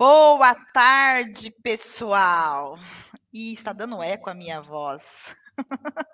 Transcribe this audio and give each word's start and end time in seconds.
Boa 0.00 0.54
tarde, 0.72 1.50
pessoal. 1.62 2.78
E 3.30 3.52
está 3.52 3.70
dando 3.70 4.02
eco 4.02 4.30
a 4.30 4.34
minha 4.34 4.62
voz. 4.62 5.36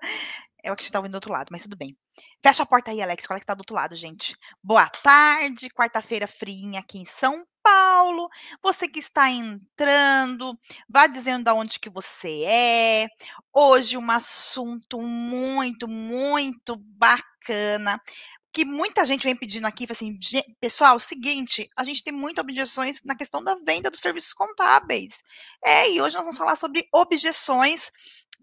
é 0.61 0.72
o 0.72 0.74
que 0.74 0.82
está 0.82 0.98
ouvindo 0.98 1.12
do 1.12 1.14
outro 1.14 1.30
lado, 1.30 1.50
mas 1.52 1.62
tudo 1.62 1.77
bem. 1.77 1.96
Fecha 2.43 2.64
a 2.64 2.66
porta 2.66 2.91
aí, 2.91 3.00
Alex. 3.00 3.25
Qual 3.29 3.36
é 3.36 3.38
que 3.38 3.45
está 3.45 3.54
do 3.54 3.61
outro 3.61 3.77
lado, 3.77 3.95
gente? 3.95 4.36
Boa 4.61 4.88
tarde, 4.88 5.70
quarta-feira 5.70 6.27
friinha 6.27 6.80
aqui 6.80 6.98
em 6.98 7.04
São 7.04 7.46
Paulo. 7.62 8.29
Você 8.61 8.88
que 8.88 8.98
está 8.98 9.30
entrando, 9.30 10.59
vá 10.89 11.07
dizendo 11.07 11.45
de 11.45 11.53
onde 11.53 11.79
que 11.79 11.89
você 11.89 12.43
é. 12.43 13.07
Hoje 13.53 13.96
um 13.96 14.11
assunto 14.11 15.00
muito, 15.00 15.87
muito 15.87 16.75
bacana 16.77 18.03
que 18.57 18.64
muita 18.64 19.04
gente 19.04 19.25
vem 19.25 19.36
pedindo 19.36 19.66
aqui, 19.66 19.86
assim, 19.91 20.18
pessoal, 20.59 20.98
seguinte, 20.98 21.68
a 21.77 21.84
gente 21.84 22.02
tem 22.02 22.11
muitas 22.11 22.43
objeções 22.43 23.02
na 23.05 23.14
questão 23.14 23.45
da 23.45 23.55
venda 23.55 23.91
dos 23.91 24.01
serviços 24.01 24.32
contábeis. 24.32 25.12
É, 25.62 25.91
e 25.91 26.01
hoje 26.01 26.16
nós 26.16 26.24
vamos 26.24 26.38
falar 26.38 26.56
sobre 26.56 26.88
objeções 26.91 27.92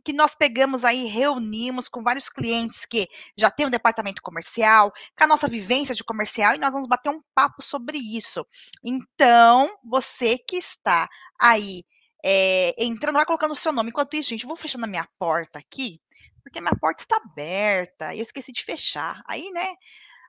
que 0.06 0.14
nós 0.14 0.36
pegamos 0.36 0.86
aí, 0.86 1.06
reunimos 1.06 1.88
com 1.88 2.04
vários 2.04 2.30
clientes 2.30 2.86
que 2.86 3.08
já 3.36 3.50
tem 3.50 3.66
um 3.66 3.72
departamento 3.72 4.22
comercial, 4.22 4.94
com 5.18 5.24
a 5.24 5.28
nossa 5.28 5.48
vivência 5.48 5.96
de 5.96 6.04
comercial, 6.04 6.54
e 6.54 6.60
nós 6.60 6.74
vamos 6.74 6.88
bater 6.88 7.10
um 7.10 7.24
papo 7.34 7.64
sobre 7.64 7.98
isso. 7.98 8.46
Então, 8.84 9.68
você 9.84 10.38
que 10.38 10.58
está 10.58 11.10
aí 11.42 11.84
é, 12.24 12.76
entrando, 12.78 13.16
vai 13.16 13.26
colocando 13.26 13.54
o 13.54 13.56
seu 13.56 13.74
nome. 13.74 13.90
Enquanto 13.90 14.16
isso, 14.16 14.30
gente, 14.30 14.44
eu 14.44 14.48
vou 14.48 14.56
fechando 14.56 14.86
a 14.86 14.88
minha 14.88 15.10
porta 15.18 15.58
aqui, 15.58 16.00
porque 16.44 16.62
minha 16.62 16.76
porta 16.76 17.04
está 17.04 17.18
aberta, 17.18 18.16
eu 18.16 18.22
esqueci 18.22 18.52
de 18.52 18.64
fechar. 18.64 19.24
Aí, 19.28 19.50
né, 19.52 19.76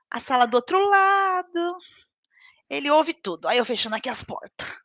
a 0.09 0.19
sala 0.19 0.47
do 0.47 0.55
outro 0.55 0.79
lado, 0.89 1.77
ele 2.69 2.89
ouve 2.89 3.13
tudo. 3.13 3.47
Aí 3.47 3.57
eu 3.57 3.65
fechando 3.65 3.95
aqui 3.95 4.09
as 4.09 4.23
portas. 4.23 4.79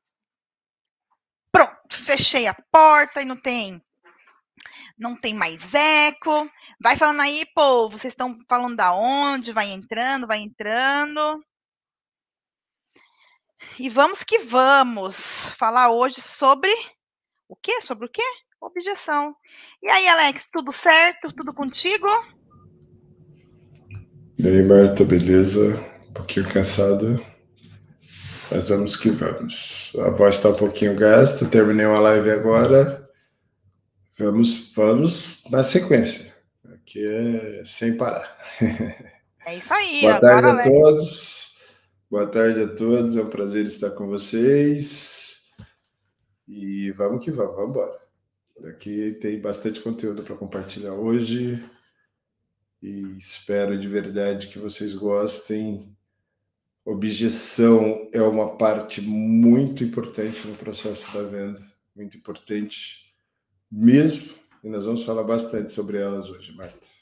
Pronto, 1.53 2.05
fechei 2.05 2.47
a 2.47 2.55
porta 2.71 3.23
e 3.23 3.25
não 3.25 3.37
tem 3.37 3.83
não 4.99 5.17
tem 5.17 5.33
mais 5.33 5.75
eco. 5.75 6.51
Vai 6.79 6.97
falando 6.97 7.21
aí, 7.21 7.47
pô, 7.55 7.89
vocês 7.89 8.13
estão 8.13 8.39
falando 8.47 8.77
da 8.77 8.93
onde? 8.93 9.53
Vai 9.53 9.71
entrando, 9.71 10.27
vai 10.27 10.39
entrando. 10.41 11.43
E 13.79 13.89
vamos 13.89 14.23
que 14.23 14.39
vamos 14.41 15.47
falar 15.57 15.91
hoje 15.91 16.21
sobre 16.21 16.71
o 17.49 17.57
quê? 17.57 17.81
Sobre 17.81 18.07
o 18.07 18.11
quê? 18.11 18.23
Objeção. 18.61 19.35
E 19.83 19.89
aí, 19.89 20.09
Alex, 20.09 20.47
tudo 20.53 20.73
certo? 20.73 21.33
Tudo 21.33 21.53
contigo? 21.53 22.07
E 24.39 24.49
aí, 24.49 24.63
Marta, 24.63 25.05
beleza? 25.05 25.77
Um 26.09 26.13
pouquinho 26.13 26.49
cansado, 26.49 27.25
mas 28.51 28.69
vamos 28.69 28.97
que 28.97 29.11
vamos. 29.11 29.93
A 30.01 30.11
voz 30.11 30.37
está 30.37 30.49
um 30.49 30.55
pouquinho 30.55 30.97
gasta, 30.97 31.47
terminei 31.47 31.87
uma 31.87 32.01
live 32.01 32.31
agora. 32.31 33.09
Vamos, 34.19 34.73
vamos 34.75 35.43
na 35.51 35.63
sequência. 35.63 36.35
Aqui 36.73 37.05
é 37.05 37.65
sem 37.65 37.97
parar. 37.97 38.37
É 39.47 39.57
isso 39.57 39.73
aí. 39.73 40.03
Boa 40.03 40.21
tarde 40.21 40.47
a 40.47 40.63
todos. 40.63 41.57
Boa 42.11 42.27
tarde 42.27 42.63
a 42.63 42.69
todos. 42.69 43.17
É 43.17 43.23
um 43.23 43.27
prazer 43.27 43.65
estar 43.65 43.91
com 43.91 44.07
vocês. 44.07 45.49
E 46.47 46.93
vamos 46.93 47.25
que 47.25 47.31
vamos, 47.31 47.57
vamos 47.57 47.71
embora. 47.71 48.00
Aqui 48.69 49.13
tem 49.21 49.41
bastante 49.41 49.81
conteúdo 49.81 50.23
para 50.23 50.37
compartilhar 50.37 50.93
hoje 50.93 51.65
e 52.83 53.17
espero 53.17 53.79
de 53.79 53.89
verdade 53.89 54.49
que 54.49 54.59
vocês 54.59 54.95
gostem. 54.95 55.97
Objeção 56.85 58.09
é 58.13 58.23
uma 58.23 58.57
parte 58.57 59.01
muito 59.01 59.85
importante 59.85 60.47
no 60.47 60.57
processo 60.57 61.13
da 61.15 61.23
venda, 61.23 61.61
muito 61.95 62.17
importante 62.17 63.15
mesmo, 63.71 64.35
e 64.65 64.69
nós 64.69 64.85
vamos 64.85 65.05
falar 65.05 65.23
bastante 65.23 65.73
sobre 65.73 65.99
elas 65.99 66.29
hoje, 66.29 66.53
Marta. 66.53 67.00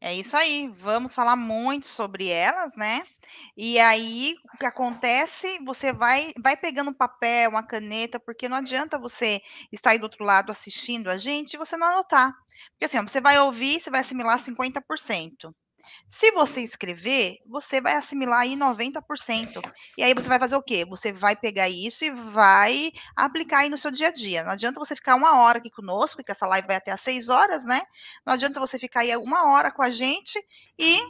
É 0.00 0.14
isso 0.14 0.36
aí, 0.36 0.68
vamos 0.68 1.12
falar 1.14 1.34
muito 1.36 1.86
sobre 1.86 2.28
elas, 2.28 2.72
né? 2.76 3.02
E 3.56 3.78
aí, 3.80 4.34
o 4.54 4.58
que 4.58 4.64
acontece, 4.66 5.58
você 5.64 5.92
vai 5.92 6.32
vai 6.40 6.56
pegando 6.56 6.90
um 6.90 6.94
papel, 6.94 7.50
uma 7.50 7.62
caneta, 7.66 8.20
porque 8.20 8.48
não 8.48 8.56
adianta 8.58 8.98
você 8.98 9.40
estar 9.72 9.90
aí 9.90 9.98
do 9.98 10.04
outro 10.04 10.24
lado 10.24 10.50
assistindo 10.52 11.08
a 11.10 11.16
gente 11.18 11.54
e 11.54 11.58
você 11.58 11.76
não 11.76 11.88
anotar. 11.88 12.32
Porque 12.72 12.84
assim, 12.84 13.00
você 13.02 13.20
vai 13.20 13.38
ouvir, 13.40 13.80
você 13.80 13.90
vai 13.90 14.00
assimilar 14.00 14.38
50%. 14.38 15.52
Se 16.06 16.30
você 16.32 16.60
escrever, 16.60 17.38
você 17.46 17.80
vai 17.80 17.94
assimilar 17.94 18.40
aí 18.40 18.56
90%. 18.56 19.62
E 19.96 20.02
aí 20.02 20.14
você 20.14 20.28
vai 20.28 20.38
fazer 20.38 20.56
o 20.56 20.62
quê? 20.62 20.84
Você 20.84 21.12
vai 21.12 21.36
pegar 21.36 21.68
isso 21.68 22.04
e 22.04 22.10
vai 22.10 22.92
aplicar 23.16 23.60
aí 23.60 23.70
no 23.70 23.78
seu 23.78 23.90
dia 23.90 24.08
a 24.08 24.12
dia. 24.12 24.42
Não 24.42 24.52
adianta 24.52 24.80
você 24.80 24.94
ficar 24.94 25.14
uma 25.14 25.38
hora 25.40 25.58
aqui 25.58 25.70
conosco, 25.70 26.22
que 26.22 26.32
essa 26.32 26.46
live 26.46 26.66
vai 26.66 26.76
até 26.76 26.92
às 26.92 27.00
6 27.00 27.28
horas, 27.28 27.64
né? 27.64 27.82
Não 28.24 28.32
adianta 28.34 28.60
você 28.60 28.78
ficar 28.78 29.00
aí 29.00 29.16
uma 29.16 29.50
hora 29.50 29.70
com 29.70 29.82
a 29.82 29.90
gente 29.90 30.42
e 30.78 31.00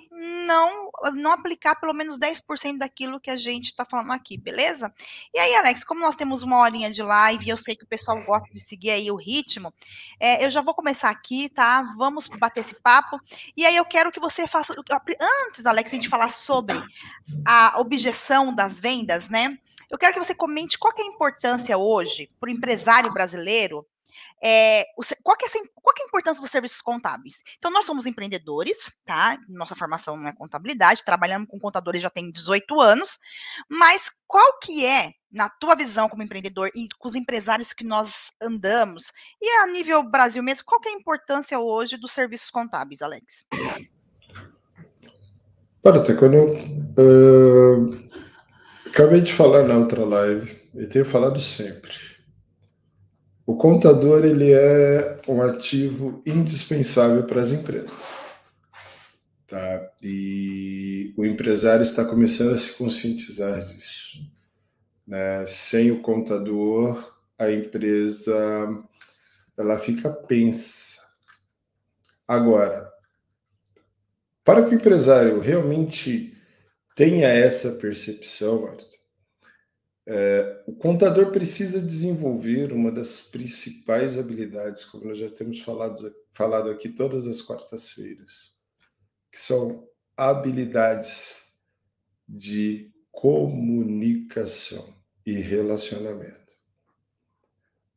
não, 0.46 0.90
não 1.14 1.32
aplicar 1.32 1.76
pelo 1.76 1.92
menos 1.92 2.18
10% 2.18 2.78
daquilo 2.78 3.20
que 3.20 3.30
a 3.30 3.36
gente 3.36 3.66
está 3.66 3.84
falando 3.84 4.12
aqui, 4.12 4.36
beleza? 4.36 4.92
E 5.34 5.38
aí, 5.38 5.54
Alex, 5.54 5.84
como 5.84 6.00
nós 6.00 6.16
temos 6.16 6.42
uma 6.42 6.58
horinha 6.58 6.90
de 6.90 7.02
live 7.02 7.44
e 7.44 7.48
eu 7.48 7.56
sei 7.56 7.76
que 7.76 7.84
o 7.84 7.88
pessoal 7.88 8.22
gosta 8.24 8.50
de 8.50 8.60
seguir 8.60 8.90
aí 8.90 9.10
o 9.10 9.16
ritmo, 9.16 9.72
é, 10.20 10.44
eu 10.44 10.50
já 10.50 10.60
vou 10.60 10.74
começar 10.74 11.10
aqui, 11.10 11.48
tá? 11.48 11.94
Vamos 11.96 12.28
bater 12.28 12.60
esse 12.60 12.74
papo. 12.74 13.20
E 13.56 13.64
aí 13.64 13.76
eu 13.76 13.84
quero 13.84 14.12
que 14.12 14.20
você 14.20 14.46
faça 14.46 14.67
antes, 15.46 15.64
Alex, 15.64 15.90
gente 15.90 16.08
falar 16.08 16.30
sobre 16.30 16.82
a 17.46 17.78
objeção 17.78 18.54
das 18.54 18.78
vendas, 18.80 19.28
né? 19.28 19.58
Eu 19.90 19.98
quero 19.98 20.12
que 20.12 20.18
você 20.18 20.34
comente 20.34 20.78
qual 20.78 20.92
é 20.96 21.02
a 21.02 21.06
importância 21.06 21.78
hoje 21.78 22.30
para 22.38 22.48
o 22.48 22.52
empresário 22.52 23.12
brasileiro 23.12 23.86
é, 24.42 24.84
qual, 25.22 25.36
que 25.36 25.44
é, 25.46 25.48
qual 25.74 25.94
que 25.94 26.02
é 26.02 26.04
a 26.04 26.08
importância 26.08 26.40
dos 26.40 26.50
serviços 26.50 26.80
contábeis? 26.80 27.42
Então, 27.58 27.70
nós 27.70 27.84
somos 27.84 28.06
empreendedores, 28.06 28.94
tá? 29.04 29.38
Nossa 29.48 29.74
formação 29.74 30.16
não 30.16 30.28
é 30.28 30.32
contabilidade, 30.32 31.04
trabalhamos 31.04 31.48
com 31.48 31.58
contadores 31.58 32.02
já 32.02 32.10
tem 32.10 32.30
18 32.30 32.80
anos, 32.80 33.18
mas 33.68 34.10
qual 34.26 34.58
que 34.60 34.84
é, 34.84 35.12
na 35.30 35.48
tua 35.48 35.74
visão 35.74 36.08
como 36.08 36.22
empreendedor 36.22 36.70
e 36.74 36.88
com 36.98 37.08
os 37.08 37.14
empresários 37.14 37.72
que 37.72 37.84
nós 37.84 38.30
andamos, 38.40 39.12
e 39.40 39.48
a 39.62 39.66
nível 39.66 40.02
Brasil 40.02 40.42
mesmo, 40.42 40.64
qual 40.64 40.80
que 40.80 40.88
é 40.88 40.92
a 40.92 40.96
importância 40.96 41.58
hoje 41.58 41.96
dos 41.96 42.12
serviços 42.12 42.50
contábeis, 42.50 43.02
Alex? 43.02 43.46
Olha, 45.88 46.14
quando 46.16 46.34
eu 46.34 46.44
uh, 46.98 47.98
acabei 48.86 49.22
de 49.22 49.32
falar 49.32 49.66
na 49.66 49.78
outra 49.78 50.04
live, 50.04 50.54
e 50.74 50.86
tenho 50.86 51.06
falado 51.06 51.40
sempre. 51.40 51.96
O 53.46 53.56
contador 53.56 54.22
ele 54.22 54.52
é 54.52 55.18
um 55.26 55.40
ativo 55.40 56.22
indispensável 56.26 57.22
para 57.22 57.40
as 57.40 57.52
empresas. 57.52 57.96
Tá? 59.46 59.90
E 60.02 61.14
o 61.16 61.24
empresário 61.24 61.82
está 61.82 62.04
começando 62.04 62.52
a 62.52 62.58
se 62.58 62.72
conscientizar 62.72 63.58
disso. 63.64 64.18
Né? 65.06 65.46
Sem 65.46 65.90
o 65.90 66.02
contador, 66.02 67.02
a 67.38 67.50
empresa 67.50 68.36
ela 69.56 69.78
fica 69.78 70.10
pensa. 70.10 71.00
Agora, 72.26 72.92
para 74.48 74.64
que 74.64 74.74
o 74.74 74.78
empresário 74.78 75.40
realmente 75.40 76.34
tenha 76.96 77.28
essa 77.28 77.72
percepção, 77.72 78.62
Marta, 78.62 78.86
é, 80.06 80.64
o 80.66 80.72
contador 80.72 81.30
precisa 81.30 81.82
desenvolver 81.82 82.72
uma 82.72 82.90
das 82.90 83.20
principais 83.20 84.16
habilidades, 84.16 84.86
como 84.86 85.04
nós 85.04 85.18
já 85.18 85.28
temos 85.28 85.58
falado, 85.58 86.14
falado 86.32 86.70
aqui 86.70 86.88
todas 86.88 87.26
as 87.26 87.42
quartas-feiras, 87.42 88.54
que 89.30 89.38
são 89.38 89.86
habilidades 90.16 91.52
de 92.26 92.90
comunicação 93.12 94.96
e 95.26 95.32
relacionamento. 95.32 96.54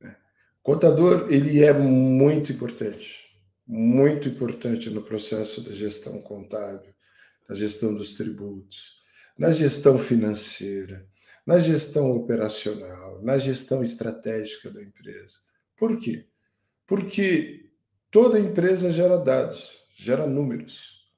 O 0.02 0.06
é, 0.06 0.18
contador 0.62 1.28
ele 1.31 1.64
é 1.64 1.72
muito 1.72 2.52
importante 2.52 3.21
muito 3.74 4.28
importante 4.28 4.90
no 4.90 5.02
processo 5.02 5.62
da 5.62 5.72
gestão 5.72 6.22
contábil, 6.22 6.94
na 7.48 7.56
gestão 7.56 7.94
dos 7.96 8.16
tributos, 8.16 9.02
na 9.38 9.50
gestão 9.50 9.98
financeira, 9.98 11.08
na 11.48 11.58
gestão 11.58 12.12
operacional, 12.12 13.22
na 13.24 13.38
gestão 13.38 13.82
estratégica 13.82 14.70
da 14.70 14.84
empresa. 14.84 15.38
Por 15.78 15.98
quê? 15.98 16.28
Porque 16.86 17.72
toda 18.12 18.38
empresa 18.38 18.92
gera 18.92 19.18
dados, 19.18 19.72
gera 19.96 20.28
números. 20.28 21.10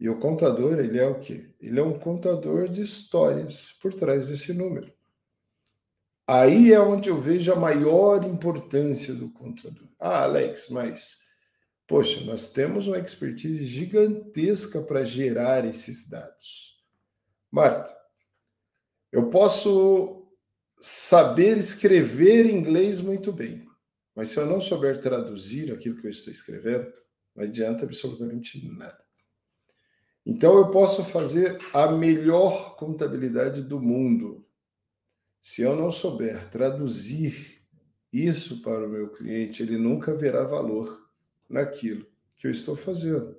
E 0.00 0.08
o 0.08 0.18
contador, 0.18 0.78
ele 0.78 0.98
é 0.98 1.06
o 1.06 1.20
quê? 1.20 1.50
Ele 1.60 1.78
é 1.78 1.82
um 1.82 1.98
contador 1.98 2.68
de 2.68 2.80
histórias 2.80 3.76
por 3.82 3.92
trás 3.92 4.28
desse 4.28 4.54
número. 4.54 4.90
Aí 6.26 6.72
é 6.72 6.80
onde 6.80 7.10
eu 7.10 7.20
vejo 7.20 7.52
a 7.52 7.56
maior 7.56 8.24
importância 8.24 9.12
do 9.12 9.28
contador. 9.28 9.88
Ah, 10.00 10.22
Alex, 10.22 10.70
mas 10.70 11.27
Poxa, 11.88 12.20
nós 12.20 12.52
temos 12.52 12.86
uma 12.86 12.98
expertise 12.98 13.64
gigantesca 13.64 14.82
para 14.82 15.02
gerar 15.04 15.64
esses 15.64 16.06
dados. 16.06 16.78
Marta, 17.50 17.96
eu 19.10 19.30
posso 19.30 20.28
saber 20.82 21.56
escrever 21.56 22.44
inglês 22.44 23.00
muito 23.00 23.32
bem. 23.32 23.66
Mas 24.14 24.28
se 24.28 24.36
eu 24.36 24.44
não 24.44 24.60
souber 24.60 25.00
traduzir 25.00 25.72
aquilo 25.72 25.98
que 25.98 26.06
eu 26.06 26.10
estou 26.10 26.30
escrevendo, 26.30 26.92
não 27.34 27.44
adianta 27.44 27.86
absolutamente 27.86 28.68
nada. 28.68 29.02
Então 30.26 30.58
eu 30.58 30.70
posso 30.70 31.02
fazer 31.06 31.58
a 31.72 31.90
melhor 31.90 32.76
contabilidade 32.76 33.62
do 33.62 33.80
mundo. 33.80 34.46
Se 35.40 35.62
eu 35.62 35.74
não 35.74 35.90
souber 35.90 36.50
traduzir 36.50 37.62
isso 38.12 38.60
para 38.60 38.86
o 38.86 38.90
meu 38.90 39.08
cliente, 39.08 39.62
ele 39.62 39.78
nunca 39.78 40.14
verá 40.14 40.44
valor 40.44 41.07
naquilo 41.48 42.06
que 42.36 42.46
eu 42.46 42.50
estou 42.50 42.76
fazendo. 42.76 43.36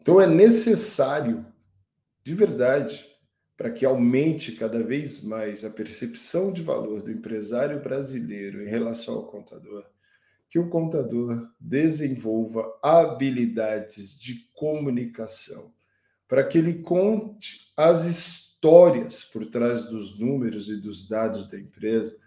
Então 0.00 0.20
é 0.20 0.26
necessário, 0.26 1.44
de 2.22 2.34
verdade, 2.34 3.04
para 3.56 3.70
que 3.70 3.86
aumente 3.86 4.52
cada 4.52 4.82
vez 4.82 5.24
mais 5.24 5.64
a 5.64 5.70
percepção 5.70 6.52
de 6.52 6.62
valor 6.62 7.02
do 7.02 7.10
empresário 7.10 7.80
brasileiro 7.80 8.62
em 8.62 8.68
relação 8.68 9.14
ao 9.14 9.26
contador, 9.26 9.84
que 10.48 10.58
o 10.58 10.68
contador 10.68 11.50
desenvolva 11.58 12.78
habilidades 12.82 14.18
de 14.18 14.48
comunicação, 14.54 15.72
para 16.28 16.44
que 16.44 16.58
ele 16.58 16.82
conte 16.82 17.72
as 17.76 18.04
histórias 18.04 19.24
por 19.24 19.46
trás 19.46 19.86
dos 19.86 20.18
números 20.18 20.68
e 20.68 20.76
dos 20.76 21.08
dados 21.08 21.48
da 21.48 21.58
empresa 21.58 22.18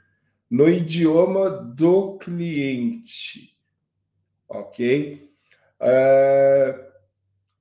no 0.49 0.67
idioma 0.67 1.49
do 1.49 2.17
cliente. 2.17 3.58
Ok? 4.49 5.31
É... 5.79 6.91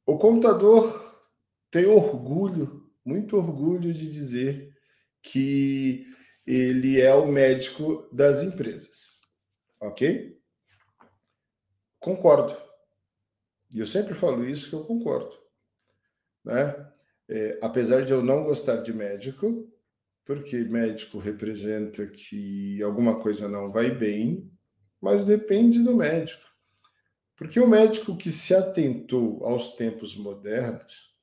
O 0.06 0.16
contador 0.16 1.22
tem 1.70 1.86
orgulho, 1.86 2.90
muito 3.04 3.36
orgulho 3.36 3.92
de 3.92 4.10
dizer 4.10 4.74
que 5.22 6.06
ele 6.46 6.98
é 7.00 7.12
o 7.14 7.26
médico 7.26 8.08
das 8.10 8.42
empresas. 8.42 9.20
Ok? 9.78 10.40
Concordo. 12.00 12.56
E 13.70 13.80
eu 13.80 13.86
sempre 13.86 14.14
falo 14.14 14.48
isso 14.48 14.70
que 14.70 14.74
eu 14.74 14.84
concordo. 14.84 15.36
Né? 16.42 16.90
É, 17.28 17.58
apesar 17.60 18.04
de 18.04 18.12
eu 18.12 18.22
não 18.22 18.44
gostar 18.44 18.76
de 18.76 18.94
médico, 18.94 19.70
porque 20.24 20.56
médico 20.58 21.18
representa 21.18 22.06
que 22.06 22.82
alguma 22.82 23.20
coisa 23.20 23.46
não 23.46 23.70
vai 23.70 23.90
bem, 23.90 24.50
mas 24.98 25.26
depende 25.26 25.82
do 25.82 25.94
médico. 25.94 26.47
Porque 27.38 27.58
o 27.60 27.68
médico 27.68 28.16
que 28.16 28.30
se 28.30 28.54
atentou 28.54 29.44
aos 29.46 29.76
tempos 29.76 30.16
modernos, 30.16 31.14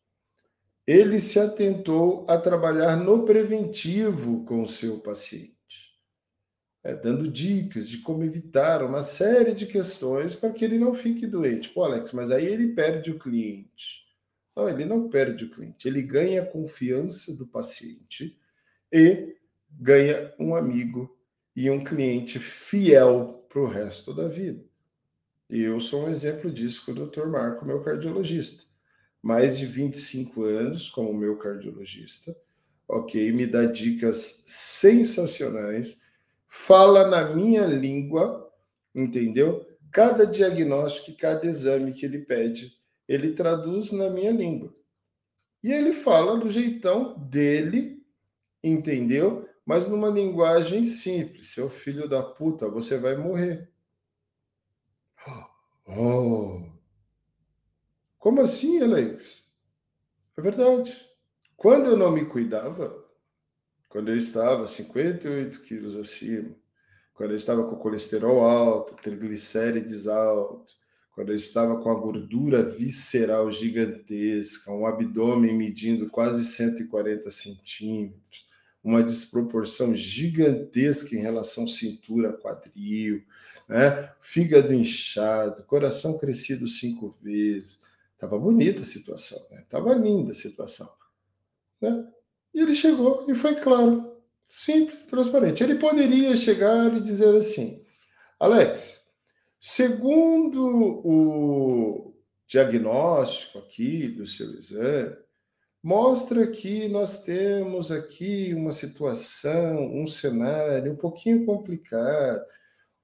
ele 0.87 1.19
se 1.19 1.39
atentou 1.39 2.25
a 2.27 2.37
trabalhar 2.37 2.95
no 2.95 3.25
preventivo 3.25 4.43
com 4.45 4.63
o 4.63 4.67
seu 4.67 4.99
paciente 4.99 5.55
é, 6.85 6.95
dando 6.95 7.27
dicas 7.27 7.89
de 7.89 7.97
como 7.97 8.23
evitar 8.23 8.83
uma 8.83 9.01
série 9.01 9.55
de 9.55 9.65
questões 9.65 10.35
para 10.35 10.53
que 10.53 10.63
ele 10.63 10.77
não 10.77 10.93
fique 10.93 11.25
doente. 11.25 11.69
Pô, 11.69 11.83
Alex, 11.83 12.11
mas 12.11 12.29
aí 12.29 12.45
ele 12.45 12.75
perde 12.75 13.09
o 13.09 13.17
cliente. 13.17 14.05
Não, 14.55 14.69
ele 14.69 14.85
não 14.85 15.09
perde 15.09 15.45
o 15.45 15.49
cliente, 15.49 15.87
ele 15.87 16.03
ganha 16.03 16.43
a 16.43 16.45
confiança 16.45 17.35
do 17.35 17.47
paciente 17.47 18.39
e 18.93 19.35
ganha 19.71 20.31
um 20.39 20.55
amigo 20.55 21.17
e 21.55 21.71
um 21.71 21.83
cliente 21.83 22.37
fiel 22.37 23.43
para 23.49 23.61
o 23.61 23.67
resto 23.67 24.13
da 24.13 24.27
vida. 24.27 24.63
E 25.49 25.61
eu 25.61 25.79
sou 25.79 26.05
um 26.05 26.09
exemplo 26.09 26.51
disso 26.51 26.85
com 26.85 26.91
o 26.91 27.05
Dr. 27.05 27.27
Marco, 27.27 27.65
meu 27.65 27.81
cardiologista. 27.81 28.63
Mais 29.21 29.57
de 29.57 29.65
25 29.65 30.43
anos 30.43 30.89
como 30.89 31.13
meu 31.13 31.37
cardiologista, 31.37 32.35
ok? 32.87 33.31
Me 33.31 33.47
dá 33.47 33.65
dicas 33.65 34.43
sensacionais 34.45 35.99
fala 36.55 37.05
na 37.07 37.35
minha 37.35 37.65
língua, 37.65 38.49
entendeu? 38.95 39.67
Cada 39.91 40.25
diagnóstico 40.25 41.17
cada 41.17 41.45
exame 41.45 41.93
que 41.93 42.05
ele 42.05 42.19
pede, 42.19 42.71
ele 43.07 43.33
traduz 43.33 43.91
na 43.91 44.09
minha 44.09 44.31
língua. 44.31 44.73
E 45.61 45.71
ele 45.71 45.91
fala 45.91 46.37
do 46.37 46.49
jeitão 46.49 47.19
dele, 47.19 48.01
entendeu? 48.63 49.47
Mas 49.65 49.87
numa 49.87 50.09
linguagem 50.09 50.83
simples. 50.83 51.49
Seu 51.49 51.69
filho 51.69 52.07
da 52.07 52.23
puta, 52.23 52.69
você 52.69 52.97
vai 52.97 53.17
morrer. 53.17 53.69
Oh. 55.87 56.61
Como 58.17 58.41
assim, 58.41 58.81
Alex? 58.81 59.53
É 60.37 60.41
verdade. 60.41 60.95
Quando 61.55 61.91
eu 61.91 61.97
não 61.97 62.11
me 62.11 62.25
cuidava, 62.25 63.05
quando 63.87 64.09
eu 64.09 64.17
estava 64.17 64.67
58 64.67 65.61
quilos 65.61 65.95
acima, 65.95 66.55
quando 67.13 67.31
eu 67.31 67.37
estava 67.37 67.63
com 67.65 67.77
colesterol 67.77 68.41
alto, 68.41 68.95
triglicérides 68.95 70.07
alto, 70.07 70.73
quando 71.13 71.29
eu 71.29 71.35
estava 71.35 71.81
com 71.81 71.89
a 71.89 71.95
gordura 71.95 72.61
visceral 72.61 73.49
gigantesca, 73.49 74.69
um 74.71 74.85
abdômen 74.85 75.55
medindo 75.55 76.09
quase 76.11 76.43
140 76.43 77.31
centímetros, 77.31 78.44
uma 78.85 79.01
desproporção 79.01 79.95
gigantesca 79.95 81.15
em 81.15 81.19
relação 81.19 81.67
cintura 81.67 82.31
quadril, 82.31 83.23
né? 83.67 84.11
fígado 84.21 84.71
inchado, 84.71 85.63
coração 85.63 86.19
crescido 86.19 86.67
cinco 86.67 87.09
vezes. 87.19 87.81
Tava 88.15 88.37
bonita 88.37 88.81
a 88.81 88.85
situação, 88.85 89.39
né? 89.49 89.65
Tava 89.67 89.95
linda 89.95 90.31
a 90.31 90.35
situação. 90.35 90.87
Né? 91.81 92.07
E 92.53 92.61
ele 92.61 92.75
chegou 92.75 93.25
e 93.27 93.33
foi 93.33 93.55
claro, 93.55 94.21
simples, 94.47 95.01
transparente. 95.03 95.63
Ele 95.63 95.75
poderia 95.75 96.35
chegar 96.37 96.95
e 96.95 97.01
dizer 97.01 97.35
assim: 97.35 97.83
Alex, 98.39 99.09
segundo 99.59 101.01
o 101.03 102.15
diagnóstico 102.47 103.57
aqui 103.57 104.07
do 104.09 104.27
seu 104.27 104.53
exame, 104.53 105.24
mostra 105.85 106.47
que 106.47 106.87
nós 106.87 107.21
temos 107.21 107.91
aqui 107.91 108.55
uma 108.55 108.71
situação, 108.71 109.79
um 109.93 110.07
cenário 110.07 110.91
um 110.93 110.95
pouquinho 110.95 111.45
complicado 111.45 112.43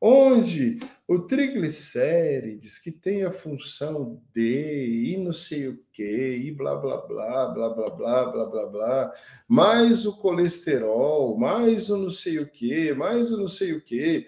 onde 0.01 0.79
o 1.07 1.19
triglicérides, 1.19 2.79
que 2.79 2.91
tem 2.91 3.23
a 3.23 3.31
função 3.31 4.19
de 4.33 5.13
e 5.13 5.17
não 5.17 5.31
sei 5.31 5.67
o 5.67 5.85
que, 5.93 6.37
e 6.37 6.51
blá, 6.51 6.75
blá, 6.75 6.97
blá, 7.05 7.49
blá, 7.49 7.69
blá, 7.69 7.89
blá, 7.91 8.25
blá, 8.31 8.45
blá, 8.47 8.65
blá, 8.65 9.13
mais 9.47 10.03
o 10.07 10.17
colesterol, 10.17 11.37
mais 11.37 11.91
o 11.91 11.97
não 11.97 12.09
sei 12.09 12.39
o 12.39 12.49
que, 12.49 12.95
mais 12.95 13.31
o 13.31 13.37
não 13.37 13.47
sei 13.47 13.73
o 13.73 13.81
que. 13.83 14.27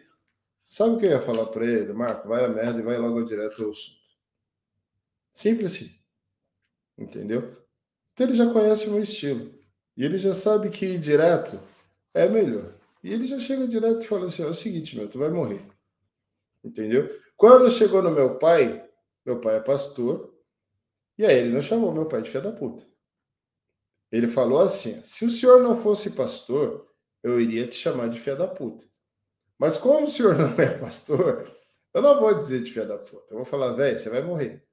Sabe 0.63 0.95
o 0.95 1.00
que 1.00 1.07
eu 1.07 1.12
ia 1.12 1.22
falar 1.22 1.48
para 1.48 1.65
ele? 1.65 1.91
Marco, 1.91 2.27
vai 2.27 2.45
a 2.45 2.50
merda 2.50 2.79
e 2.79 2.83
vai 2.83 3.00
logo 3.00 3.24
direto 3.24 3.63
ao 3.63 3.72
assunto. 3.72 3.98
Simples 5.33 5.74
assim. 5.74 5.91
Entendeu? 6.98 7.62
Então 8.13 8.27
ele 8.27 8.36
já 8.36 8.51
conhece 8.51 8.88
o 8.88 8.91
meu 8.91 9.03
estilo. 9.03 9.53
E 9.98 10.03
ele 10.03 10.17
já 10.17 10.34
sabe 10.34 10.70
que 10.70 10.86
ir 10.86 11.00
direto 11.00 11.60
é 12.13 12.27
melhor. 12.27 12.74
E 13.03 13.12
ele 13.12 13.25
já 13.25 13.39
chega 13.39 13.67
direto 13.67 14.03
e 14.03 14.08
fala 14.08 14.27
assim: 14.27 14.43
é 14.43 14.48
o 14.48 14.53
seguinte, 14.53 14.96
meu, 14.96 15.10
tu 15.10 15.20
vai 15.20 15.29
morrer. 15.29 15.65
Entendeu? 16.63 17.10
Quando 17.36 17.70
chegou 17.72 18.01
no 18.01 18.12
meu 18.12 18.38
pai, 18.38 18.88
meu 19.25 19.41
pai 19.41 19.58
é 19.58 19.60
pastor, 19.60 20.34
e 21.17 21.25
aí 21.25 21.38
ele 21.38 21.53
não 21.53 21.62
chamou 21.62 21.91
meu 21.91 22.05
pai 22.05 22.22
de 22.22 22.29
filho 22.29 22.43
da 22.43 22.51
puta. 22.51 22.86
Ele 24.12 24.27
falou 24.27 24.62
assim: 24.62 25.03
se 25.03 25.25
o 25.25 25.29
senhor 25.29 25.62
não 25.62 25.75
fosse 25.75 26.12
pastor, 26.12 26.88
eu 27.22 27.39
iria 27.41 27.67
te 27.67 27.75
chamar 27.75 28.10
de 28.10 28.20
filho 28.20 28.38
da 28.38 28.48
puta. 28.48 28.86
Mas 29.58 29.77
como 29.77 30.03
o 30.03 30.08
senhor 30.08 30.36
não 30.38 30.53
é 30.55 30.77
pastor, 30.77 31.50
eu 31.93 32.01
não 32.01 32.20
vou 32.20 32.34
dizer 32.34 32.63
de 32.63 32.72
filho 32.72 32.88
da 32.88 32.98
puta. 32.98 33.25
Eu 33.29 33.38
vou 33.38 33.46
falar, 33.46 33.74
velho, 33.74 33.98
você 33.98 34.10
vai 34.10 34.22
morrer. 34.22 34.63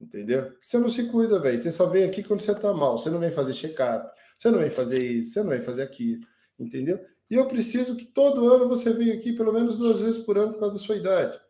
Entendeu? 0.00 0.52
Você 0.60 0.78
não 0.78 0.88
se 0.88 1.08
cuida, 1.10 1.38
velho. 1.38 1.60
Você 1.60 1.70
só 1.70 1.86
vem 1.86 2.04
aqui 2.04 2.22
quando 2.22 2.40
você 2.40 2.54
tá 2.54 2.72
mal. 2.72 2.98
Você 2.98 3.10
não 3.10 3.18
vem 3.18 3.30
fazer 3.30 3.52
check-up. 3.52 4.10
Você 4.38 4.50
não 4.50 4.58
vem 4.58 4.70
fazer 4.70 5.02
isso. 5.02 5.32
Você 5.32 5.42
não 5.42 5.50
vem 5.50 5.62
fazer 5.62 5.82
aquilo. 5.82 6.26
Entendeu? 6.58 6.98
E 7.30 7.34
eu 7.34 7.46
preciso 7.48 7.96
que 7.96 8.06
todo 8.06 8.48
ano 8.52 8.68
você 8.68 8.92
venha 8.92 9.14
aqui 9.14 9.32
pelo 9.32 9.52
menos 9.52 9.76
duas 9.76 10.00
vezes 10.00 10.22
por 10.22 10.38
ano 10.38 10.52
por 10.52 10.60
causa 10.60 10.74
da 10.74 10.80
sua 10.80 10.96
idade. 10.96 11.40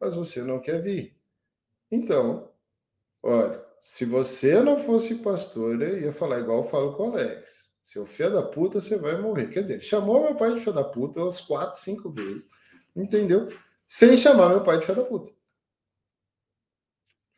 Mas 0.00 0.14
você 0.16 0.42
não 0.42 0.60
quer 0.60 0.80
vir. 0.80 1.16
Então, 1.90 2.50
olha, 3.22 3.62
se 3.80 4.04
você 4.04 4.60
não 4.60 4.78
fosse 4.78 5.16
pastor, 5.16 5.80
eu 5.82 6.00
ia 6.00 6.12
falar 6.12 6.40
igual 6.40 6.58
eu 6.58 6.64
falo 6.64 6.96
com 6.96 7.10
o 7.10 7.12
Alex. 7.12 7.72
Seu 7.82 8.06
filho 8.06 8.32
da 8.32 8.42
puta, 8.42 8.80
você 8.80 8.96
vai 8.96 9.20
morrer. 9.20 9.48
Quer 9.48 9.62
dizer, 9.62 9.80
chamou 9.82 10.22
meu 10.22 10.34
pai 10.34 10.54
de 10.54 10.60
filho 10.60 10.72
da 10.72 10.84
puta 10.84 11.20
umas 11.20 11.40
quatro, 11.40 11.78
cinco 11.78 12.10
vezes. 12.10 12.48
Entendeu? 12.96 13.48
Sem 13.86 14.16
chamar 14.16 14.48
meu 14.48 14.62
pai 14.62 14.78
de 14.78 14.86
filho 14.86 14.96
da 14.96 15.04
puta. 15.04 15.30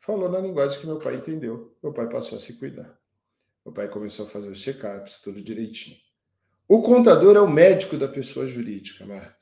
Falou 0.07 0.29
na 0.29 0.39
linguagem 0.39 0.79
que 0.79 0.87
meu 0.87 0.99
pai 0.99 1.17
entendeu. 1.17 1.75
Meu 1.83 1.91
pai 1.91 2.07
passou 2.07 2.37
a 2.37 2.39
se 2.39 2.57
cuidar. 2.57 2.97
Meu 3.65 3.73
pai 3.73 3.89
começou 3.89 4.25
a 4.25 4.29
fazer 4.29 4.49
os 4.49 4.61
check-ups, 4.61 5.21
tudo 5.21 5.43
direitinho. 5.43 5.97
O 6.65 6.81
contador 6.81 7.35
é 7.35 7.41
o 7.41 7.49
médico 7.49 7.97
da 7.97 8.07
pessoa 8.07 8.47
jurídica, 8.47 9.05
Marta. 9.05 9.35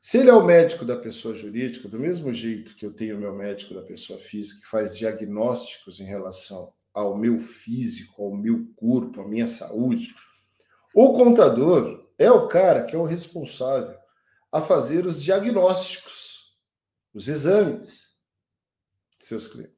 Se 0.00 0.16
ele 0.16 0.30
é 0.30 0.32
o 0.32 0.42
médico 0.42 0.82
da 0.82 0.96
pessoa 0.96 1.34
jurídica, 1.34 1.90
do 1.90 1.98
mesmo 1.98 2.32
jeito 2.32 2.74
que 2.74 2.86
eu 2.86 2.94
tenho 2.94 3.18
o 3.18 3.20
meu 3.20 3.34
médico 3.34 3.74
da 3.74 3.82
pessoa 3.82 4.18
física, 4.18 4.62
que 4.62 4.66
faz 4.66 4.96
diagnósticos 4.96 6.00
em 6.00 6.04
relação 6.04 6.72
ao 6.94 7.14
meu 7.14 7.38
físico, 7.38 8.22
ao 8.22 8.34
meu 8.34 8.66
corpo, 8.76 9.20
à 9.20 9.28
minha 9.28 9.46
saúde, 9.46 10.14
o 10.94 11.12
contador, 11.12 12.08
é 12.16 12.30
o 12.30 12.48
cara 12.48 12.82
que 12.84 12.96
é 12.96 12.98
o 12.98 13.04
responsável 13.04 13.98
a 14.50 14.62
fazer 14.62 15.04
os 15.04 15.22
diagnósticos, 15.22 16.56
os 17.12 17.28
exames 17.28 18.05
seus 19.26 19.48
clientes. 19.48 19.74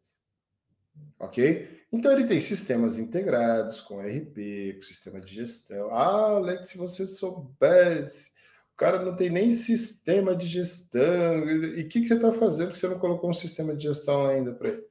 Ok? 1.19 1.79
Então 1.93 2.13
ele 2.13 2.27
tem 2.27 2.41
sistemas 2.41 2.99
integrados 2.99 3.81
com 3.81 4.01
RP, 4.01 4.75
com 4.77 4.83
sistema 4.83 5.21
de 5.21 5.35
gestão. 5.35 5.91
Ah, 5.91 6.37
Alex, 6.37 6.69
se 6.69 6.79
você 6.79 7.07
soubesse, 7.07 8.31
o 8.75 8.77
cara 8.77 9.03
não 9.03 9.17
tem 9.17 9.31
nem 9.31 9.51
sistema 9.53 10.37
de 10.37 10.47
gestão. 10.47 11.49
E 11.49 11.83
o 11.83 11.89
que, 11.89 12.01
que 12.01 12.07
você 12.07 12.15
está 12.15 12.33
fazendo 12.33 12.73
que 12.73 12.79
você 12.79 12.89
não 12.89 12.99
colocou 12.99 13.31
um 13.31 13.35
sistema 13.35 13.75
de 13.75 13.85
gestão 13.85 14.27
ainda 14.27 14.55
para 14.55 14.69
ele? 14.69 14.87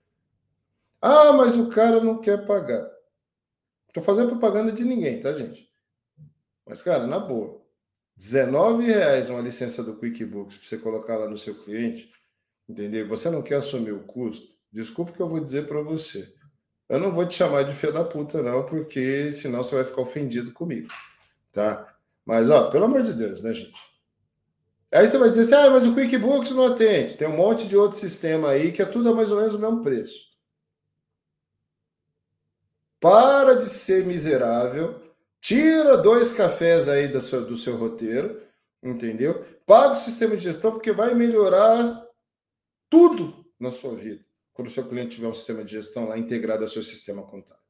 Ah, 1.01 1.31
mas 1.33 1.55
o 1.55 1.69
cara 1.69 2.03
não 2.03 2.19
quer 2.19 2.45
pagar. 2.45 2.89
Estou 3.87 4.03
fazendo 4.03 4.29
propaganda 4.29 4.71
de 4.71 4.83
ninguém, 4.83 5.19
tá, 5.19 5.31
gente? 5.33 5.71
Mas, 6.65 6.81
cara, 6.81 7.07
na 7.07 7.19
boa, 7.19 7.61
R$19,00 8.17 9.29
uma 9.29 9.41
licença 9.41 9.83
do 9.83 9.95
QuickBooks 9.97 10.57
para 10.57 10.67
você 10.67 10.77
colocar 10.77 11.17
lá 11.17 11.29
no 11.29 11.37
seu 11.37 11.55
cliente, 11.55 12.11
entendeu? 12.67 13.07
Você 13.07 13.29
não 13.29 13.41
quer 13.41 13.55
assumir 13.55 13.91
o 13.91 14.03
custo? 14.03 14.47
Desculpa 14.71 15.11
que 15.11 15.19
eu 15.21 15.27
vou 15.27 15.39
dizer 15.39 15.67
para 15.67 15.81
você. 15.81 16.33
Eu 16.89 16.99
não 16.99 17.11
vou 17.11 17.25
te 17.25 17.35
chamar 17.35 17.63
de 17.63 17.73
filho 17.73 17.93
da 17.93 18.03
puta, 18.03 18.41
não, 18.41 18.65
porque 18.65 19.31
senão 19.31 19.63
você 19.63 19.75
vai 19.75 19.83
ficar 19.83 20.01
ofendido 20.01 20.53
comigo, 20.53 20.89
tá? 21.51 21.93
Mas, 22.25 22.49
ó, 22.49 22.69
pelo 22.69 22.85
amor 22.85 23.03
de 23.03 23.13
Deus, 23.13 23.43
né, 23.43 23.53
gente? 23.53 23.75
Aí 24.91 25.07
você 25.07 25.17
vai 25.17 25.29
dizer 25.29 25.41
assim, 25.41 25.67
ah, 25.67 25.69
mas 25.69 25.85
o 25.85 25.93
QuickBooks 25.93 26.51
não 26.51 26.65
atende. 26.65 27.17
Tem 27.17 27.27
um 27.27 27.35
monte 27.35 27.67
de 27.67 27.75
outro 27.75 27.97
sistema 27.97 28.49
aí 28.49 28.71
que 28.71 28.81
é 28.81 28.85
tudo 28.85 29.09
a 29.09 29.13
mais 29.13 29.31
ou 29.31 29.37
menos 29.37 29.55
o 29.55 29.59
mesmo 29.59 29.81
preço. 29.81 30.27
Para 32.99 33.55
de 33.55 33.65
ser 33.65 34.05
miserável, 34.05 35.01
tira 35.41 35.97
dois 35.97 36.31
cafés 36.31 36.87
aí 36.87 37.07
do 37.07 37.21
seu, 37.21 37.45
do 37.45 37.57
seu 37.57 37.75
roteiro, 37.75 38.41
entendeu? 38.81 39.45
Paga 39.65 39.93
o 39.93 39.95
sistema 39.97 40.35
de 40.35 40.43
gestão, 40.43 40.71
porque 40.71 40.91
vai 40.91 41.13
melhorar 41.13 42.06
tudo 42.89 43.45
na 43.59 43.71
sua 43.71 43.95
vida 43.95 44.25
quando 44.53 44.69
o 44.69 44.71
seu 44.71 44.87
cliente 44.87 45.15
tiver 45.15 45.27
um 45.27 45.35
sistema 45.35 45.63
de 45.63 45.71
gestão 45.73 46.07
lá 46.07 46.17
integrado 46.17 46.63
ao 46.63 46.69
seu 46.69 46.83
sistema 46.83 47.21
contábil. 47.21 47.61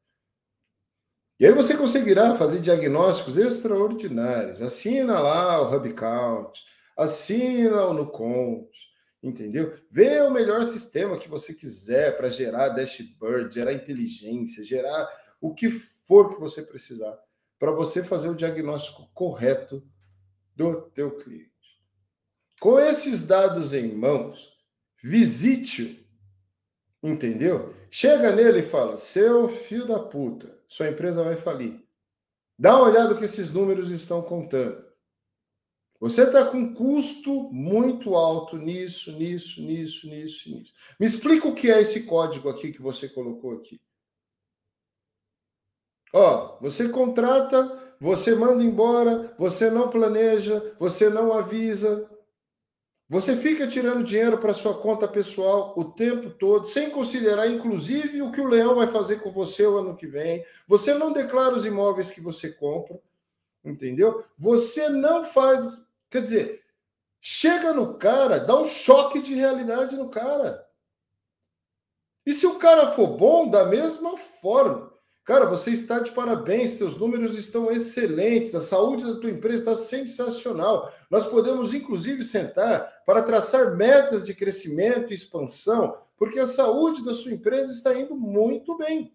E 1.39 1.45
aí 1.45 1.51
você 1.51 1.77
conseguirá 1.77 2.33
fazer 2.35 2.61
diagnósticos 2.61 3.37
extraordinários. 3.37 4.61
Assina 4.61 5.19
lá 5.19 5.61
o 5.61 5.75
HubCount, 5.75 6.59
assina 6.95 7.85
o 7.85 7.93
NuCount, 7.93 8.71
entendeu? 9.21 9.71
Vê 9.91 10.21
o 10.21 10.31
melhor 10.31 10.63
sistema 10.63 11.17
que 11.17 11.29
você 11.29 11.53
quiser 11.53 12.17
para 12.17 12.29
gerar 12.29 12.69
dashboard, 12.69 13.53
gerar 13.53 13.73
inteligência, 13.73 14.63
gerar 14.63 15.07
o 15.39 15.53
que 15.53 15.69
for 15.69 16.29
que 16.29 16.39
você 16.39 16.63
precisar 16.63 17.15
para 17.59 17.71
você 17.71 18.03
fazer 18.03 18.29
o 18.29 18.35
diagnóstico 18.35 19.09
correto 19.13 19.85
do 20.55 20.89
teu 20.91 21.17
cliente. 21.17 21.51
Com 22.59 22.79
esses 22.79 23.27
dados 23.27 23.73
em 23.73 23.93
mãos, 23.93 24.56
visite-o 25.03 26.07
Entendeu? 27.01 27.75
Chega 27.91 28.35
nele 28.35 28.59
e 28.59 28.69
fala: 28.69 28.97
seu 28.97 29.47
filho 29.47 29.87
da 29.87 29.99
puta, 29.99 30.59
sua 30.67 30.89
empresa 30.89 31.23
vai 31.23 31.35
falir. 31.35 31.81
Dá 32.57 32.75
uma 32.75 32.89
olhada 32.89 33.15
que 33.15 33.23
esses 33.23 33.51
números 33.51 33.89
estão 33.89 34.21
contando. 34.21 34.85
Você 35.99 36.23
está 36.23 36.45
com 36.45 36.73
custo 36.73 37.51
muito 37.51 38.15
alto 38.15 38.57
nisso, 38.57 39.11
nisso, 39.13 39.61
nisso, 39.61 40.07
nisso, 40.07 40.49
nisso. 40.49 40.73
Me 40.99 41.05
explica 41.05 41.47
o 41.47 41.55
que 41.55 41.71
é 41.71 41.81
esse 41.81 42.05
código 42.05 42.49
aqui 42.49 42.71
que 42.71 42.81
você 42.81 43.09
colocou 43.09 43.53
aqui. 43.53 43.81
Ó, 46.13 46.59
você 46.59 46.89
contrata, 46.89 47.95
você 47.99 48.35
manda 48.35 48.63
embora, 48.63 49.33
você 49.37 49.69
não 49.69 49.89
planeja, 49.89 50.75
você 50.79 51.09
não 51.09 51.33
avisa, 51.33 52.09
você 53.09 53.37
fica 53.37 53.65
tirando 53.65 54.03
dinheiro 54.03 54.37
para 54.37 54.53
sua 54.53 54.81
conta 54.81 55.07
pessoal 55.07 55.73
o 55.77 55.85
tempo 55.85 56.29
todo, 56.29 56.67
sem 56.67 56.89
considerar, 56.89 57.47
inclusive, 57.47 58.21
o 58.21 58.31
que 58.31 58.41
o 58.41 58.47
leão 58.47 58.75
vai 58.75 58.87
fazer 58.87 59.21
com 59.21 59.31
você 59.31 59.65
o 59.65 59.77
ano 59.77 59.95
que 59.95 60.05
vem. 60.05 60.43
Você 60.67 60.93
não 60.93 61.13
declara 61.13 61.55
os 61.55 61.65
imóveis 61.65 62.11
que 62.11 62.19
você 62.19 62.51
compra, 62.51 62.99
entendeu? 63.63 64.25
Você 64.37 64.89
não 64.89 65.23
faz. 65.23 65.87
Quer 66.09 66.21
dizer, 66.21 66.63
chega 67.21 67.71
no 67.73 67.97
cara, 67.97 68.39
dá 68.39 68.59
um 68.59 68.65
choque 68.65 69.21
de 69.21 69.33
realidade 69.33 69.95
no 69.95 70.09
cara. 70.09 70.67
E 72.25 72.33
se 72.33 72.45
o 72.45 72.59
cara 72.59 72.91
for 72.91 73.15
bom, 73.15 73.49
da 73.49 73.63
mesma 73.63 74.17
forma. 74.17 74.86
Cara, 75.27 75.45
você 75.45 75.71
está 75.71 75.99
de 75.99 76.11
parabéns, 76.11 76.77
teus 76.77 76.95
números 76.95 77.37
estão 77.37 77.69
excelentes, 77.69 78.55
a 78.55 78.61
saúde 78.61 79.03
da 79.03 79.19
tua 79.19 79.29
empresa 79.29 79.57
está 79.57 79.75
sensacional. 79.75 80.89
Nós 81.11 81.25
podemos, 81.25 81.73
inclusive, 81.73 82.23
sentar 82.23 83.03
para 83.05 83.21
traçar 83.21 83.75
metas 83.75 84.25
de 84.25 84.33
crescimento 84.33 85.11
e 85.11 85.15
expansão, 85.15 85.97
porque 86.15 86.39
a 86.39 86.45
saúde 86.45 87.03
da 87.03 87.13
sua 87.13 87.33
empresa 87.33 87.73
está 87.73 87.93
indo 87.93 88.15
muito 88.15 88.77
bem. 88.77 89.13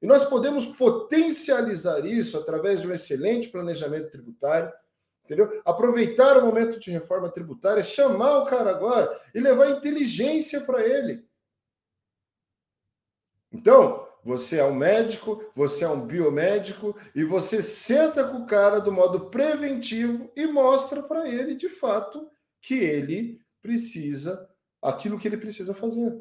E 0.00 0.06
nós 0.06 0.24
podemos 0.24 0.64
potencializar 0.64 2.06
isso 2.06 2.38
através 2.38 2.80
de 2.80 2.86
um 2.86 2.92
excelente 2.92 3.48
planejamento 3.48 4.12
tributário, 4.12 4.72
entendeu? 5.24 5.60
Aproveitar 5.64 6.38
o 6.38 6.46
momento 6.46 6.78
de 6.78 6.92
reforma 6.92 7.28
tributária, 7.28 7.82
chamar 7.82 8.38
o 8.38 8.46
cara 8.46 8.70
agora 8.70 9.20
e 9.34 9.40
levar 9.40 9.70
inteligência 9.70 10.60
para 10.60 10.86
ele. 10.86 11.26
Então, 13.50 14.05
você 14.26 14.58
é 14.58 14.64
um 14.64 14.74
médico, 14.74 15.40
você 15.54 15.84
é 15.84 15.88
um 15.88 16.04
biomédico 16.04 16.98
e 17.14 17.22
você 17.22 17.62
senta 17.62 18.24
com 18.24 18.38
o 18.38 18.46
cara 18.46 18.80
do 18.80 18.90
modo 18.90 19.30
preventivo 19.30 20.32
e 20.34 20.46
mostra 20.46 21.00
para 21.00 21.28
ele 21.28 21.54
de 21.54 21.68
fato 21.68 22.28
que 22.60 22.74
ele 22.74 23.40
precisa 23.62 24.50
aquilo 24.82 25.16
que 25.16 25.28
ele 25.28 25.36
precisa 25.36 25.72
fazer. 25.72 26.20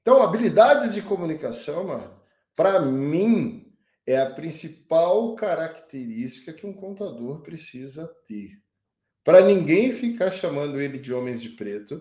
Então, 0.00 0.22
habilidades 0.22 0.94
de 0.94 1.02
comunicação, 1.02 2.16
para 2.54 2.80
mim, 2.80 3.76
é 4.06 4.20
a 4.20 4.30
principal 4.30 5.34
característica 5.34 6.52
que 6.52 6.68
um 6.68 6.72
contador 6.72 7.42
precisa 7.42 8.06
ter. 8.28 8.62
Para 9.24 9.40
ninguém 9.40 9.90
ficar 9.90 10.30
chamando 10.30 10.80
ele 10.80 10.98
de 10.98 11.12
homens 11.12 11.42
de 11.42 11.48
preto, 11.48 12.00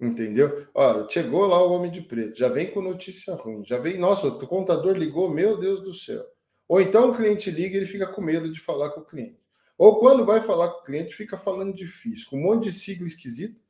Entendeu? 0.00 0.66
Ó, 0.74 1.06
chegou 1.08 1.44
lá 1.46 1.62
o 1.62 1.72
homem 1.72 1.90
de 1.90 2.00
preto, 2.00 2.38
já 2.38 2.48
vem 2.48 2.70
com 2.70 2.80
notícia 2.80 3.34
ruim, 3.34 3.62
já 3.66 3.76
vem, 3.76 3.98
nossa, 3.98 4.28
o 4.28 4.46
contador 4.46 4.96
ligou, 4.96 5.28
meu 5.28 5.58
Deus 5.58 5.82
do 5.82 5.92
céu. 5.92 6.24
Ou 6.66 6.80
então 6.80 7.10
o 7.10 7.14
cliente 7.14 7.50
liga 7.50 7.74
e 7.74 7.78
ele 7.78 7.86
fica 7.86 8.06
com 8.06 8.22
medo 8.22 8.50
de 8.50 8.58
falar 8.58 8.90
com 8.90 9.00
o 9.00 9.04
cliente. 9.04 9.38
Ou 9.76 9.98
quando 9.98 10.24
vai 10.24 10.40
falar 10.40 10.68
com 10.68 10.80
o 10.80 10.82
cliente, 10.84 11.14
fica 11.14 11.36
falando 11.36 11.74
difícil, 11.74 12.26
com 12.30 12.38
um 12.38 12.42
monte 12.42 12.64
de 12.64 12.72
sigla 12.72 13.06
esquisita, 13.06 13.60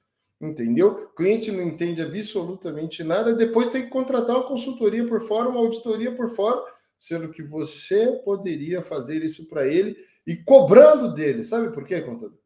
entendeu? 0.40 1.10
O 1.10 1.14
cliente 1.14 1.50
não 1.50 1.64
entende 1.64 2.00
absolutamente 2.00 3.02
nada, 3.02 3.34
depois 3.34 3.68
tem 3.68 3.82
que 3.82 3.90
contratar 3.90 4.36
uma 4.36 4.46
consultoria 4.46 5.06
por 5.08 5.20
fora, 5.20 5.48
uma 5.48 5.60
auditoria 5.60 6.14
por 6.14 6.28
fora, 6.28 6.62
sendo 6.98 7.30
que 7.30 7.42
você 7.42 8.20
poderia 8.24 8.82
fazer 8.82 9.24
isso 9.24 9.48
para 9.48 9.66
ele 9.66 9.96
e 10.26 10.36
cobrando 10.36 11.12
dele. 11.12 11.42
Sabe 11.42 11.72
por 11.72 11.84
quê, 11.84 12.00
contador? 12.00 12.39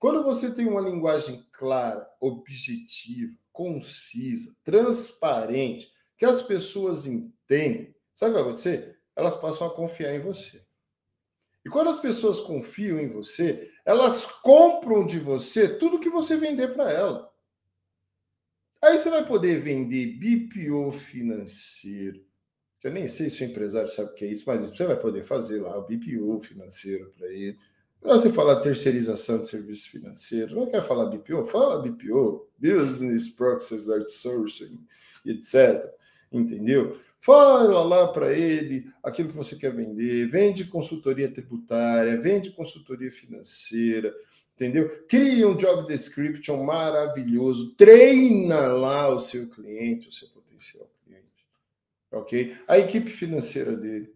Quando 0.00 0.24
você 0.24 0.50
tem 0.50 0.66
uma 0.66 0.80
linguagem 0.80 1.46
clara, 1.52 2.10
objetiva, 2.18 3.36
concisa, 3.52 4.56
transparente, 4.64 5.92
que 6.16 6.24
as 6.24 6.40
pessoas 6.40 7.06
entendem, 7.06 7.94
sabe 8.14 8.30
o 8.30 8.34
que 8.34 8.40
vai 8.40 8.48
acontecer? 8.48 8.98
Elas 9.14 9.36
passam 9.36 9.66
a 9.66 9.74
confiar 9.74 10.14
em 10.14 10.20
você. 10.20 10.64
E 11.62 11.68
quando 11.68 11.90
as 11.90 12.00
pessoas 12.00 12.40
confiam 12.40 12.98
em 12.98 13.10
você, 13.10 13.70
elas 13.84 14.24
compram 14.24 15.06
de 15.06 15.18
você 15.18 15.76
tudo 15.76 16.00
que 16.00 16.08
você 16.08 16.34
vender 16.34 16.72
para 16.72 16.90
ela. 16.90 17.30
Aí 18.82 18.96
você 18.96 19.10
vai 19.10 19.26
poder 19.26 19.60
vender 19.60 20.16
BPO 20.16 20.90
financeiro. 20.92 22.24
Eu 22.82 22.90
nem 22.90 23.06
sei 23.06 23.28
se 23.28 23.44
o 23.44 23.46
empresário 23.46 23.90
sabe 23.90 24.12
o 24.12 24.14
que 24.14 24.24
é 24.24 24.28
isso, 24.28 24.44
mas 24.46 24.62
você 24.62 24.86
vai 24.86 24.98
poder 24.98 25.24
fazer 25.24 25.60
lá 25.60 25.76
o 25.76 25.86
BPO 25.86 26.40
financeiro 26.40 27.10
para 27.10 27.28
ele 27.28 27.58
você 28.02 28.30
fala 28.30 28.62
terceirização 28.62 29.38
de 29.38 29.48
serviços 29.48 29.86
financeiros, 29.86 30.54
não 30.54 30.66
quer 30.66 30.82
falar 30.82 31.06
BPO? 31.06 31.44
Fala 31.44 31.82
BPO, 31.82 32.48
Business 32.58 33.28
Process 33.28 33.88
Outsourcing, 33.88 34.78
etc. 35.26 35.84
Entendeu? 36.32 36.98
Fala 37.20 37.82
lá 37.82 38.08
para 38.08 38.32
ele 38.32 38.90
aquilo 39.02 39.28
que 39.28 39.36
você 39.36 39.54
quer 39.56 39.74
vender, 39.74 40.26
vende 40.28 40.64
consultoria 40.64 41.30
tributária, 41.30 42.18
vende 42.18 42.50
consultoria 42.50 43.12
financeira, 43.12 44.14
entendeu? 44.54 45.04
Cria 45.06 45.46
um 45.46 45.54
job 45.54 45.86
description 45.86 46.64
maravilhoso, 46.64 47.74
treina 47.74 48.68
lá 48.68 49.14
o 49.14 49.20
seu 49.20 49.50
cliente, 49.50 50.08
o 50.08 50.12
seu 50.12 50.28
potencial 50.28 50.90
cliente, 51.04 51.46
ok? 52.10 52.56
A 52.66 52.78
equipe 52.78 53.10
financeira 53.10 53.76
dele 53.76 54.10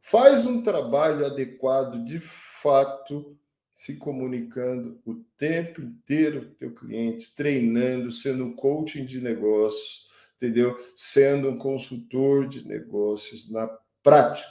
faz 0.00 0.46
um 0.46 0.62
trabalho 0.62 1.26
adequado 1.26 2.02
de 2.02 2.18
fato 2.62 3.38
se 3.74 3.96
comunicando 3.96 5.00
o 5.04 5.14
tempo 5.36 5.80
inteiro 5.80 6.46
com 6.46 6.54
teu 6.54 6.74
cliente, 6.74 7.34
treinando, 7.34 8.10
sendo 8.10 8.44
um 8.44 8.56
coaching 8.56 9.04
de 9.04 9.20
negócios, 9.20 10.08
entendeu? 10.36 10.76
Sendo 10.96 11.48
um 11.48 11.56
consultor 11.56 12.48
de 12.48 12.66
negócios 12.66 13.48
na 13.50 13.68
prática. 14.02 14.48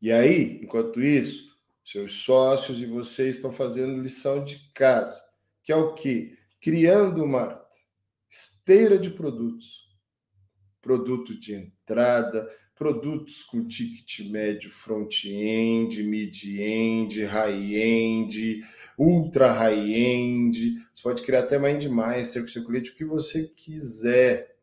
E 0.00 0.10
aí, 0.10 0.58
enquanto 0.62 1.02
isso, 1.02 1.50
seus 1.84 2.22
sócios 2.22 2.80
e 2.80 2.86
vocês 2.86 3.36
estão 3.36 3.52
fazendo 3.52 4.00
lição 4.00 4.42
de 4.42 4.70
casa, 4.72 5.20
que 5.62 5.70
é 5.70 5.76
o 5.76 5.92
quê? 5.92 6.38
Criando 6.62 7.22
uma 7.22 7.62
esteira 8.28 8.98
de 8.98 9.10
produtos. 9.10 9.80
Produto 10.80 11.38
de 11.38 11.54
entrada, 11.54 12.50
produtos 12.80 13.42
com 13.42 13.68
ticket 13.68 14.30
médio 14.30 14.70
front-end, 14.70 16.02
mid-end, 16.02 17.22
high-end, 17.24 18.66
ultra 18.96 19.52
high-end. 19.52 20.82
Você 20.94 21.02
pode 21.02 21.20
criar 21.20 21.40
até 21.40 21.58
Mindmaster 21.58 22.40
com 22.40 22.48
seu 22.48 22.64
cliente, 22.64 22.92
o 22.92 22.94
que 22.94 23.04
você 23.04 23.48
quiser. 23.48 24.56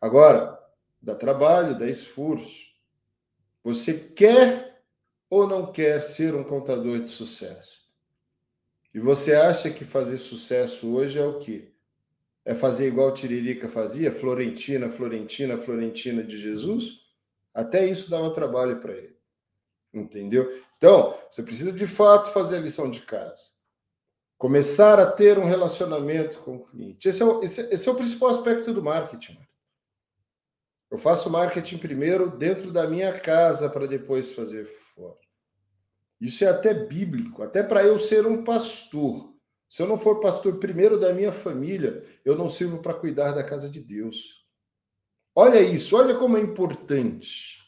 Agora, 0.00 0.56
dá 1.02 1.16
trabalho, 1.16 1.76
dá 1.76 1.90
esforço. 1.90 2.66
Você 3.64 3.92
quer 3.92 4.80
ou 5.28 5.44
não 5.44 5.72
quer 5.72 6.00
ser 6.00 6.36
um 6.36 6.44
contador 6.44 7.00
de 7.00 7.10
sucesso? 7.10 7.80
E 8.94 9.00
você 9.00 9.34
acha 9.34 9.70
que 9.70 9.84
fazer 9.84 10.18
sucesso 10.18 10.94
hoje 10.94 11.18
é 11.18 11.26
o 11.26 11.40
quê? 11.40 11.72
É 12.46 12.54
fazer 12.54 12.86
igual 12.86 13.12
Tiririca 13.12 13.68
fazia, 13.68 14.12
Florentina, 14.12 14.88
Florentina, 14.88 15.58
Florentina 15.58 16.22
de 16.22 16.38
Jesus? 16.38 17.00
Até 17.52 17.84
isso 17.84 18.08
dava 18.08 18.32
trabalho 18.32 18.78
para 18.78 18.92
ele. 18.92 19.16
Entendeu? 19.92 20.48
Então, 20.76 21.18
você 21.28 21.42
precisa 21.42 21.72
de 21.72 21.88
fato 21.88 22.30
fazer 22.30 22.58
a 22.58 22.60
lição 22.60 22.88
de 22.88 23.00
casa. 23.00 23.42
Começar 24.38 25.00
a 25.00 25.10
ter 25.10 25.40
um 25.40 25.44
relacionamento 25.44 26.38
com 26.38 26.54
o 26.56 26.64
cliente. 26.64 27.08
Esse 27.08 27.20
é 27.20 27.24
o, 27.24 27.42
esse, 27.42 27.62
esse 27.74 27.88
é 27.88 27.90
o 27.90 27.96
principal 27.96 28.28
aspecto 28.28 28.72
do 28.72 28.82
marketing. 28.82 29.36
Eu 30.88 30.98
faço 30.98 31.28
marketing 31.28 31.78
primeiro 31.78 32.30
dentro 32.30 32.70
da 32.70 32.86
minha 32.86 33.18
casa 33.18 33.68
para 33.68 33.88
depois 33.88 34.32
fazer 34.32 34.66
fora. 34.94 35.18
Isso 36.20 36.44
é 36.44 36.48
até 36.48 36.72
bíblico, 36.72 37.42
até 37.42 37.64
para 37.64 37.82
eu 37.82 37.98
ser 37.98 38.24
um 38.24 38.44
pastor. 38.44 39.35
Se 39.68 39.82
eu 39.82 39.86
não 39.86 39.98
for 39.98 40.20
pastor 40.20 40.58
primeiro 40.58 40.98
da 40.98 41.12
minha 41.12 41.32
família, 41.32 42.04
eu 42.24 42.36
não 42.36 42.48
sirvo 42.48 42.78
para 42.78 42.94
cuidar 42.94 43.32
da 43.32 43.42
casa 43.42 43.68
de 43.68 43.80
Deus. 43.80 44.44
Olha 45.34 45.60
isso, 45.60 45.96
olha 45.96 46.14
como 46.14 46.36
é 46.36 46.40
importante. 46.40 47.66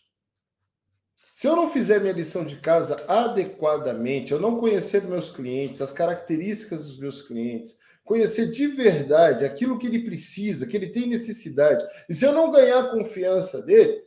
Se 1.34 1.46
eu 1.46 1.54
não 1.54 1.68
fizer 1.68 2.00
minha 2.00 2.12
lição 2.12 2.44
de 2.44 2.56
casa 2.56 2.96
adequadamente, 3.06 4.32
eu 4.32 4.40
não 4.40 4.58
conhecer 4.58 5.04
meus 5.04 5.30
clientes, 5.30 5.80
as 5.80 5.92
características 5.92 6.84
dos 6.86 6.98
meus 6.98 7.22
clientes, 7.22 7.78
conhecer 8.04 8.50
de 8.50 8.66
verdade 8.66 9.44
aquilo 9.44 9.78
que 9.78 9.86
ele 9.86 10.02
precisa, 10.02 10.66
que 10.66 10.76
ele 10.76 10.88
tem 10.88 11.06
necessidade, 11.06 11.86
e 12.08 12.14
se 12.14 12.24
eu 12.24 12.32
não 12.32 12.50
ganhar 12.50 12.80
a 12.80 12.90
confiança 12.90 13.62
dele, 13.62 14.02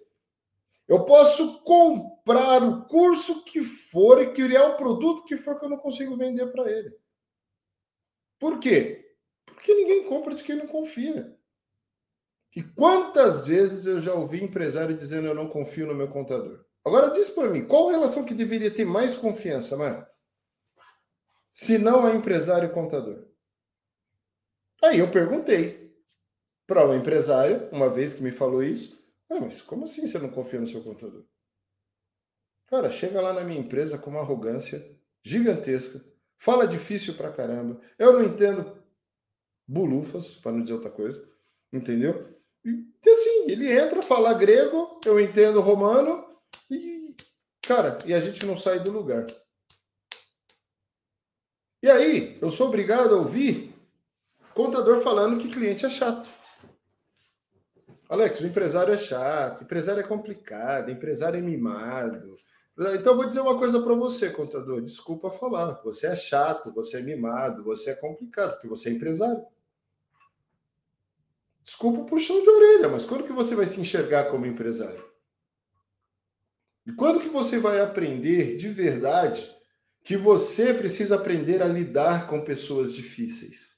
eu 0.88 1.06
posso 1.06 1.64
comprar 1.64 2.64
o 2.64 2.86
curso 2.86 3.46
que 3.46 3.62
for 3.62 4.22
e 4.22 4.34
criar 4.34 4.68
o 4.70 4.76
produto 4.76 5.24
que 5.24 5.38
for 5.38 5.58
que 5.58 5.66
eu 5.66 5.70
não 5.70 5.78
consigo 5.78 6.18
vender 6.18 6.48
para 6.48 6.70
ele. 6.70 6.94
Por 8.42 8.60
quê? 8.60 9.16
Porque 9.46 9.72
ninguém 9.72 10.10
compra 10.10 10.34
de 10.34 10.44
quem 10.44 10.56
não 10.56 10.66
confia. 10.66 11.38
E 12.56 12.64
quantas 12.64 13.46
vezes 13.46 13.86
eu 13.86 14.02
já 14.02 14.16
ouvi 14.16 14.44
empresário 14.44 14.98
dizendo 14.98 15.28
eu 15.28 15.36
não 15.36 15.48
confio 15.48 15.86
no 15.86 15.94
meu 15.94 16.10
contador? 16.10 16.66
Agora 16.84 17.12
diz 17.12 17.30
para 17.30 17.52
mim, 17.52 17.68
qual 17.68 17.90
relação 17.90 18.26
que 18.26 18.34
deveria 18.34 18.74
ter 18.74 18.84
mais 18.84 19.16
confiança, 19.16 19.78
mano? 19.78 20.04
Se 21.52 21.78
não 21.78 22.04
a 22.04 22.16
empresário 22.16 22.68
e 22.68 22.74
contador. 22.74 23.28
Aí 24.84 24.98
eu 24.98 25.12
perguntei 25.12 25.96
para 26.66 26.88
um 26.88 26.96
empresário, 26.96 27.70
uma 27.72 27.92
vez 27.92 28.16
que 28.16 28.24
me 28.24 28.32
falou 28.32 28.64
isso, 28.64 29.08
ah, 29.30 29.40
mas 29.40 29.62
como 29.62 29.86
assim 29.86 30.08
você 30.08 30.18
não 30.18 30.32
confia 30.32 30.60
no 30.60 30.66
seu 30.66 30.84
contador? 30.84 31.24
Cara, 32.66 32.90
chega 32.90 33.22
lá 33.22 33.34
na 33.34 33.44
minha 33.44 33.60
empresa 33.60 34.00
com 34.00 34.10
uma 34.10 34.22
arrogância 34.22 35.00
gigantesca, 35.24 36.04
fala 36.42 36.68
difícil 36.68 37.14
pra 37.14 37.32
caramba. 37.32 37.80
Eu 38.00 38.14
não 38.14 38.24
entendo 38.24 38.84
bulufas, 39.68 40.32
para 40.32 40.52
não 40.52 40.62
dizer 40.62 40.74
outra 40.74 40.90
coisa, 40.90 41.24
entendeu? 41.72 42.36
E 42.66 43.10
assim, 43.10 43.52
ele 43.52 43.72
entra, 43.72 44.02
fala 44.02 44.34
grego, 44.34 45.00
eu 45.06 45.20
entendo 45.20 45.62
romano, 45.62 46.28
e, 46.70 47.16
cara, 47.62 48.00
e 48.06 48.14
a 48.14 48.20
gente 48.20 48.44
não 48.46 48.58
sai 48.58 48.80
do 48.80 48.92
lugar. 48.92 49.28
E 51.84 51.90
aí, 51.90 52.38
eu 52.42 52.50
sou 52.50 52.68
obrigado 52.68 53.14
a 53.14 53.20
ouvir 53.20 53.74
contador 54.56 55.00
falando 55.00 55.40
que 55.40 55.50
cliente 55.50 55.86
é 55.86 55.90
chato. 55.90 56.28
Alex, 58.10 58.42
o 58.42 58.48
empresário 58.48 58.94
é 58.94 58.98
chato, 58.98 59.64
empresário 59.64 60.02
é 60.02 60.08
complicado, 60.08 60.92
empresário 60.92 61.38
é 61.38 61.42
mimado, 61.42 62.36
então, 62.78 63.14
eu 63.14 63.16
vou 63.16 63.28
dizer 63.28 63.42
uma 63.42 63.58
coisa 63.58 63.82
para 63.82 63.94
você, 63.94 64.30
contador. 64.30 64.82
Desculpa 64.82 65.30
falar. 65.30 65.82
Você 65.84 66.08
é 66.08 66.16
chato, 66.16 66.74
você 66.74 67.00
é 67.00 67.04
mimado, 67.04 67.64
você 67.64 67.92
é 67.92 67.96
complicado, 67.96 68.54
porque 68.54 68.68
você 68.68 68.90
é 68.90 68.94
empresário. 68.94 69.46
Desculpa 71.64 72.02
o 72.02 72.06
puxão 72.06 72.42
de 72.42 72.50
orelha, 72.50 72.90
mas 72.90 73.06
quando 73.06 73.24
que 73.24 73.34
você 73.34 73.56
vai 73.56 73.66
se 73.66 73.80
enxergar 73.80 74.26
como 74.32 74.46
empresário? 74.46 75.10
E 76.86 76.92
quando 76.94 77.20
que 77.20 77.30
você 77.30 77.60
vai 77.60 77.80
aprender 77.80 78.58
de 78.58 78.70
verdade 78.70 79.56
que 80.04 80.18
você 80.18 80.74
precisa 80.74 81.16
aprender 81.16 81.62
a 81.62 81.68
lidar 81.68 82.28
com 82.28 82.44
pessoas 82.44 82.94
difíceis? 82.94 83.78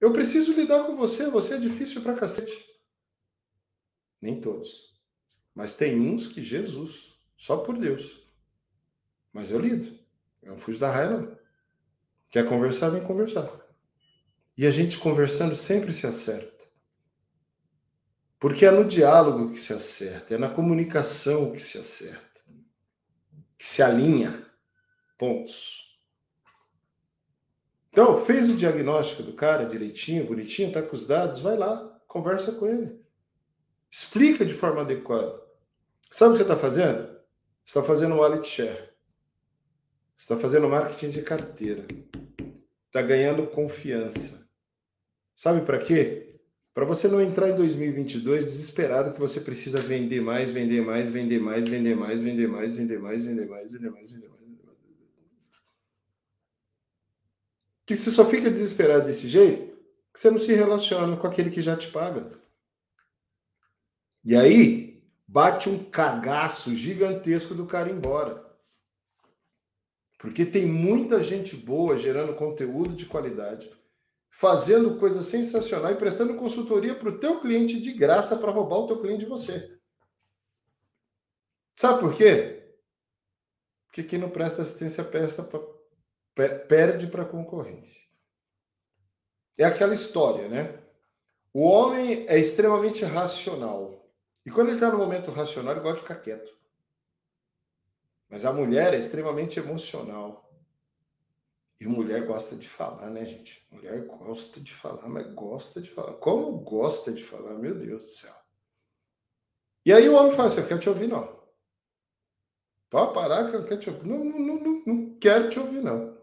Eu 0.00 0.12
preciso 0.12 0.52
lidar 0.52 0.84
com 0.84 0.96
você, 0.96 1.30
você 1.30 1.54
é 1.54 1.58
difícil 1.58 2.02
pra 2.02 2.14
cacete. 2.14 2.66
Nem 4.20 4.40
todos. 4.40 4.93
Mas 5.54 5.74
tem 5.74 5.98
uns 6.00 6.26
que 6.26 6.42
Jesus, 6.42 7.14
só 7.36 7.58
por 7.58 7.78
Deus. 7.78 8.20
Mas 9.32 9.50
eu 9.50 9.60
lido. 9.60 9.96
Eu 10.42 10.52
não 10.52 10.58
fujo 10.58 10.78
da 10.78 10.90
raia, 10.90 11.10
não. 11.10 11.38
Quer 12.30 12.48
conversar, 12.48 12.90
vem 12.90 13.02
conversar. 13.02 13.50
E 14.56 14.66
a 14.66 14.70
gente 14.70 14.98
conversando 14.98 15.54
sempre 15.54 15.92
se 15.92 16.06
acerta. 16.06 16.66
Porque 18.38 18.66
é 18.66 18.70
no 18.70 18.84
diálogo 18.84 19.52
que 19.52 19.60
se 19.60 19.72
acerta, 19.72 20.34
é 20.34 20.38
na 20.38 20.50
comunicação 20.50 21.52
que 21.52 21.58
se 21.58 21.78
acerta, 21.78 22.42
que 23.56 23.64
se 23.64 23.82
alinha 23.82 24.44
pontos. 25.16 25.98
Então, 27.88 28.18
fez 28.18 28.50
o 28.50 28.56
diagnóstico 28.56 29.22
do 29.22 29.32
cara 29.32 29.64
direitinho, 29.64 30.26
bonitinho, 30.26 30.72
tá 30.72 30.82
com 30.82 30.96
os 30.96 31.06
dados, 31.06 31.38
vai 31.38 31.56
lá, 31.56 31.98
conversa 32.08 32.52
com 32.52 32.66
ele. 32.66 33.00
Explica 33.88 34.44
de 34.44 34.52
forma 34.52 34.80
adequada. 34.80 35.43
Sabe 36.14 36.30
o 36.30 36.32
que 36.34 36.44
você 36.44 36.44
está 36.44 36.56
fazendo? 36.56 37.08
Você 37.08 37.16
está 37.66 37.82
fazendo 37.82 38.14
wallet 38.14 38.46
share. 38.46 38.88
Você 40.16 40.32
está 40.32 40.38
fazendo 40.38 40.68
marketing 40.68 41.10
de 41.10 41.22
carteira. 41.22 41.84
Está 42.86 43.02
ganhando 43.02 43.48
confiança. 43.48 44.48
Sabe 45.34 45.66
para 45.66 45.80
quê? 45.80 46.38
Para 46.72 46.84
você 46.84 47.08
não 47.08 47.20
entrar 47.20 47.50
em 47.50 47.56
2022 47.56 48.44
desesperado 48.44 49.12
que 49.12 49.18
você 49.18 49.40
precisa 49.40 49.80
vender 49.80 50.20
mais, 50.20 50.52
vender 50.52 50.82
mais, 50.82 51.10
vender 51.10 51.40
mais, 51.40 51.68
vender 51.68 51.96
mais, 51.96 52.22
vender 52.22 52.46
mais, 52.46 52.76
vender 52.76 53.00
mais, 53.00 53.24
vender 53.24 53.48
mais, 53.48 53.72
vender 53.72 53.90
mais, 53.90 54.10
vender 54.12 54.28
mais. 54.28 54.44
Que 57.84 57.96
você 57.96 58.12
só 58.12 58.24
fica 58.24 58.48
desesperado 58.52 59.04
desse 59.04 59.26
jeito 59.26 59.76
que 60.12 60.20
você 60.20 60.30
não 60.30 60.38
se 60.38 60.54
relaciona 60.54 61.16
com 61.16 61.26
aquele 61.26 61.50
que 61.50 61.60
já 61.60 61.76
te 61.76 61.90
paga. 61.90 62.30
E 64.24 64.36
aí, 64.36 64.93
bate 65.34 65.68
um 65.68 65.82
cagaço 65.82 66.72
gigantesco 66.76 67.56
do 67.56 67.66
cara 67.66 67.90
embora. 67.90 68.56
Porque 70.16 70.46
tem 70.46 70.64
muita 70.64 71.20
gente 71.24 71.56
boa 71.56 71.98
gerando 71.98 72.36
conteúdo 72.36 72.94
de 72.94 73.04
qualidade, 73.04 73.68
fazendo 74.30 74.96
coisas 74.96 75.26
sensacionais 75.26 75.96
e 75.96 75.98
prestando 75.98 76.36
consultoria 76.36 76.94
para 76.94 77.08
o 77.08 77.18
teu 77.18 77.40
cliente 77.40 77.80
de 77.80 77.92
graça 77.92 78.36
para 78.36 78.52
roubar 78.52 78.76
o 78.76 78.86
teu 78.86 79.00
cliente 79.00 79.24
de 79.24 79.28
você. 79.28 79.76
Sabe 81.74 81.98
por 81.98 82.14
quê? 82.14 82.72
Porque 83.86 84.04
quem 84.04 84.20
não 84.20 84.30
presta 84.30 84.62
assistência 84.62 85.02
presta 85.02 85.42
pra, 85.42 86.58
perde 86.60 87.08
para 87.08 87.24
a 87.24 87.28
concorrência. 87.28 88.00
É 89.58 89.64
aquela 89.64 89.94
história, 89.94 90.46
né? 90.46 90.80
O 91.52 91.64
homem 91.64 92.24
é 92.28 92.38
extremamente 92.38 93.04
racional. 93.04 94.03
E 94.44 94.50
quando 94.50 94.68
ele 94.68 94.76
está 94.76 94.90
no 94.90 94.98
momento 94.98 95.30
racional, 95.30 95.72
ele 95.72 95.80
gosta 95.80 95.96
de 95.96 96.02
ficar 96.02 96.16
quieto. 96.16 96.54
Mas 98.28 98.44
a 98.44 98.52
mulher 98.52 98.92
é 98.92 98.98
extremamente 98.98 99.58
emocional. 99.58 100.44
E 101.80 101.86
mulher 101.86 102.26
gosta 102.26 102.56
de 102.56 102.68
falar, 102.68 103.10
né, 103.10 103.24
gente? 103.26 103.66
Mulher 103.70 104.06
gosta 104.06 104.60
de 104.60 104.72
falar, 104.72 105.08
mas 105.08 105.32
gosta 105.34 105.80
de 105.80 105.90
falar. 105.90 106.14
Como 106.14 106.58
gosta 106.58 107.12
de 107.12 107.24
falar, 107.24 107.54
meu 107.54 107.74
Deus 107.74 108.04
do 108.04 108.10
céu. 108.10 108.34
E 109.84 109.92
aí 109.92 110.08
o 110.08 110.14
homem 110.14 110.32
fala 110.32 110.48
assim: 110.48 110.60
Eu 110.60 110.68
quero 110.68 110.80
te 110.80 110.88
ouvir, 110.88 111.08
não. 111.08 111.42
Pode 112.90 113.12
parar 113.12 113.50
que 113.50 113.56
eu 113.56 113.64
quero 113.64 113.80
te 113.80 113.90
ouvir. 113.90 114.06
Não, 114.06 114.24
não, 114.24 114.56
não, 114.56 114.82
não 114.86 115.18
quero 115.18 115.50
te 115.50 115.58
ouvir, 115.58 115.82
não. 115.82 116.16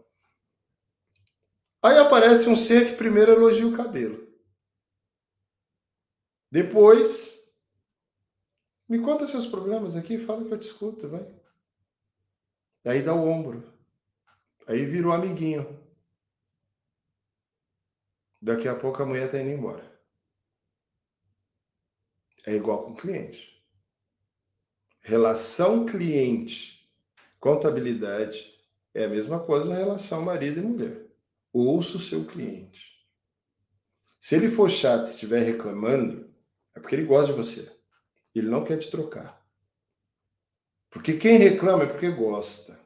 Aí 1.82 1.98
aparece 1.98 2.48
um 2.48 2.56
ser 2.56 2.90
que 2.90 2.96
primeiro 2.96 3.32
elogia 3.32 3.66
o 3.66 3.76
cabelo. 3.76 4.26
Depois 6.50 7.41
me 8.92 8.98
conta 8.98 9.26
seus 9.26 9.46
problemas 9.46 9.96
aqui, 9.96 10.18
fala 10.18 10.44
que 10.44 10.52
eu 10.52 10.60
te 10.60 10.66
escuto, 10.66 11.08
vai. 11.08 11.26
Aí 12.84 13.00
dá 13.00 13.14
o 13.14 13.26
ombro. 13.26 13.72
Aí 14.68 14.84
vira 14.84 15.08
o 15.08 15.12
amiguinho. 15.12 15.80
Daqui 18.38 18.68
a 18.68 18.74
pouco 18.74 19.02
a 19.02 19.06
mulher 19.06 19.24
está 19.24 19.40
indo 19.40 19.48
embora. 19.48 19.98
É 22.46 22.52
igual 22.54 22.84
com 22.84 22.92
o 22.92 22.96
cliente. 22.96 23.64
Relação 25.00 25.86
cliente, 25.86 26.86
contabilidade, 27.40 28.62
é 28.92 29.06
a 29.06 29.08
mesma 29.08 29.40
coisa 29.40 29.70
na 29.70 29.74
relação 29.74 30.20
marido 30.20 30.60
e 30.60 30.62
mulher. 30.62 31.06
Ouça 31.50 31.96
o 31.96 32.00
seu 32.00 32.26
cliente. 32.26 33.08
Se 34.20 34.34
ele 34.34 34.50
for 34.50 34.68
chato 34.68 35.06
e 35.06 35.10
estiver 35.10 35.40
reclamando, 35.40 36.30
é 36.74 36.80
porque 36.80 36.94
ele 36.94 37.06
gosta 37.06 37.32
de 37.32 37.38
você. 37.38 37.81
Ele 38.34 38.48
não 38.48 38.64
quer 38.64 38.78
te 38.78 38.90
trocar. 38.90 39.42
Porque 40.90 41.16
quem 41.16 41.38
reclama 41.38 41.84
é 41.84 41.86
porque 41.86 42.10
gosta. 42.10 42.78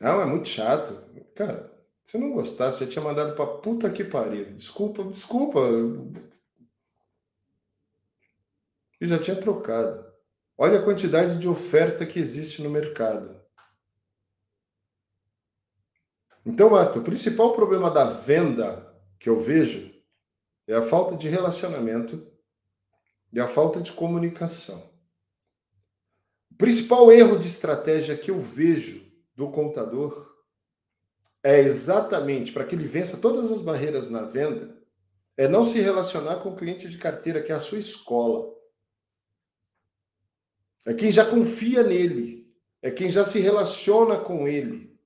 Ah, 0.00 0.20
é 0.20 0.24
muito 0.26 0.48
chato. 0.48 0.94
Cara, 1.34 1.72
se 2.04 2.18
não 2.18 2.32
gostasse, 2.32 2.82
eu 2.82 2.88
tinha 2.88 3.04
mandado 3.04 3.34
pra 3.34 3.46
puta 3.46 3.90
que 3.90 4.04
pariu. 4.04 4.52
Desculpa, 4.54 5.04
desculpa. 5.04 5.60
E 9.00 9.08
já 9.08 9.18
tinha 9.18 9.40
trocado. 9.40 10.06
Olha 10.56 10.80
a 10.80 10.84
quantidade 10.84 11.38
de 11.38 11.48
oferta 11.48 12.04
que 12.04 12.18
existe 12.18 12.62
no 12.62 12.70
mercado. 12.70 13.40
Então, 16.44 16.70
Marta, 16.70 16.98
o 16.98 17.04
principal 17.04 17.52
problema 17.52 17.90
da 17.90 18.04
venda 18.04 18.92
que 19.18 19.28
eu 19.28 19.38
vejo 19.38 19.94
é 20.66 20.74
a 20.74 20.82
falta 20.82 21.16
de 21.16 21.28
relacionamento 21.28 22.27
e 23.32 23.40
a 23.40 23.46
falta 23.48 23.80
de 23.80 23.92
comunicação. 23.92 24.82
O 26.50 26.54
principal 26.56 27.12
erro 27.12 27.38
de 27.38 27.46
estratégia 27.46 28.16
que 28.16 28.30
eu 28.30 28.40
vejo 28.40 29.06
do 29.36 29.50
contador 29.50 30.28
é 31.42 31.60
exatamente 31.60 32.52
para 32.52 32.64
que 32.64 32.74
ele 32.74 32.86
vença 32.86 33.18
todas 33.18 33.52
as 33.52 33.62
barreiras 33.62 34.10
na 34.10 34.24
venda, 34.24 34.76
é 35.36 35.46
não 35.46 35.64
se 35.64 35.78
relacionar 35.78 36.42
com 36.42 36.50
o 36.50 36.56
cliente 36.56 36.88
de 36.88 36.98
carteira, 36.98 37.40
que 37.40 37.52
é 37.52 37.54
a 37.54 37.60
sua 37.60 37.78
escola. 37.78 38.52
É 40.84 40.92
quem 40.92 41.12
já 41.12 41.24
confia 41.24 41.84
nele, 41.84 42.52
é 42.82 42.90
quem 42.90 43.08
já 43.08 43.24
se 43.24 43.38
relaciona 43.38 44.18
com 44.18 44.48
ele. 44.48 44.98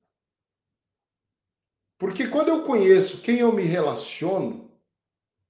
Porque 1.98 2.26
quando 2.26 2.48
eu 2.48 2.64
conheço 2.64 3.20
quem 3.20 3.40
eu 3.40 3.52
me 3.52 3.62
relaciono, 3.62 4.71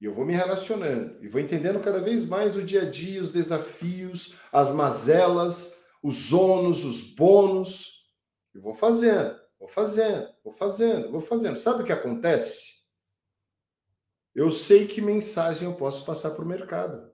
e 0.02 0.04
eu 0.04 0.12
vou 0.12 0.26
me 0.26 0.34
relacionando, 0.34 1.16
e 1.24 1.28
vou 1.28 1.40
entendendo 1.40 1.78
cada 1.78 2.00
vez 2.00 2.24
mais 2.24 2.56
o 2.56 2.62
dia 2.64 2.82
a 2.82 2.90
dia, 2.90 3.22
os 3.22 3.30
desafios, 3.30 4.34
as 4.50 4.68
mazelas, 4.70 5.80
os 6.02 6.32
ônus, 6.32 6.84
os 6.84 7.00
bônus, 7.14 8.02
e 8.52 8.58
vou 8.58 8.74
fazendo, 8.74 9.38
vou 9.60 9.68
fazendo, 9.68 10.28
vou 10.42 10.52
fazendo, 10.52 11.12
vou 11.12 11.20
fazendo. 11.20 11.56
Sabe 11.56 11.82
o 11.82 11.86
que 11.86 11.92
acontece? 11.92 12.82
Eu 14.34 14.50
sei 14.50 14.88
que 14.88 15.00
mensagem 15.00 15.68
eu 15.68 15.76
posso 15.76 16.04
passar 16.04 16.32
para 16.32 16.44
o 16.44 16.48
mercado. 16.48 17.12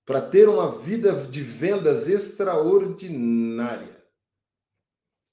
para 0.04 0.20
ter 0.20 0.46
uma 0.46 0.78
vida 0.78 1.12
de 1.26 1.42
vendas 1.42 2.06
extraordinária. 2.06 3.96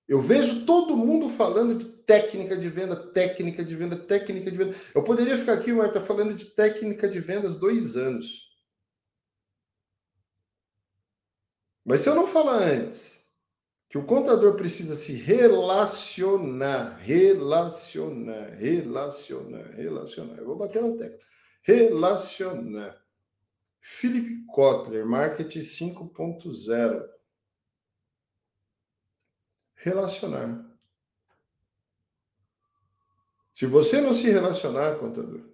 Eu 0.07 0.21
vejo 0.21 0.65
todo 0.65 0.95
mundo 0.95 1.27
falando 1.27 1.77
de 1.77 1.85
técnica 1.85 2.55
de 2.55 2.69
venda, 2.69 2.95
técnica 2.95 3.63
de 3.63 3.75
venda, 3.75 3.97
técnica 3.97 4.49
de 4.49 4.57
venda. 4.57 4.77
Eu 4.95 5.03
poderia 5.03 5.37
ficar 5.37 5.53
aqui, 5.53 5.73
Marta, 5.73 5.99
falando 5.99 6.33
de 6.33 6.45
técnica 6.45 7.09
de 7.09 7.19
vendas 7.19 7.59
dois 7.59 7.97
anos. 7.97 8.49
Mas 11.85 11.99
se 12.01 12.09
eu 12.09 12.15
não 12.15 12.25
falar 12.25 12.63
antes 12.63 13.22
que 13.93 13.97
o 13.99 14.05
contador 14.07 14.55
precisa 14.55 14.95
se 14.95 15.13
relacionar, 15.13 16.97
relacionar, 16.97 18.55
relacionar, 18.55 19.69
relacionar. 19.75 20.39
Eu 20.39 20.47
vou 20.47 20.55
bater 20.55 20.81
na 20.81 20.97
tecla. 20.97 21.19
Relacionar. 21.61 22.99
Philip 23.79 24.47
Kotler, 24.47 25.05
Marketing 25.05 25.59
5.0. 25.59 27.07
Relacionar. 29.75 30.75
Se 33.53 33.67
você 33.67 34.01
não 34.01 34.11
se 34.11 34.27
relacionar, 34.27 34.95
contador, 34.95 35.53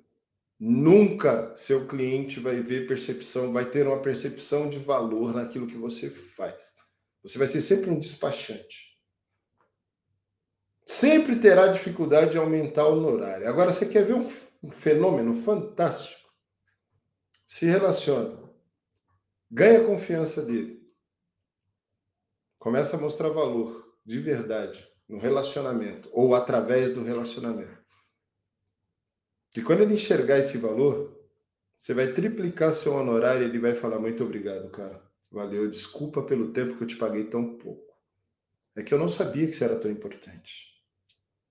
Nunca 0.57 1.57
seu 1.57 1.85
cliente 1.85 2.39
vai 2.39 2.61
ver 2.61 2.87
percepção, 2.87 3.51
vai 3.51 3.69
ter 3.69 3.85
uma 3.85 4.01
percepção 4.01 4.69
de 4.69 4.79
valor 4.79 5.33
naquilo 5.33 5.67
que 5.67 5.75
você 5.75 6.09
faz. 6.09 6.78
Você 7.23 7.37
vai 7.37 7.47
ser 7.47 7.61
sempre 7.61 7.89
um 7.89 7.99
despachante. 7.99 8.97
Sempre 10.85 11.39
terá 11.39 11.67
dificuldade 11.67 12.31
de 12.31 12.37
aumentar 12.37 12.87
o 12.87 12.93
honorário. 12.93 13.47
Agora, 13.47 13.71
você 13.71 13.87
quer 13.87 14.03
ver 14.03 14.15
um 14.15 14.71
fenômeno 14.71 15.35
fantástico? 15.35 16.29
Se 17.45 17.65
relaciona. 17.65 18.49
Ganha 19.51 19.81
a 19.81 19.85
confiança 19.85 20.41
dele. 20.43 20.79
Começa 22.57 22.97
a 22.97 22.99
mostrar 22.99 23.29
valor 23.29 23.97
de 24.05 24.19
verdade 24.19 24.87
no 25.07 25.17
relacionamento 25.17 26.09
ou 26.11 26.35
através 26.35 26.93
do 26.93 27.03
relacionamento. 27.03 27.79
Que 29.51 29.61
quando 29.61 29.81
ele 29.81 29.95
enxergar 29.95 30.37
esse 30.37 30.57
valor, 30.57 31.17
você 31.75 31.93
vai 31.93 32.13
triplicar 32.13 32.73
seu 32.73 32.93
honorário 32.93 33.43
e 33.43 33.49
ele 33.49 33.59
vai 33.59 33.73
falar: 33.73 33.99
Muito 33.99 34.23
obrigado, 34.23 34.69
cara. 34.69 35.08
Valeu, 35.31 35.69
desculpa 35.69 36.23
pelo 36.23 36.51
tempo 36.51 36.75
que 36.75 36.83
eu 36.83 36.87
te 36.87 36.95
paguei 36.95 37.25
tão 37.25 37.57
pouco. 37.57 37.93
É 38.75 38.83
que 38.83 38.93
eu 38.93 38.97
não 38.97 39.09
sabia 39.09 39.45
que 39.45 39.53
isso 39.53 39.63
era 39.63 39.79
tão 39.79 39.91
importante. 39.91 40.69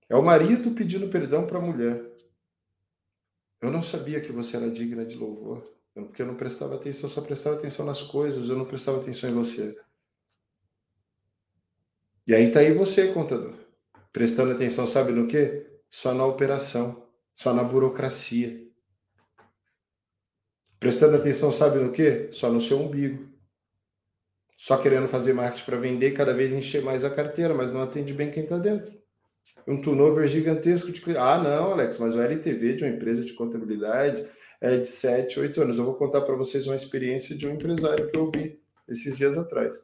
É 0.09 0.15
o 0.15 0.23
marido 0.23 0.71
pedindo 0.71 1.09
perdão 1.09 1.45
para 1.45 1.59
a 1.59 1.61
mulher. 1.61 2.03
Eu 3.61 3.71
não 3.71 3.83
sabia 3.83 4.21
que 4.21 4.31
você 4.31 4.57
era 4.57 4.71
digna 4.71 5.05
de 5.05 5.15
louvor, 5.15 5.75
porque 5.93 6.21
eu 6.21 6.25
não 6.25 6.35
prestava 6.35 6.75
atenção, 6.75 7.09
só 7.09 7.21
prestava 7.21 7.57
atenção 7.57 7.85
nas 7.85 8.01
coisas, 8.01 8.49
eu 8.49 8.55
não 8.55 8.65
prestava 8.65 8.99
atenção 8.99 9.29
em 9.29 9.33
você. 9.33 9.77
E 12.25 12.33
aí 12.33 12.51
tá 12.51 12.59
aí 12.59 12.73
você, 12.73 13.11
contador, 13.11 13.55
prestando 14.11 14.51
atenção, 14.51 14.87
sabe 14.87 15.11
no 15.11 15.27
quê? 15.27 15.67
Só 15.89 16.13
na 16.13 16.25
operação 16.25 17.09
só 17.39 17.53
na 17.53 17.63
burocracia. 17.63 18.67
Prestando 20.77 21.15
atenção, 21.15 21.53
sabe 21.53 21.79
no 21.79 21.89
quê? 21.89 22.29
Só 22.33 22.51
no 22.51 22.59
seu 22.59 22.77
umbigo. 22.77 23.28
Só 24.59 24.75
querendo 24.75 25.07
fazer 25.07 25.31
marketing 25.31 25.63
para 25.63 25.77
vender 25.77 26.11
cada 26.11 26.33
vez 26.33 26.51
encher 26.51 26.83
mais 26.83 27.05
a 27.05 27.09
carteira, 27.09 27.53
mas 27.53 27.71
não 27.71 27.81
atende 27.81 28.13
bem 28.13 28.29
quem 28.29 28.43
está 28.43 28.57
dentro. 28.57 28.91
Um 29.65 29.81
turnover 29.81 30.27
gigantesco 30.27 30.91
de. 30.91 31.01
Ah, 31.17 31.41
não, 31.41 31.71
Alex, 31.71 31.97
mas 31.97 32.13
o 32.13 32.19
LTV 32.19 32.75
de 32.75 32.83
uma 32.83 32.93
empresa 32.93 33.23
de 33.23 33.33
contabilidade 33.33 34.29
é 34.59 34.75
de 34.75 34.85
7, 34.85 35.39
8 35.39 35.61
anos. 35.61 35.77
Eu 35.77 35.85
vou 35.85 35.95
contar 35.95 36.21
para 36.23 36.35
vocês 36.35 36.67
uma 36.67 36.75
experiência 36.75 37.37
de 37.37 37.47
um 37.47 37.53
empresário 37.53 38.11
que 38.11 38.17
eu 38.17 38.29
vi 38.29 38.61
esses 38.85 39.17
dias 39.17 39.37
atrás. 39.37 39.81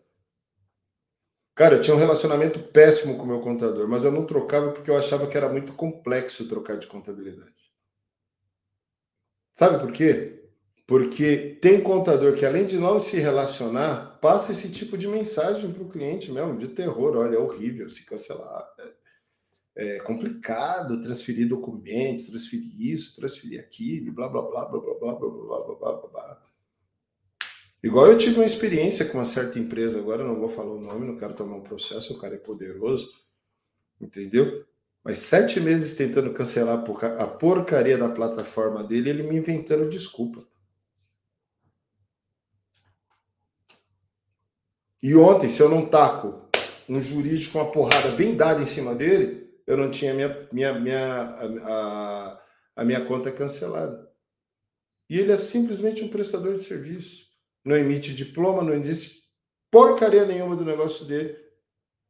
Cara, 1.55 1.75
eu 1.75 1.81
tinha 1.81 1.95
um 1.95 1.99
relacionamento 1.99 2.59
péssimo 2.59 3.15
com 3.15 3.23
o 3.23 3.27
meu 3.27 3.39
contador, 3.39 3.87
mas 3.87 4.03
eu 4.03 4.11
não 4.11 4.25
trocava 4.25 4.73
porque 4.73 4.91
eu 4.91 4.97
achava 4.97 5.25
que 5.25 5.37
era 5.37 5.47
muito 5.47 5.71
complexo 5.71 6.49
trocar 6.49 6.77
de 6.77 6.87
contabilidade. 6.87 7.55
Sabe 9.53 9.79
por 9.79 9.93
quê? 9.93 10.44
Porque 10.87 11.57
tem 11.61 11.81
contador 11.81 12.35
que, 12.35 12.45
além 12.45 12.65
de 12.65 12.77
não 12.77 12.99
se 12.99 13.17
relacionar, 13.17 14.19
passa 14.21 14.51
esse 14.51 14.69
tipo 14.71 14.95
de 14.97 15.07
mensagem 15.07 15.71
para 15.71 15.81
o 15.81 15.89
cliente 15.89 16.31
mesmo, 16.31 16.57
de 16.57 16.67
terror. 16.67 17.17
Olha, 17.17 17.35
é 17.35 17.39
horrível 17.39 17.89
se 17.89 18.05
cancelar. 18.05 18.67
É, 19.75 19.97
é 19.97 19.99
complicado 19.99 21.01
transferir 21.01 21.47
documentos, 21.47 22.25
transferir 22.25 22.91
isso, 22.91 23.15
transferir 23.15 23.59
aquilo, 23.59 24.13
blá, 24.13 24.29
blá, 24.29 24.43
blá, 24.43 24.65
blá, 24.65 24.79
blá, 24.79 24.93
blá, 24.93 25.15
blá, 25.15 25.29
blá, 25.29 25.75
blá, 25.75 25.93
blá, 25.93 26.07
blá. 26.07 26.41
Igual 27.83 28.07
eu 28.07 28.17
tive 28.17 28.37
uma 28.37 28.45
experiência 28.45 29.05
com 29.05 29.17
uma 29.17 29.25
certa 29.25 29.59
empresa, 29.59 29.99
agora 29.99 30.23
não 30.23 30.39
vou 30.39 30.49
falar 30.49 30.71
o 30.71 30.81
nome, 30.81 31.05
não 31.05 31.17
quero 31.17 31.35
tomar 31.35 31.57
um 31.57 31.61
processo, 31.61 32.13
o 32.13 32.19
cara 32.19 32.35
é 32.35 32.39
poderoso, 32.39 33.11
entendeu? 34.01 34.65
Mas 35.03 35.19
sete 35.19 35.59
meses 35.59 35.93
tentando 35.93 36.33
cancelar 36.33 36.83
a 37.19 37.27
porcaria 37.27 37.97
da 37.97 38.09
plataforma 38.09 38.83
dele, 38.83 39.11
ele 39.11 39.23
me 39.23 39.37
inventando 39.37 39.87
desculpa. 39.87 40.43
E 45.05 45.15
ontem, 45.15 45.49
se 45.49 45.61
eu 45.61 45.69
não 45.69 45.87
taco 45.87 46.49
um 46.89 46.99
jurídico, 46.99 47.59
uma 47.59 47.71
porrada 47.71 48.09
bem 48.17 48.35
dada 48.35 48.63
em 48.63 48.65
cima 48.65 48.95
dele, 48.95 49.55
eu 49.67 49.77
não 49.77 49.91
tinha 49.91 50.15
minha, 50.15 50.47
minha, 50.51 50.79
minha, 50.79 51.21
a, 51.63 52.41
a, 52.77 52.83
minha 52.83 53.05
conta 53.05 53.31
cancelada. 53.31 54.11
E 55.07 55.19
ele 55.19 55.31
é 55.31 55.37
simplesmente 55.37 56.03
um 56.03 56.07
prestador 56.07 56.55
de 56.55 56.63
serviço. 56.63 57.27
Não 57.63 57.77
emite 57.77 58.15
diploma, 58.15 58.63
não 58.63 58.73
existe 58.73 59.29
porcaria 59.69 60.25
nenhuma 60.25 60.55
do 60.55 60.65
negócio 60.65 61.05
dele. 61.05 61.37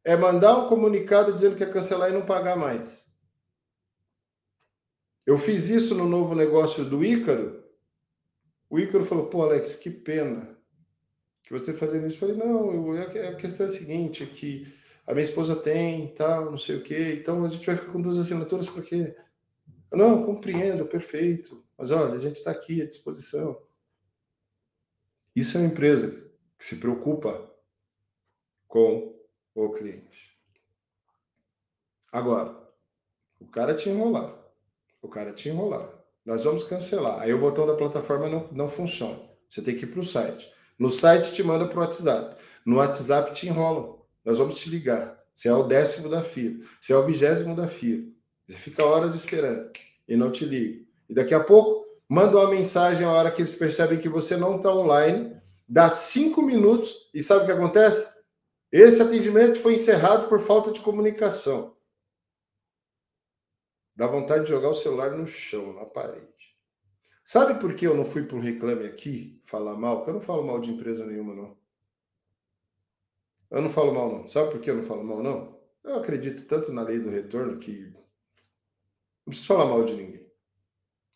É 0.01 0.15
mandar 0.15 0.57
um 0.57 0.69
comunicado 0.69 1.33
dizendo 1.33 1.57
que 1.57 1.65
é 1.65 1.69
cancelar 1.69 2.11
e 2.11 2.13
não 2.13 2.25
pagar 2.25 2.55
mais. 2.55 3.05
Eu 5.25 5.37
fiz 5.37 5.67
isso 5.67 5.93
no 5.93 6.07
novo 6.07 6.33
negócio 6.33 6.85
do 6.85 7.03
Ícaro. 7.03 7.61
O 8.69 8.79
Ícaro 8.79 9.03
falou: 9.03 9.27
pô, 9.27 9.43
Alex, 9.43 9.73
que 9.73 9.89
pena 9.89 10.54
que 11.45 11.53
você 11.53 11.73
fazendo 11.73 12.07
isso. 12.07 12.15
Eu 12.15 12.19
falei: 12.19 12.35
não, 12.35 12.95
eu, 12.95 13.29
a 13.29 13.35
questão 13.35 13.65
é 13.65 13.69
a 13.69 13.71
seguinte: 13.71 14.23
é 14.23 14.25
que 14.25 14.67
a 15.05 15.13
minha 15.13 15.23
esposa 15.23 15.55
tem, 15.55 16.13
tal, 16.15 16.51
não 16.51 16.57
sei 16.57 16.77
o 16.77 16.83
quê, 16.83 17.17
então 17.19 17.45
a 17.45 17.47
gente 17.47 17.65
vai 17.65 17.75
ficar 17.75 17.91
com 17.91 18.01
duas 18.01 18.17
assinaturas 18.17 18.69
porque. 18.69 19.15
Não, 19.91 20.25
compreendo, 20.25 20.85
perfeito. 20.85 21.63
Mas 21.77 21.91
olha, 21.91 22.15
a 22.15 22.19
gente 22.19 22.37
está 22.37 22.51
aqui 22.51 22.81
à 22.81 22.85
disposição. 22.85 23.61
Isso 25.33 25.57
é 25.57 25.61
uma 25.61 25.67
empresa 25.67 26.11
que 26.57 26.65
se 26.65 26.77
preocupa 26.77 27.49
com 28.67 29.15
o 29.53 29.69
cliente. 29.71 30.37
Agora, 32.11 32.57
o 33.39 33.45
cara 33.45 33.73
te 33.73 33.89
enrolar. 33.89 34.33
O 35.01 35.07
cara 35.07 35.31
te 35.31 35.49
enrolar. 35.49 35.93
Nós 36.25 36.43
vamos 36.43 36.63
cancelar. 36.63 37.21
Aí 37.21 37.33
o 37.33 37.39
botão 37.39 37.67
da 37.67 37.75
plataforma 37.75 38.27
não, 38.27 38.51
não 38.51 38.67
funciona. 38.67 39.19
Você 39.47 39.61
tem 39.61 39.75
que 39.75 39.83
ir 39.83 39.91
para 39.91 39.99
o 39.99 40.03
site. 40.03 40.51
No 40.77 40.89
site 40.89 41.33
te 41.33 41.43
manda 41.43 41.67
para 41.67 41.77
o 41.77 41.81
WhatsApp. 41.81 42.35
No 42.65 42.77
WhatsApp 42.77 43.33
te 43.33 43.47
enrolam. 43.47 43.99
Nós 44.23 44.37
vamos 44.37 44.57
te 44.57 44.69
ligar. 44.69 45.17
Você 45.33 45.47
é 45.47 45.53
o 45.53 45.63
décimo 45.63 46.09
da 46.09 46.21
fila. 46.21 46.65
Você 46.81 46.93
é 46.93 46.97
o 46.97 47.05
vigésimo 47.05 47.55
da 47.55 47.67
fila. 47.67 48.07
Você 48.47 48.57
fica 48.57 48.85
horas 48.85 49.15
esperando 49.15 49.71
e 50.07 50.15
não 50.15 50.31
te 50.31 50.45
liga. 50.45 50.85
E 51.09 51.13
daqui 51.13 51.33
a 51.33 51.43
pouco, 51.43 51.85
manda 52.07 52.37
uma 52.37 52.49
mensagem 52.49 53.05
a 53.05 53.11
hora 53.11 53.31
que 53.31 53.41
eles 53.41 53.55
percebem 53.55 53.99
que 53.99 54.09
você 54.09 54.37
não 54.37 54.57
está 54.57 54.73
online. 54.73 55.35
Dá 55.67 55.89
cinco 55.89 56.41
minutos 56.41 57.09
e 57.13 57.23
sabe 57.23 57.43
o 57.43 57.45
que 57.45 57.51
acontece? 57.51 58.15
Esse 58.71 59.01
atendimento 59.01 59.59
foi 59.59 59.75
encerrado 59.75 60.27
por 60.27 60.39
falta 60.39 60.71
de 60.71 60.79
comunicação. 60.79 61.75
Dá 63.95 64.05
vontade 64.07 64.43
de 64.43 64.49
jogar 64.49 64.69
o 64.69 64.73
celular 64.73 65.11
no 65.11 65.25
chão, 65.25 65.73
na 65.73 65.85
parede. 65.85 66.34
Sabe 67.25 67.59
por 67.59 67.73
que 67.73 67.87
eu 67.87 67.97
não 67.97 68.05
fui 68.05 68.21
para 68.21 68.37
o 68.37 68.39
reclame 68.39 68.85
aqui 68.85 69.41
falar 69.43 69.75
mal? 69.75 69.97
Porque 69.97 70.11
eu 70.11 70.13
não 70.13 70.21
falo 70.21 70.45
mal 70.45 70.61
de 70.61 70.69
empresa 70.69 71.07
nenhuma, 71.07 71.33
não. 71.33 71.57
Eu 73.49 73.63
não 73.63 73.69
falo 73.69 73.91
mal, 73.91 74.11
não. 74.11 74.29
Sabe 74.29 74.51
por 74.51 74.61
que 74.61 74.69
eu 74.69 74.75
não 74.75 74.83
falo 74.83 75.03
mal, 75.03 75.23
não? 75.23 75.59
Eu 75.83 75.95
acredito 75.95 76.47
tanto 76.47 76.71
na 76.71 76.83
lei 76.83 76.99
do 76.99 77.09
retorno 77.09 77.57
que 77.57 77.91
não 77.91 78.05
preciso 79.25 79.47
falar 79.47 79.65
mal 79.65 79.83
de 79.83 79.95
ninguém. 79.95 80.31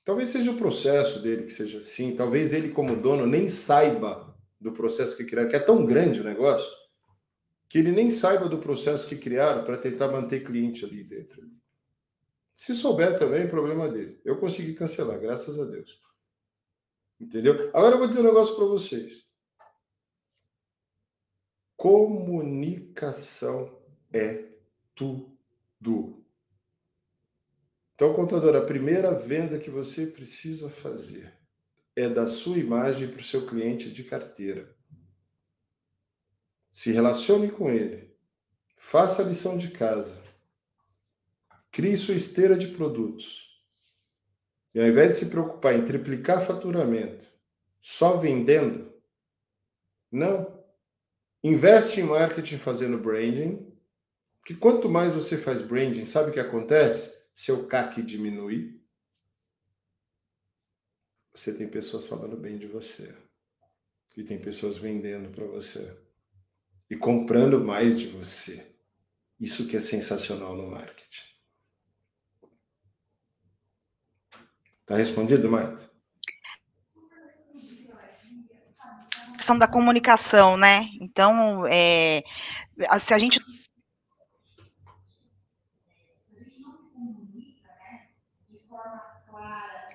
Talvez 0.03 0.29
seja 0.29 0.49
o 0.49 0.57
processo 0.57 1.21
dele 1.21 1.43
que 1.43 1.53
seja 1.53 1.77
assim. 1.77 2.15
Talvez 2.15 2.53
ele, 2.53 2.69
como 2.69 2.95
dono, 2.95 3.27
nem 3.27 3.47
saiba 3.47 4.35
do 4.59 4.71
processo 4.71 5.15
que 5.15 5.25
criaram, 5.25 5.49
que 5.49 5.55
é 5.55 5.59
tão 5.59 5.85
grande 5.85 6.21
o 6.21 6.23
negócio, 6.23 6.69
que 7.69 7.77
ele 7.77 7.91
nem 7.91 8.09
saiba 8.09 8.49
do 8.49 8.57
processo 8.57 9.07
que 9.07 9.15
criaram 9.15 9.63
para 9.63 9.77
tentar 9.77 10.07
manter 10.07 10.43
cliente 10.43 10.83
ali 10.83 11.03
dentro. 11.03 11.47
Se 12.53 12.73
souber 12.73 13.17
também, 13.17 13.47
problema 13.47 13.87
dele. 13.87 14.19
Eu 14.25 14.39
consegui 14.39 14.73
cancelar, 14.73 15.19
graças 15.19 15.59
a 15.59 15.65
Deus. 15.65 16.01
Entendeu? 17.19 17.69
Agora 17.69 17.95
eu 17.95 17.99
vou 17.99 18.07
dizer 18.07 18.21
um 18.21 18.25
negócio 18.25 18.55
para 18.55 18.65
vocês. 18.65 19.25
Comunicação 21.75 23.77
é 24.11 24.49
tudo. 24.95 26.25
Então, 27.95 28.13
contador, 28.13 28.55
a 28.55 28.65
primeira 28.65 29.13
venda 29.13 29.59
que 29.59 29.69
você 29.69 30.07
precisa 30.07 30.69
fazer 30.69 31.37
é 31.95 32.07
da 32.07 32.27
sua 32.27 32.57
imagem 32.57 33.09
para 33.09 33.19
o 33.19 33.23
seu 33.23 33.45
cliente 33.45 33.91
de 33.91 34.05
carteira. 34.05 34.73
Se 36.69 36.91
relacione 36.91 37.51
com 37.51 37.69
ele. 37.69 38.17
Faça 38.77 39.21
a 39.21 39.25
lição 39.25 39.57
de 39.57 39.71
casa. 39.71 40.28
Crie 41.71 41.97
sua 41.97 42.15
esteira 42.15 42.57
de 42.57 42.67
produtos. 42.67 43.49
E 44.73 44.79
ao 44.79 44.87
invés 44.87 45.11
de 45.11 45.17
se 45.17 45.29
preocupar 45.29 45.75
em 45.75 45.85
triplicar 45.85 46.41
faturamento 46.41 47.27
só 47.81 48.17
vendendo, 48.17 48.93
não. 50.11 50.59
Investe 51.43 52.01
em 52.01 52.03
marketing 52.03 52.57
fazendo 52.57 52.97
branding, 52.97 53.65
que 54.45 54.53
quanto 54.53 54.89
mais 54.89 55.13
você 55.13 55.37
faz 55.37 55.61
branding, 55.61 56.03
sabe 56.03 56.29
o 56.29 56.33
que 56.33 56.39
acontece? 56.39 57.17
Seu 57.33 57.67
CAC 57.67 58.01
diminui. 58.01 58.83
Você 61.33 61.57
tem 61.57 61.69
pessoas 61.69 62.05
falando 62.05 62.35
bem 62.35 62.57
de 62.57 62.67
você. 62.67 63.15
E 64.17 64.23
tem 64.23 64.37
pessoas 64.37 64.77
vendendo 64.77 65.29
para 65.29 65.45
você. 65.45 65.97
E 66.89 66.97
comprando 66.97 67.63
mais 67.63 67.97
de 67.97 68.07
você. 68.07 68.75
Isso 69.39 69.67
que 69.67 69.77
é 69.77 69.81
sensacional 69.81 70.57
no 70.57 70.67
marketing. 70.69 71.28
Tá 74.89 74.97
respondido, 74.97 75.49
Marta? 75.49 75.89
questão 79.49 79.57
da 79.57 79.67
comunicação, 79.67 80.55
né? 80.57 80.89
Então, 81.01 81.65
é, 81.67 82.23
se 82.99 83.13
a 83.13 83.17
gente 83.17 83.39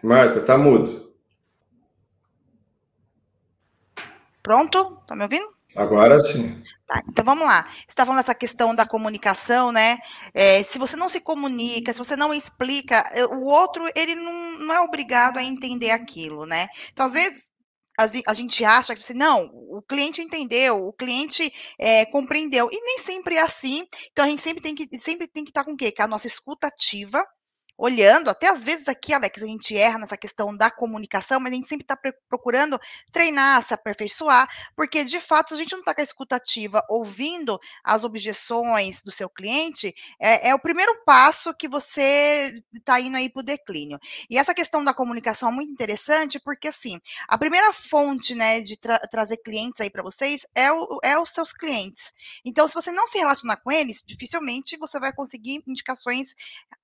Marta, 0.03 0.45
tá 0.45 0.59
mudo. 0.59 1.15
Pronto? 4.43 4.97
Tá 5.07 5.17
me 5.17 5.23
ouvindo? 5.23 5.49
Agora 5.77 6.21
sim. 6.21 6.63
Tá, 6.87 7.03
então 7.09 7.25
vamos 7.25 7.47
lá. 7.47 7.63
Você 7.71 7.87
está 7.89 8.05
falando 8.05 8.21
dessa 8.21 8.35
questão 8.35 8.75
da 8.75 8.87
comunicação, 8.87 9.73
né? 9.73 9.97
É, 10.35 10.63
se 10.65 10.79
você 10.79 10.97
não 10.97 11.09
se 11.09 11.21
comunica, 11.21 11.93
se 11.93 11.99
você 11.99 12.15
não 12.15 12.33
explica, 12.35 13.03
o 13.31 13.47
outro 13.47 13.87
ele 13.97 14.15
não, 14.15 14.59
não 14.59 14.75
é 14.75 14.81
obrigado 14.81 15.39
a 15.39 15.43
entender 15.43 15.91
aquilo, 15.91 16.45
né? 16.45 16.69
Então, 16.93 17.07
às 17.07 17.15
vezes, 17.15 17.51
a 18.27 18.35
gente 18.35 18.65
acha 18.65 18.95
que 18.95 19.01
assim, 19.01 19.15
não, 19.15 19.47
o 19.53 19.81
cliente 19.83 20.21
entendeu, 20.21 20.87
o 20.87 20.93
cliente 20.93 21.51
é, 21.79 22.05
compreendeu, 22.07 22.69
e 22.71 22.81
nem 22.81 22.99
sempre 22.99 23.37
é 23.37 23.41
assim. 23.41 23.87
Então 24.11 24.25
a 24.25 24.29
gente 24.29 24.43
sempre 24.43 24.63
tem 24.63 24.75
que 24.75 24.87
sempre 25.01 25.29
tem 25.29 25.45
que 25.45 25.51
estar 25.51 25.65
com 25.65 25.73
o 25.73 25.77
quê? 25.77 25.93
Com 25.93 26.03
a 26.03 26.09
nossa 26.09 26.27
escuta 26.27 26.67
ativa, 26.67 27.25
olhando, 27.77 28.31
até 28.31 28.49
às 28.49 28.63
vezes 28.63 28.89
aqui, 28.89 29.13
Alex, 29.13 29.43
a 29.43 29.47
gente 29.47 29.77
erra 29.77 29.99
nessa 29.99 30.17
questão 30.17 30.57
da 30.57 30.71
comunicação, 30.71 31.41
mas 31.41 31.53
a 31.53 31.57
gente 31.57 31.69
sempre 31.69 31.85
está 31.85 31.99
procurando 32.29 32.79
treinar, 33.13 33.63
se 33.63 33.75
aperfeiçoar, 33.75 34.49
porque 34.77 35.05
de 35.05 35.21
fato, 35.21 35.49
se 35.49 35.55
a 35.55 35.59
gente 35.59 35.73
não 35.73 35.81
está 35.81 35.95
com 35.95 36.01
a 36.01 36.05
escutativa, 36.05 36.85
ouvindo 36.89 37.59
as 37.83 38.05
objeções 38.05 39.03
do 39.03 39.11
seu 39.11 39.29
cliente, 39.29 39.95
é, 40.21 40.51
é 40.51 40.55
o 40.55 40.59
primeiro 40.59 41.03
passo 41.05 41.55
que 41.57 41.69
você 41.69 42.55
está 42.73 43.01
indo 43.01 43.17
aí 43.17 43.29
para 43.29 43.41
o 43.41 43.45
declínio. 43.45 43.99
E 44.31 44.39
essa 44.39 44.55
questão 44.55 44.85
da 44.85 44.95
comunicação 44.95 45.49
é 45.49 45.53
muito 45.53 45.73
interessante, 45.73 46.39
porque 46.41 46.69
assim, 46.69 47.01
a 47.29 47.37
primeira 47.37 47.73
fonte 47.73 48.35
né, 48.35 48.61
de 48.61 48.77
tra 48.77 48.99
trazer 48.99 49.39
clientes 49.39 49.81
aí 49.81 49.91
para 49.91 50.03
vocês 50.03 50.47
é, 50.55 50.73
o, 50.73 50.99
é 51.03 51.19
os 51.19 51.31
seus 51.31 51.53
clientes. 51.53 52.13
Então, 52.45 52.67
se 52.67 52.75
você 52.75 52.93
não 52.93 53.07
se 53.07 53.19
relacionar 53.19 53.57
com 53.57 53.71
eles, 53.71 54.03
dificilmente 54.07 54.77
você 54.77 54.99
vai 55.01 55.13
conseguir 55.13 55.63
indicações 55.67 56.35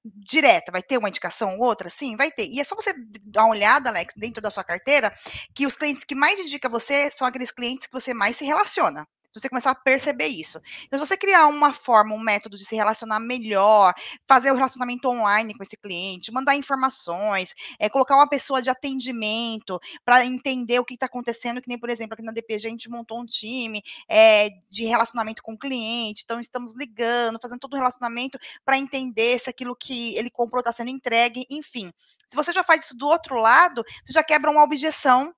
diretas, 0.05 0.72
vai 0.72 0.79
ter 0.82 0.98
uma 0.98 1.08
indicação 1.08 1.58
ou 1.58 1.64
outra? 1.64 1.88
Sim, 1.88 2.16
vai 2.16 2.30
ter. 2.30 2.46
E 2.46 2.60
é 2.60 2.64
só 2.64 2.74
você 2.74 2.94
dar 3.26 3.44
uma 3.44 3.54
olhada, 3.54 3.90
Alex, 3.90 4.14
dentro 4.16 4.42
da 4.42 4.50
sua 4.50 4.64
carteira, 4.64 5.12
que 5.54 5.66
os 5.66 5.76
clientes 5.76 6.04
que 6.04 6.14
mais 6.14 6.38
indicam 6.38 6.70
você 6.70 7.10
são 7.10 7.26
aqueles 7.26 7.50
clientes 7.50 7.86
que 7.86 7.92
você 7.92 8.14
mais 8.14 8.36
se 8.36 8.44
relaciona 8.44 9.06
você 9.38 9.48
começar 9.48 9.70
a 9.70 9.74
perceber 9.74 10.26
isso. 10.26 10.60
Então, 10.84 10.98
se 10.98 11.06
você 11.06 11.16
criar 11.16 11.46
uma 11.46 11.72
forma, 11.72 12.14
um 12.14 12.18
método 12.18 12.56
de 12.56 12.64
se 12.64 12.74
relacionar 12.74 13.20
melhor, 13.20 13.94
fazer 14.26 14.50
o 14.50 14.54
relacionamento 14.54 15.08
online 15.08 15.54
com 15.54 15.62
esse 15.62 15.76
cliente, 15.76 16.32
mandar 16.32 16.56
informações, 16.56 17.52
é, 17.78 17.88
colocar 17.88 18.16
uma 18.16 18.28
pessoa 18.28 18.60
de 18.60 18.70
atendimento 18.70 19.78
para 20.04 20.24
entender 20.24 20.78
o 20.78 20.84
que 20.84 20.94
está 20.94 21.06
acontecendo, 21.06 21.60
que 21.60 21.68
nem, 21.68 21.78
por 21.78 21.90
exemplo, 21.90 22.14
aqui 22.14 22.22
na 22.22 22.32
DPG 22.32 22.66
a 22.66 22.70
gente 22.70 22.90
montou 22.90 23.20
um 23.20 23.26
time 23.26 23.82
é, 24.08 24.50
de 24.68 24.84
relacionamento 24.84 25.42
com 25.42 25.52
o 25.52 25.58
cliente, 25.58 26.22
então 26.24 26.40
estamos 26.40 26.74
ligando, 26.74 27.38
fazendo 27.40 27.60
todo 27.60 27.74
o 27.74 27.76
relacionamento 27.76 28.38
para 28.64 28.78
entender 28.78 29.38
se 29.38 29.50
aquilo 29.50 29.76
que 29.76 30.16
ele 30.16 30.30
comprou 30.30 30.60
está 30.60 30.72
sendo 30.72 30.90
entregue, 30.90 31.46
enfim. 31.50 31.92
Se 32.28 32.36
você 32.36 32.52
já 32.52 32.62
faz 32.62 32.84
isso 32.84 32.96
do 32.96 33.06
outro 33.06 33.36
lado, 33.36 33.84
você 34.04 34.12
já 34.12 34.22
quebra 34.22 34.50
uma 34.50 34.62
objeção 34.62 35.34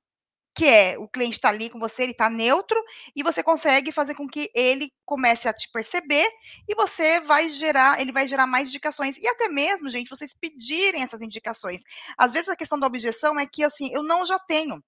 que 0.55 0.67
é 0.67 0.99
o 0.99 1.09
cliente 1.09 1.37
está 1.37 1.49
ali 1.49 1.71
com 1.71 1.79
você, 1.79 2.03
ele 2.03 2.13
está 2.13 2.29
neutro, 2.31 2.81
e 3.17 3.23
você 3.23 3.43
consegue 3.43 3.93
fazer 3.93 4.15
com 4.15 4.29
que 4.29 4.51
ele 4.55 4.91
comece 5.05 5.49
a 5.49 5.53
te 5.53 5.71
perceber 5.71 6.29
e 6.69 6.75
você 6.75 7.21
vai 7.21 7.49
gerar, 7.49 8.01
ele 8.01 8.13
vai 8.13 8.27
gerar 8.27 8.47
mais 8.47 8.69
indicações. 8.69 9.17
E 9.19 9.27
até 9.29 9.49
mesmo, 9.49 9.89
gente, 9.91 10.11
vocês 10.11 10.35
pedirem 10.35 11.03
essas 11.03 11.23
indicações. 11.23 11.79
Às 12.19 12.33
vezes 12.33 12.49
a 12.49 12.57
questão 12.57 12.79
da 12.79 12.87
objeção 12.87 13.39
é 13.39 13.47
que 13.47 13.65
assim, 13.65 13.91
eu 13.93 14.03
não 14.03 14.27
já 14.27 14.39
tenho. 14.39 14.83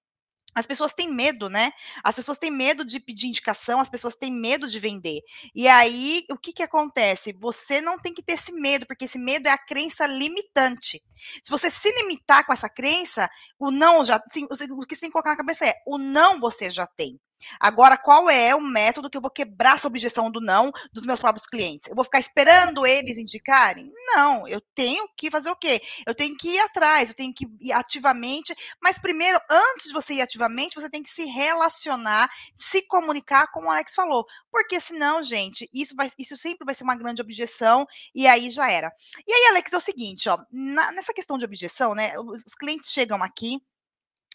As 0.55 0.65
pessoas 0.65 0.93
têm 0.93 1.11
medo, 1.13 1.49
né? 1.49 1.71
As 2.03 2.15
pessoas 2.15 2.37
têm 2.37 2.49
medo 2.49 2.85
de 2.85 2.99
pedir 2.99 3.27
indicação, 3.27 3.79
as 3.79 3.89
pessoas 3.89 4.15
têm 4.15 4.31
medo 4.31 4.67
de 4.67 4.79
vender. 4.79 5.21
E 5.53 5.67
aí, 5.67 6.25
o 6.31 6.37
que, 6.37 6.53
que 6.53 6.63
acontece? 6.63 7.33
Você 7.39 7.81
não 7.81 7.99
tem 7.99 8.13
que 8.13 8.23
ter 8.23 8.33
esse 8.33 8.51
medo, 8.53 8.85
porque 8.87 9.05
esse 9.05 9.19
medo 9.19 9.47
é 9.47 9.51
a 9.51 9.57
crença 9.57 10.07
limitante. 10.07 11.01
Se 11.43 11.49
você 11.49 11.69
se 11.69 11.91
limitar 12.01 12.45
com 12.45 12.53
essa 12.53 12.69
crença, 12.69 13.29
o 13.59 13.69
não 13.71 14.03
já. 14.05 14.21
Sim, 14.31 14.45
o 14.45 14.47
que 14.47 14.55
você 14.95 15.01
tem 15.01 15.09
que 15.09 15.11
colocar 15.11 15.31
na 15.31 15.37
cabeça 15.37 15.65
é: 15.65 15.73
o 15.85 15.97
não 15.97 16.39
você 16.39 16.69
já 16.69 16.87
tem. 16.87 17.19
Agora, 17.59 17.97
qual 17.97 18.29
é 18.29 18.55
o 18.55 18.61
método 18.61 19.09
que 19.09 19.17
eu 19.17 19.21
vou 19.21 19.31
quebrar 19.31 19.75
essa 19.75 19.87
objeção 19.87 20.31
do 20.31 20.41
não 20.41 20.71
dos 20.93 21.05
meus 21.05 21.19
próprios 21.19 21.47
clientes? 21.47 21.87
Eu 21.87 21.95
vou 21.95 22.03
ficar 22.03 22.19
esperando 22.19 22.85
eles 22.85 23.17
indicarem? 23.17 23.91
Não, 24.07 24.47
eu 24.47 24.61
tenho 24.73 25.07
que 25.17 25.31
fazer 25.31 25.49
o 25.49 25.55
quê? 25.55 25.81
Eu 26.05 26.15
tenho 26.15 26.35
que 26.37 26.49
ir 26.49 26.59
atrás, 26.59 27.09
eu 27.09 27.15
tenho 27.15 27.33
que 27.33 27.45
ir 27.61 27.71
ativamente, 27.71 28.55
mas 28.81 28.97
primeiro, 28.97 29.39
antes 29.49 29.87
de 29.87 29.93
você 29.93 30.15
ir 30.15 30.21
ativamente, 30.21 30.75
você 30.75 30.89
tem 30.89 31.03
que 31.03 31.09
se 31.09 31.25
relacionar, 31.25 32.29
se 32.55 32.81
comunicar, 32.87 33.47
como 33.51 33.67
o 33.67 33.71
Alex 33.71 33.93
falou. 33.93 34.25
Porque 34.51 34.79
senão, 34.79 35.23
gente, 35.23 35.69
isso, 35.73 35.95
vai, 35.95 36.09
isso 36.17 36.35
sempre 36.35 36.65
vai 36.65 36.75
ser 36.75 36.83
uma 36.83 36.95
grande 36.95 37.21
objeção 37.21 37.85
e 38.13 38.27
aí 38.27 38.49
já 38.49 38.69
era. 38.69 38.91
E 39.27 39.33
aí, 39.33 39.45
Alex, 39.49 39.71
é 39.73 39.77
o 39.77 39.81
seguinte, 39.81 40.29
ó, 40.29 40.37
na, 40.51 40.91
nessa 40.91 41.13
questão 41.13 41.37
de 41.37 41.45
objeção, 41.45 41.93
né? 41.93 42.17
Os, 42.19 42.43
os 42.45 42.55
clientes 42.55 42.91
chegam 42.91 43.21
aqui 43.21 43.59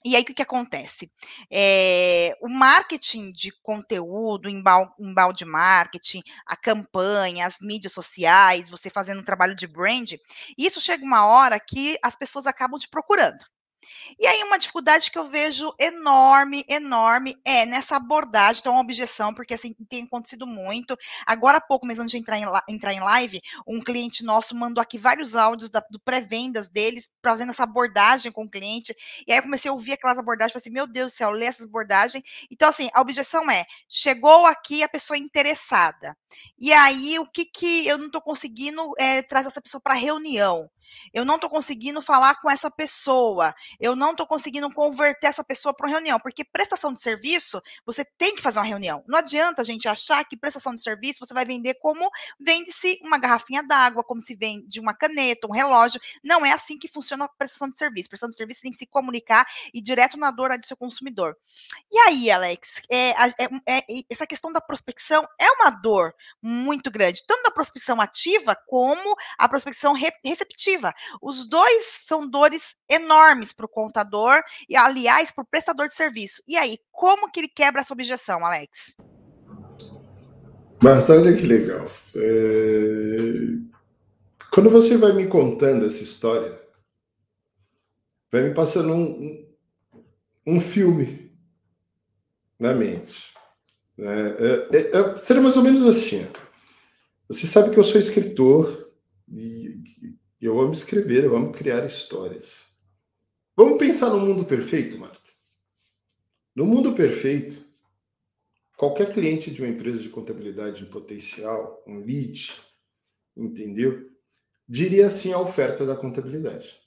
e 0.04 0.16
aí, 0.16 0.22
o 0.22 0.24
que, 0.24 0.34
que 0.34 0.42
acontece? 0.42 1.10
É, 1.50 2.36
o 2.40 2.48
marketing 2.48 3.30
de 3.32 3.52
conteúdo, 3.62 4.48
embalde 4.48 5.44
marketing, 5.44 6.22
a 6.46 6.56
campanha, 6.56 7.46
as 7.46 7.56
mídias 7.60 7.92
sociais, 7.92 8.70
você 8.70 8.88
fazendo 8.88 9.20
um 9.20 9.24
trabalho 9.24 9.54
de 9.54 9.66
brand, 9.66 10.12
isso 10.56 10.80
chega 10.80 11.04
uma 11.04 11.26
hora 11.26 11.60
que 11.60 11.98
as 12.02 12.16
pessoas 12.16 12.46
acabam 12.46 12.78
te 12.78 12.88
procurando. 12.88 13.44
E 14.18 14.26
aí, 14.26 14.42
uma 14.44 14.58
dificuldade 14.58 15.10
que 15.10 15.18
eu 15.18 15.28
vejo 15.28 15.72
enorme, 15.78 16.64
enorme, 16.68 17.36
é 17.44 17.64
nessa 17.64 17.96
abordagem, 17.96 18.60
então, 18.60 18.72
uma 18.72 18.80
objeção, 18.80 19.32
porque 19.32 19.54
assim, 19.54 19.74
tem 19.88 20.04
acontecido 20.04 20.46
muito. 20.46 20.96
Agora 21.26 21.58
há 21.58 21.60
pouco, 21.60 21.86
mesmo 21.86 22.02
antes 22.02 22.12
de 22.12 22.18
entrar 22.18 22.38
em, 22.38 22.44
entrar 22.68 22.92
em 22.92 23.00
live, 23.00 23.40
um 23.66 23.80
cliente 23.80 24.24
nosso 24.24 24.54
mandou 24.54 24.82
aqui 24.82 24.98
vários 24.98 25.34
áudios 25.34 25.70
da, 25.70 25.80
do 25.90 25.98
pré-vendas 26.00 26.68
deles, 26.68 27.10
fazendo 27.22 27.50
essa 27.50 27.62
abordagem 27.62 28.30
com 28.30 28.44
o 28.44 28.50
cliente. 28.50 28.94
E 29.26 29.32
aí 29.32 29.38
eu 29.38 29.42
comecei 29.42 29.70
a 29.70 29.74
ouvir 29.74 29.92
aquelas 29.92 30.18
abordagens, 30.18 30.52
falei 30.52 30.62
assim, 30.62 30.70
meu 30.70 30.86
Deus 30.86 31.12
do 31.12 31.16
céu, 31.16 31.30
ler 31.30 31.46
essas 31.46 31.66
abordagens. 31.66 32.22
Então, 32.50 32.68
assim, 32.68 32.88
a 32.92 33.00
objeção 33.00 33.50
é: 33.50 33.64
chegou 33.88 34.46
aqui 34.46 34.82
a 34.82 34.88
pessoa 34.88 35.16
interessada. 35.16 36.16
E 36.58 36.72
aí, 36.72 37.18
o 37.18 37.26
que 37.26 37.44
que 37.44 37.86
eu 37.86 37.98
não 37.98 38.06
estou 38.06 38.20
conseguindo 38.20 38.92
é, 38.98 39.22
trazer 39.22 39.48
essa 39.48 39.62
pessoa 39.62 39.80
para 39.80 39.94
reunião? 39.94 40.68
Eu 41.12 41.24
não 41.24 41.36
estou 41.36 41.50
conseguindo 41.50 42.02
falar 42.02 42.40
com 42.40 42.50
essa 42.50 42.70
pessoa. 42.70 43.54
Eu 43.78 43.96
não 43.96 44.12
estou 44.12 44.26
conseguindo 44.26 44.70
converter 44.72 45.28
essa 45.28 45.44
pessoa 45.44 45.74
para 45.74 45.86
uma 45.86 45.92
reunião. 45.92 46.18
Porque 46.20 46.44
prestação 46.44 46.92
de 46.92 47.00
serviço, 47.00 47.60
você 47.84 48.04
tem 48.04 48.34
que 48.34 48.42
fazer 48.42 48.58
uma 48.58 48.64
reunião. 48.64 49.02
Não 49.06 49.18
adianta 49.18 49.62
a 49.62 49.64
gente 49.64 49.88
achar 49.88 50.24
que 50.24 50.36
prestação 50.36 50.74
de 50.74 50.82
serviço 50.82 51.20
você 51.20 51.34
vai 51.34 51.44
vender 51.44 51.74
como 51.74 52.10
vende-se 52.38 52.98
uma 53.02 53.18
garrafinha 53.18 53.62
d'água, 53.62 54.04
como 54.04 54.20
se 54.20 54.34
vende 54.34 54.80
uma 54.80 54.94
caneta, 54.94 55.46
um 55.46 55.52
relógio. 55.52 56.00
Não 56.22 56.44
é 56.44 56.52
assim 56.52 56.78
que 56.78 56.88
funciona 56.88 57.24
a 57.24 57.28
prestação 57.28 57.68
de 57.68 57.76
serviço. 57.76 58.08
Prestação 58.08 58.30
de 58.30 58.36
serviço 58.36 58.62
tem 58.62 58.70
que 58.70 58.78
se 58.78 58.86
comunicar 58.86 59.46
e 59.72 59.80
direto 59.80 60.16
na 60.16 60.30
dor 60.30 60.50
do 60.58 60.66
seu 60.66 60.76
consumidor. 60.76 61.36
E 61.90 61.98
aí, 62.00 62.30
Alex, 62.30 62.82
é, 62.90 63.10
é, 63.10 63.24
é, 63.66 64.04
essa 64.08 64.26
questão 64.26 64.52
da 64.52 64.60
prospecção 64.60 65.26
é 65.38 65.50
uma 65.52 65.70
dor 65.70 66.14
muito 66.42 66.90
grande, 66.90 67.24
tanto 67.26 67.42
da 67.42 67.50
prospecção 67.50 68.00
ativa 68.00 68.56
como 68.66 69.16
a 69.38 69.48
prospecção 69.48 69.92
receptiva 69.92 70.79
os 71.20 71.48
dois 71.48 71.84
são 72.06 72.28
dores 72.28 72.76
enormes 72.88 73.52
para 73.52 73.66
o 73.66 73.68
contador 73.68 74.42
e, 74.68 74.76
aliás, 74.76 75.30
para 75.30 75.42
o 75.42 75.46
prestador 75.46 75.88
de 75.88 75.94
serviço. 75.94 76.42
E 76.46 76.56
aí, 76.56 76.78
como 76.90 77.30
que 77.30 77.40
ele 77.40 77.48
quebra 77.48 77.80
essa 77.80 77.92
objeção, 77.92 78.44
Alex? 78.44 78.94
Mas 80.82 81.08
olha 81.10 81.36
que 81.36 81.46
legal. 81.46 81.90
É... 82.16 83.70
Quando 84.50 84.70
você 84.70 84.96
vai 84.96 85.12
me 85.12 85.26
contando 85.26 85.86
essa 85.86 86.02
história, 86.02 86.60
vai 88.32 88.42
me 88.42 88.54
passando 88.54 88.92
um, 88.92 89.46
um, 90.46 90.60
filme 90.60 91.32
na 92.58 92.74
mente. 92.74 93.32
É, 93.98 94.04
é, 94.04 94.76
é, 94.76 94.96
é 94.96 95.16
seria 95.18 95.42
mais 95.42 95.56
ou 95.56 95.62
menos 95.62 95.86
assim. 95.86 96.26
Você 97.28 97.46
sabe 97.46 97.70
que 97.70 97.78
eu 97.78 97.84
sou 97.84 98.00
escritor 98.00 98.90
e 99.28 99.80
eu 100.46 100.58
amo 100.60 100.72
escrever, 100.72 101.24
eu 101.24 101.36
amo 101.36 101.52
criar 101.52 101.84
histórias. 101.84 102.64
Vamos 103.56 103.78
pensar 103.78 104.10
no 104.10 104.20
mundo 104.20 104.44
perfeito, 104.44 104.98
Marta? 104.98 105.30
No 106.54 106.64
mundo 106.64 106.94
perfeito, 106.94 107.64
qualquer 108.76 109.12
cliente 109.12 109.50
de 109.50 109.60
uma 109.60 109.70
empresa 109.70 110.02
de 110.02 110.08
contabilidade 110.08 110.82
em 110.82 110.86
potencial, 110.86 111.82
um 111.86 111.98
lead, 111.98 112.52
entendeu? 113.36 114.10
Diria 114.66 115.06
assim 115.06 115.32
a 115.32 115.38
oferta 115.40 115.84
da 115.84 115.96
contabilidade. 115.96 116.80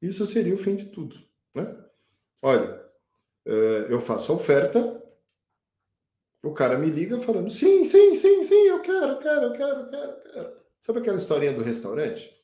Isso 0.00 0.24
seria 0.26 0.54
o 0.54 0.58
fim 0.58 0.76
de 0.76 0.86
tudo, 0.86 1.18
né? 1.54 1.76
Olha, 2.42 2.82
eh, 3.44 3.86
eu 3.88 4.00
faço 4.00 4.32
a 4.32 4.36
oferta, 4.36 5.02
o 6.42 6.52
cara 6.52 6.78
me 6.78 6.90
liga 6.90 7.20
falando: 7.20 7.50
sim, 7.50 7.84
sim, 7.84 8.14
sim, 8.14 8.42
sim, 8.42 8.68
eu 8.68 8.80
quero, 8.80 9.18
quero, 9.18 9.52
quero, 9.52 9.90
quero, 9.90 10.22
quero. 10.22 10.56
Sabe 10.80 11.00
aquela 11.00 11.16
historinha 11.16 11.52
do 11.52 11.62
restaurante? 11.62 12.35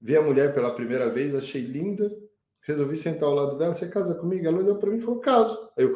Vi 0.00 0.16
a 0.16 0.22
mulher 0.22 0.54
pela 0.54 0.74
primeira 0.74 1.10
vez, 1.10 1.34
achei 1.34 1.62
linda, 1.62 2.14
resolvi 2.62 2.96
sentar 2.96 3.28
ao 3.28 3.34
lado 3.34 3.58
dela. 3.58 3.74
Você 3.74 3.88
casa 3.88 4.14
comigo? 4.14 4.46
Ela 4.46 4.58
olhou 4.58 4.76
para 4.76 4.90
mim 4.90 4.98
e 4.98 5.00
falou: 5.00 5.20
caso. 5.20 5.72
Aí 5.78 5.84
eu, 5.84 5.94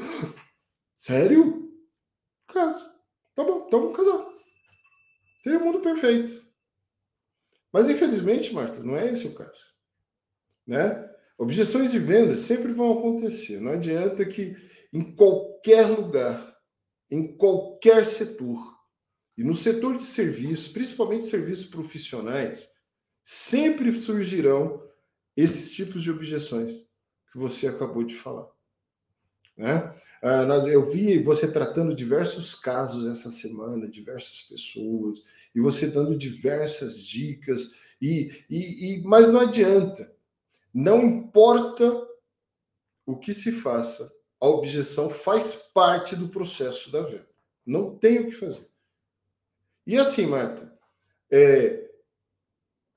sério? 0.96 1.70
Caso. 2.48 2.88
Tá 3.34 3.44
bom, 3.44 3.64
então 3.66 3.80
vamos 3.80 3.96
casar. 3.96 4.26
Seria 5.42 5.58
o 5.58 5.64
mundo 5.64 5.80
perfeito. 5.80 6.44
Mas 7.72 7.88
infelizmente, 7.88 8.52
Marta, 8.52 8.82
não 8.82 8.96
é 8.96 9.12
esse 9.12 9.26
o 9.26 9.34
caso. 9.34 9.64
Né? 10.66 11.08
Objeções 11.38 11.90
de 11.90 11.98
venda 11.98 12.36
sempre 12.36 12.72
vão 12.72 12.98
acontecer. 12.98 13.60
Não 13.60 13.72
adianta 13.72 14.24
que 14.24 14.54
em 14.92 15.14
qualquer 15.14 15.86
lugar, 15.86 16.56
em 17.10 17.36
qualquer 17.36 18.04
setor, 18.04 18.58
e 19.38 19.44
no 19.44 19.54
setor 19.54 19.96
de 19.96 20.04
serviços, 20.04 20.68
principalmente 20.68 21.24
serviços 21.24 21.66
profissionais, 21.66 22.68
sempre 23.24 23.92
surgirão 23.98 24.83
esses 25.37 25.72
tipos 25.72 26.02
de 26.02 26.11
objeções 26.11 26.85
que 27.30 27.38
você 27.38 27.68
acabou 27.68 28.04
de 28.04 28.14
falar. 28.14 28.48
Né? 29.56 29.94
Ah, 30.22 30.44
nós, 30.44 30.66
eu 30.66 30.85
vi 30.85 31.22
você 31.22 31.50
tratando 31.50 31.94
diversos 31.94 32.54
casos 32.54 33.06
essa 33.06 33.30
semana, 33.30 33.88
diversas 33.88 34.42
pessoas, 34.42 35.22
e 35.54 35.61
você 35.61 35.88
dando 35.88 36.16
diversas 36.16 36.98
dicas, 36.98 37.72
e, 38.00 38.33
e, 38.48 38.94
e 38.94 39.02
mas 39.02 39.28
não 39.28 39.40
adianta. 39.40 40.14
Não 40.72 41.02
importa 41.04 42.09
o 43.04 43.16
que 43.16 43.35
se 43.35 43.52
faça, 43.52 44.11
a 44.40 44.46
objeção 44.46 45.11
faz 45.11 45.54
parte 45.74 46.16
do 46.16 46.28
processo 46.28 46.90
da 46.90 47.02
venda. 47.02 47.28
Não 47.66 47.96
tem 47.96 48.20
o 48.20 48.26
que 48.26 48.33
fazer. 48.33 48.66
E 49.87 49.98
assim, 49.98 50.26
Marta, 50.26 50.72
é, 51.30 51.89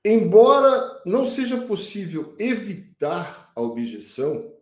Embora 0.04 1.02
não 1.06 1.24
seja 1.24 1.66
possível 1.66 2.36
evitar 2.38 3.50
a 3.56 3.60
objeção, 3.62 4.54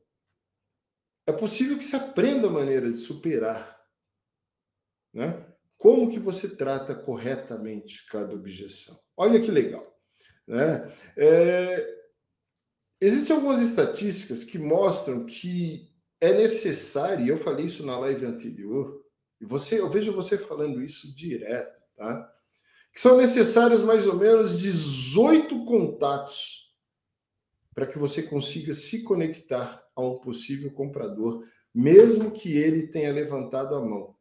é 1.26 1.32
possível 1.32 1.76
que 1.76 1.84
se 1.84 1.96
aprenda 1.96 2.46
a 2.46 2.50
maneira 2.50 2.90
de 2.90 2.96
superar. 2.96 3.80
Né? 5.12 5.44
Como 5.76 6.10
que 6.10 6.18
você 6.18 6.56
trata 6.56 6.94
corretamente 6.94 8.06
cada 8.06 8.32
objeção? 8.34 8.96
Olha 9.16 9.40
que 9.40 9.50
legal. 9.50 9.98
Né? 10.46 10.92
É, 11.16 12.02
existem 13.00 13.34
algumas 13.34 13.60
estatísticas 13.60 14.44
que 14.44 14.58
mostram 14.58 15.26
que 15.26 15.92
é 16.20 16.32
necessário, 16.32 17.26
e 17.26 17.28
eu 17.28 17.36
falei 17.36 17.64
isso 17.64 17.84
na 17.84 17.98
live 17.98 18.24
anterior, 18.24 19.04
e 19.40 19.44
você, 19.44 19.80
eu 19.80 19.90
vejo 19.90 20.12
você 20.12 20.38
falando 20.38 20.80
isso 20.80 21.12
direto, 21.12 21.82
tá? 21.96 22.32
Que 22.92 23.00
são 23.00 23.16
necessários 23.16 23.82
mais 23.82 24.06
ou 24.06 24.16
menos 24.16 24.58
18 24.58 25.64
contatos 25.64 26.72
para 27.74 27.86
que 27.86 27.98
você 27.98 28.22
consiga 28.22 28.74
se 28.74 29.02
conectar 29.02 29.82
a 29.96 30.02
um 30.02 30.18
possível 30.18 30.70
comprador, 30.72 31.44
mesmo 31.74 32.30
que 32.30 32.56
ele 32.56 32.88
tenha 32.88 33.10
levantado 33.10 33.74
a 33.74 33.80
mão. 33.80 34.14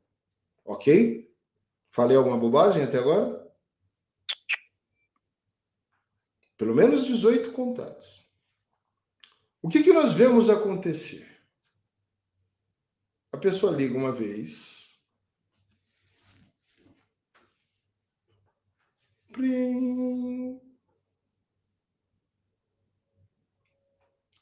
Ok? 0.63 1.29
Falei 1.89 2.15
alguma 2.15 2.37
bobagem 2.37 2.83
até 2.83 2.97
agora? 2.97 3.45
Pelo 6.57 6.73
menos 6.73 7.05
18 7.05 7.51
contatos. 7.51 8.25
O 9.61 9.67
que, 9.67 9.83
que 9.83 9.91
nós 9.91 10.13
vemos 10.13 10.49
acontecer? 10.49 11.31
pessoa 13.41 13.75
liga 13.75 13.97
uma 13.97 14.11
vez. 14.11 14.80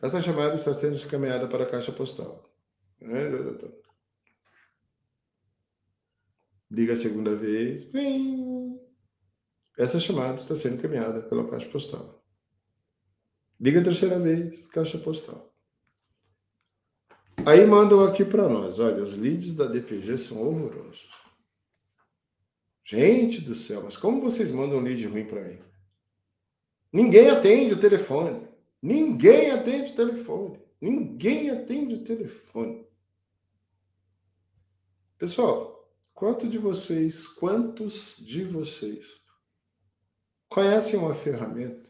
Essa 0.01 0.21
chamada 0.21 0.55
está 0.55 0.73
sendo 0.73 0.97
encaminhada 0.97 1.47
para 1.47 1.63
a 1.63 1.69
caixa 1.69 1.91
postal. 1.91 2.49
Liga 6.71 6.93
a 6.93 6.95
segunda 6.95 7.35
vez. 7.35 7.89
Essa 9.77 9.99
chamada 9.99 10.35
está 10.35 10.55
sendo 10.55 10.75
encaminhada 10.75 11.21
pela 11.21 11.49
caixa 11.49 11.69
postal. 11.69 12.23
Liga 13.59 13.81
a 13.81 13.83
terceira 13.83 14.17
vez, 14.17 14.67
caixa 14.67 14.97
postal. 14.97 15.53
Aí 17.45 17.65
mandam 17.65 18.03
aqui 18.03 18.23
para 18.23 18.47
nós, 18.47 18.79
olha, 18.79 19.01
os 19.01 19.15
leads 19.15 19.55
da 19.55 19.65
DPG 19.65 20.17
são 20.17 20.41
horrorosos. 20.41 21.09
Gente 22.89 23.41
do 23.41 23.53
céu, 23.53 23.83
mas 23.83 23.95
como 23.95 24.19
vocês 24.19 24.49
mandam 24.49 24.79
lead 24.79 25.05
ruim 25.05 25.23
para 25.23 25.43
mim? 25.43 25.59
Ninguém 26.91 27.29
atende 27.29 27.75
o 27.75 27.79
telefone. 27.79 28.47
Ninguém 28.81 29.51
atende 29.51 29.91
o 29.91 29.95
telefone. 29.95 30.59
Ninguém 30.81 31.51
atende 31.51 31.93
o 31.93 32.03
telefone. 32.03 32.87
Pessoal, 35.19 35.87
quanto 36.15 36.49
de 36.49 36.57
vocês, 36.57 37.27
quantos 37.27 38.17
de 38.17 38.43
vocês 38.43 39.21
conhecem 40.49 40.97
uma 40.97 41.13
ferramenta 41.13 41.87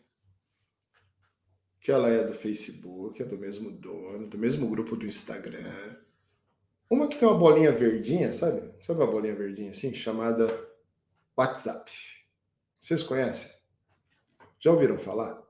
que 1.79 1.93
ela 1.93 2.09
é 2.09 2.27
do 2.27 2.33
Facebook, 2.33 3.21
é 3.21 3.25
do 3.25 3.37
mesmo 3.37 3.71
dono, 3.71 4.27
do 4.27 4.37
mesmo 4.37 4.67
grupo 4.67 4.97
do 4.97 5.05
Instagram. 5.05 5.95
Uma 6.89 7.07
que 7.07 7.17
tem 7.17 7.25
uma 7.25 7.37
bolinha 7.37 7.71
verdinha, 7.71 8.33
sabe? 8.33 8.69
Sabe 8.81 8.99
uma 8.99 9.09
bolinha 9.09 9.33
verdinha 9.33 9.71
assim, 9.71 9.95
chamada 9.95 10.68
WhatsApp. 11.39 11.89
Vocês 12.81 13.01
conhecem? 13.01 13.49
Já 14.59 14.71
ouviram 14.71 14.99
falar? 14.99 15.41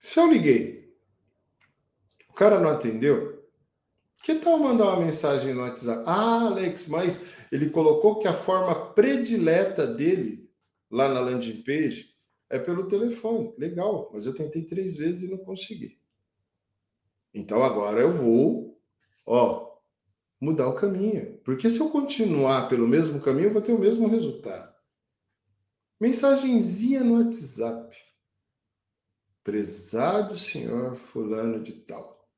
Se 0.00 0.18
eu 0.18 0.26
liguei, 0.26 0.92
o 2.28 2.32
cara 2.32 2.58
não 2.58 2.70
atendeu, 2.70 3.48
que 4.20 4.34
tal 4.34 4.58
mandar 4.58 4.86
uma 4.86 5.04
mensagem 5.04 5.54
no 5.54 5.62
WhatsApp? 5.62 6.02
Ah, 6.04 6.46
Alex, 6.46 6.88
mas 6.88 7.24
ele 7.52 7.70
colocou 7.70 8.18
que 8.18 8.26
a 8.26 8.34
forma 8.34 8.92
predileta 8.94 9.86
dele 9.86 10.50
lá 10.90 11.08
na 11.08 11.20
landing 11.20 11.62
page 11.62 12.16
é 12.50 12.58
pelo 12.58 12.88
telefone. 12.88 13.54
Legal, 13.56 14.10
mas 14.12 14.26
eu 14.26 14.34
tentei 14.34 14.64
três 14.64 14.96
vezes 14.96 15.22
e 15.22 15.30
não 15.30 15.38
consegui. 15.38 16.00
Então 17.32 17.62
agora 17.62 18.00
eu 18.00 18.12
vou, 18.12 18.76
ó, 19.24 19.71
mudar 20.42 20.66
o 20.66 20.74
caminho. 20.74 21.38
Porque 21.44 21.70
se 21.70 21.78
eu 21.78 21.88
continuar 21.88 22.68
pelo 22.68 22.88
mesmo 22.88 23.20
caminho, 23.20 23.46
eu 23.46 23.52
vou 23.52 23.62
ter 23.62 23.72
o 23.72 23.78
mesmo 23.78 24.08
resultado. 24.08 24.74
Mensagenzinha 26.00 27.04
no 27.04 27.22
WhatsApp. 27.22 27.96
Prezado 29.44 30.36
senhor 30.36 30.96
fulano 30.96 31.62
de 31.62 31.72
tal. 31.72 32.28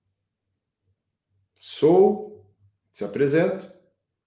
Sou, 1.58 2.46
se 2.90 3.04
apresento, 3.04 3.72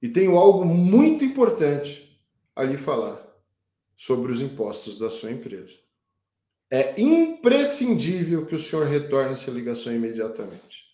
e 0.02 0.10
tenho 0.10 0.38
algo 0.38 0.66
muito 0.66 1.24
importante 1.24 2.20
a 2.56 2.64
lhe 2.64 2.78
falar 2.78 3.24
sobre 3.96 4.32
os 4.32 4.42
impostos 4.42 4.98
da 4.98 5.10
sua 5.10 5.32
empresa. 5.32 5.76
É 6.70 7.00
imprescindível 7.00 8.46
que 8.48 8.56
o 8.56 8.60
senhor 8.60 8.88
retorne 8.88 9.34
essa 9.34 9.52
ligação 9.52 9.94
imediatamente. 9.94 10.87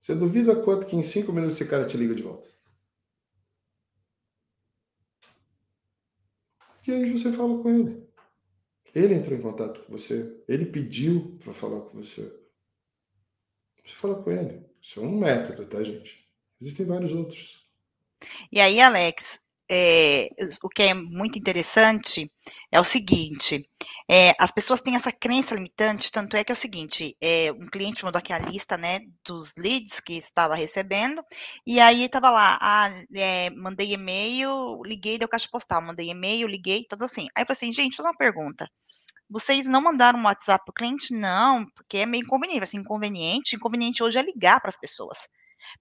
Você 0.00 0.14
duvida 0.14 0.56
quanto 0.62 0.86
que 0.86 0.96
em 0.96 1.02
cinco 1.02 1.32
minutos 1.32 1.56
esse 1.56 1.68
cara 1.68 1.86
te 1.86 1.96
liga 1.96 2.14
de 2.14 2.22
volta? 2.22 2.48
E 6.86 6.92
aí 6.92 7.12
você 7.12 7.30
fala 7.32 7.62
com 7.62 7.68
ele. 7.68 8.08
Ele 8.94 9.14
entrou 9.14 9.36
em 9.36 9.42
contato 9.42 9.84
com 9.84 9.92
você. 9.92 10.42
Ele 10.48 10.64
pediu 10.64 11.38
para 11.38 11.52
falar 11.52 11.82
com 11.82 12.02
você. 12.02 12.22
Você 13.84 13.94
fala 13.94 14.22
com 14.22 14.30
ele. 14.30 14.66
Isso 14.80 15.00
é 15.00 15.02
um 15.02 15.18
método, 15.18 15.66
tá, 15.66 15.82
gente? 15.82 16.26
Existem 16.60 16.86
vários 16.86 17.12
outros. 17.12 17.68
E 18.50 18.60
aí, 18.60 18.80
Alex, 18.80 19.42
é, 19.70 20.30
o 20.62 20.68
que 20.68 20.82
é 20.82 20.94
muito 20.94 21.38
interessante 21.38 22.30
é 22.72 22.80
o 22.80 22.84
seguinte: 22.84 23.68
é, 24.10 24.34
as 24.38 24.50
pessoas 24.50 24.80
têm 24.80 24.96
essa 24.96 25.12
crença 25.12 25.54
limitante, 25.54 26.10
tanto 26.10 26.36
é 26.36 26.44
que 26.44 26.50
é 26.52 26.54
o 26.54 26.56
seguinte: 26.56 27.16
é, 27.20 27.52
um 27.52 27.66
cliente 27.66 28.04
mandou 28.04 28.18
aqui 28.18 28.32
a 28.32 28.38
lista 28.38 28.76
né, 28.76 29.00
dos 29.24 29.54
leads 29.56 30.00
que 30.00 30.14
estava 30.14 30.54
recebendo, 30.54 31.22
e 31.66 31.80
aí 31.80 32.04
estava 32.04 32.30
lá, 32.30 32.58
ah, 32.60 32.90
mandei 33.56 33.92
e-mail, 33.92 34.82
liguei, 34.84 35.18
deu 35.18 35.28
caixa 35.28 35.48
postal, 35.50 35.82
mandei 35.82 36.10
e-mail, 36.10 36.48
liguei, 36.48 36.84
todos 36.84 37.04
assim. 37.04 37.28
Aí 37.34 37.42
eu 37.42 37.46
falei 37.46 37.56
assim, 37.56 37.72
gente, 37.72 37.96
fazer 37.96 38.08
uma 38.08 38.16
pergunta. 38.16 38.68
Vocês 39.30 39.66
não 39.66 39.82
mandaram 39.82 40.18
um 40.18 40.24
WhatsApp 40.24 40.64
para 40.64 40.72
o 40.72 40.74
cliente? 40.74 41.12
Não, 41.12 41.66
porque 41.74 41.98
é 41.98 42.06
meio 42.06 42.24
inconveniente. 42.24 42.64
Assim, 42.64 42.78
inconveniente, 42.78 43.56
inconveniente 43.56 44.02
hoje 44.02 44.18
é 44.18 44.22
ligar 44.22 44.60
para 44.60 44.70
as 44.70 44.78
pessoas. 44.78 45.28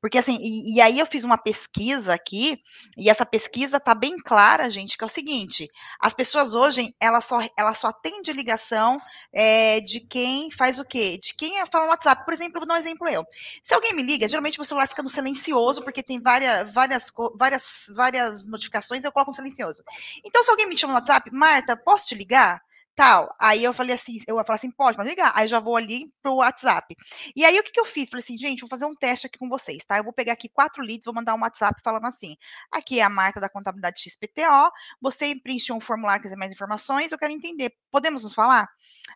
Porque 0.01 0.17
assim, 0.17 0.37
e, 0.39 0.75
e, 0.75 0.81
aí 0.81 0.99
eu 0.99 1.05
fiz 1.05 1.23
uma 1.23 1.37
pesquisa 1.37 2.13
aqui, 2.13 2.59
e 2.97 3.09
essa 3.09 3.25
pesquisa 3.25 3.79
tá 3.79 3.93
bem 3.93 4.17
clara, 4.17 4.69
gente, 4.69 4.97
que 4.97 5.03
é 5.03 5.07
o 5.07 5.09
seguinte: 5.09 5.69
as 5.99 6.13
pessoas 6.13 6.53
hoje, 6.53 6.95
elas 6.99 7.25
só, 7.25 7.39
ela 7.57 7.73
só 7.73 7.87
atende 7.87 8.31
ligação 8.33 8.99
é, 9.33 9.79
de 9.79 9.99
quem 9.99 10.51
faz 10.51 10.79
o 10.79 10.85
quê? 10.85 11.17
De 11.17 11.33
quem 11.35 11.65
fala 11.67 11.85
no 11.85 11.91
WhatsApp. 11.91 12.25
Por 12.25 12.33
exemplo, 12.33 12.59
vou 12.59 12.67
dar 12.67 12.75
um 12.75 12.77
exemplo 12.77 13.07
eu. 13.07 13.25
Se 13.63 13.73
alguém 13.73 13.93
me 13.93 14.01
liga, 14.01 14.27
geralmente 14.27 14.57
meu 14.57 14.65
celular 14.65 14.87
fica 14.87 15.03
no 15.03 15.09
silencioso, 15.09 15.81
porque 15.83 16.03
tem 16.03 16.19
várias, 16.21 16.71
várias, 16.73 17.11
várias, 17.35 17.85
várias 17.95 18.47
notificações, 18.47 19.03
eu 19.03 19.11
coloco 19.11 19.31
no 19.31 19.35
silencioso. 19.35 19.83
Então, 20.23 20.43
se 20.43 20.49
alguém 20.49 20.67
me 20.67 20.77
chama 20.77 20.93
no 20.93 20.99
WhatsApp, 20.99 21.29
Marta, 21.31 21.75
posso 21.75 22.07
te 22.07 22.15
ligar? 22.15 22.61
Tal. 22.97 23.29
Aí 23.39 23.63
eu 23.63 23.73
falei 23.73 23.93
assim, 23.93 24.17
eu 24.27 24.35
falei 24.37 24.55
assim, 24.55 24.71
pode, 24.71 24.97
pode 24.97 25.07
ligar. 25.09 25.31
Aí 25.35 25.47
já 25.47 25.59
vou 25.59 25.77
ali 25.77 26.11
pro 26.21 26.35
WhatsApp. 26.35 26.95
E 27.35 27.45
aí 27.45 27.57
o 27.59 27.63
que, 27.63 27.71
que 27.71 27.79
eu 27.79 27.85
fiz? 27.85 28.09
Falei 28.09 28.23
assim, 28.23 28.35
gente, 28.37 28.61
vou 28.61 28.69
fazer 28.69 28.85
um 28.85 28.95
teste 28.95 29.27
aqui 29.27 29.37
com 29.37 29.47
vocês, 29.47 29.85
tá? 29.87 29.97
Eu 29.97 30.03
vou 30.03 30.11
pegar 30.13 30.33
aqui 30.33 30.49
quatro 30.49 30.81
leads, 30.83 31.05
vou 31.05 31.13
mandar 31.13 31.35
um 31.35 31.41
WhatsApp 31.41 31.79
falando 31.83 32.05
assim: 32.07 32.35
aqui 32.71 32.99
é 32.99 33.03
a 33.03 33.09
Marta 33.09 33.39
da 33.39 33.47
contabilidade 33.49 34.01
XPTO, 34.01 34.71
você 35.01 35.35
preencheu 35.41 35.75
um 35.75 35.81
formulário, 35.81 36.23
quiser 36.23 36.37
mais 36.37 36.51
informações, 36.51 37.11
eu 37.11 37.17
quero 37.17 37.31
entender. 37.31 37.71
Podemos 37.91 38.23
nos 38.23 38.33
falar? 38.33 38.67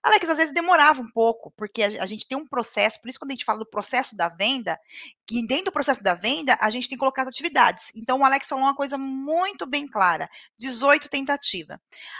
Alex, 0.04 0.30
às 0.30 0.38
vezes 0.38 0.54
demorava 0.54 1.02
um 1.02 1.12
pouco, 1.12 1.52
porque 1.56 1.84
a, 1.84 2.06
gente 2.06 2.28
tem 2.28 2.38
um 2.38 2.48
processo, 2.48 3.02
por 3.02 3.10
isso 3.10 3.20
quando 3.20 3.32
a 3.32 3.34
gente 3.34 3.46
fala 3.46 3.60
do 3.60 3.66
processo 3.66 4.16
da 4.16 4.30
venda, 4.30 4.80
que 5.28 5.46
dentro 5.46 5.66
do 5.66 5.72
processo 5.72 6.04
da 6.04 6.14
venda, 6.14 6.58
a 6.60 6.70
gente 6.70 6.89
tem 6.89 6.98
que 6.98 7.00
colocar 7.00 7.24
as 7.24 7.28
atividades. 7.28 7.92
Então, 7.96 8.20
o 8.20 8.26
Alex 8.26 8.48
falou 8.48 8.66
uma 8.66 8.76
coisa 8.76 8.98
muito 8.98 9.66
bem 9.66 9.88
clara: 9.88 10.30
18 10.58 11.08
tentativa. 11.10 11.80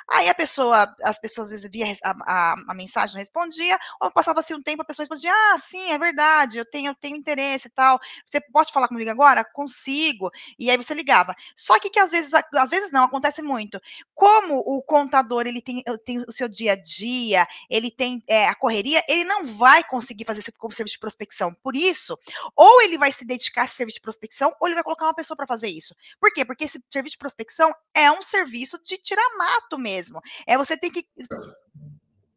Aí 0.10 0.30
a 0.30 0.34
pessoa, 0.34 0.96
as 1.04 1.20
pessoas 1.20 1.48
às 1.48 1.54
vezes 1.54 1.70
via 1.72 1.98
a, 2.04 2.16
a, 2.26 2.56
a 2.70 2.74
mensagem, 2.74 3.16
não 3.16 3.20
respondia, 3.20 3.78
ou 4.00 4.12
passava-se 4.12 4.54
um 4.54 4.62
tempo, 4.62 4.82
a 4.82 4.86
pessoa 4.86 5.04
respondia: 5.04 5.32
Ah, 5.34 5.60
sim, 5.60 5.92
é 5.92 5.98
verdade, 5.98 6.58
eu 6.58 6.66
tenho, 6.66 6.92
eu 6.92 6.96
tenho 6.96 7.18
interesse 7.18 7.68
e 7.68 7.72
tal. 7.72 8.00
Você 8.26 8.40
pode 8.40 8.72
falar 8.72 8.88
comigo 8.88 9.10
agora? 9.10 9.44
Consigo. 9.44 10.30
E 10.58 10.70
aí 10.70 10.78
você 10.78 10.94
ligava. 10.94 11.36
Só 11.56 11.80
que, 11.80 11.90
que 11.90 12.00
às 12.00 12.12
vezes, 12.12 12.32
às 12.34 12.70
vezes 12.70 12.92
não, 12.92 13.04
acontece 13.04 13.42
muito. 13.42 13.82
Como 14.14 14.60
o 14.60 14.82
contador 14.82 15.48
ele 15.48 15.62
tem, 15.62 15.84
tem 16.06 16.20
o 16.20 16.32
seu 16.32 16.48
dia 16.48 16.74
a 16.74 16.76
dia, 16.76 17.48
ele 17.70 17.92
tem 17.92 18.24
é, 18.28 18.48
a 18.48 18.56
correria, 18.56 19.04
ele 19.08 19.24
não 19.24 19.46
vai 19.46 19.84
conseguir 19.84 20.26
fazer 20.26 20.40
esse 20.40 20.52
como 20.52 20.74
serviço 20.74 20.96
de 20.96 21.00
prospecção. 21.00 21.56
Por 21.64 21.76
isso, 21.76 22.18
ou 22.56 22.82
ele 22.82 22.98
vai 22.98 23.12
se 23.12 23.26
dedicar 23.26 23.64
a 23.64 23.66
esse 23.66 23.76
serviço 23.76 23.96
de 23.96 24.02
prospecção, 24.02 24.54
ou 24.60 24.68
ele 24.68 24.76
vai 24.76 24.84
colocar 24.84 25.06
uma 25.06 25.14
pessoa 25.14 25.36
para 25.36 25.48
fazer 25.48 25.68
isso. 25.68 25.96
Por 26.20 26.32
quê? 26.34 26.46
Porque 26.46 26.66
esse 26.66 26.82
serviço 26.92 27.16
de 27.16 27.20
prospecção 27.20 27.74
é 27.94 28.12
um 28.12 28.22
serviço 28.22 28.80
de 28.84 28.98
tirar 28.98 29.38
mato 29.38 29.78
mesmo. 29.78 30.22
É 30.48 30.58
você 30.58 30.78
tem 30.78 30.92
que. 30.92 31.06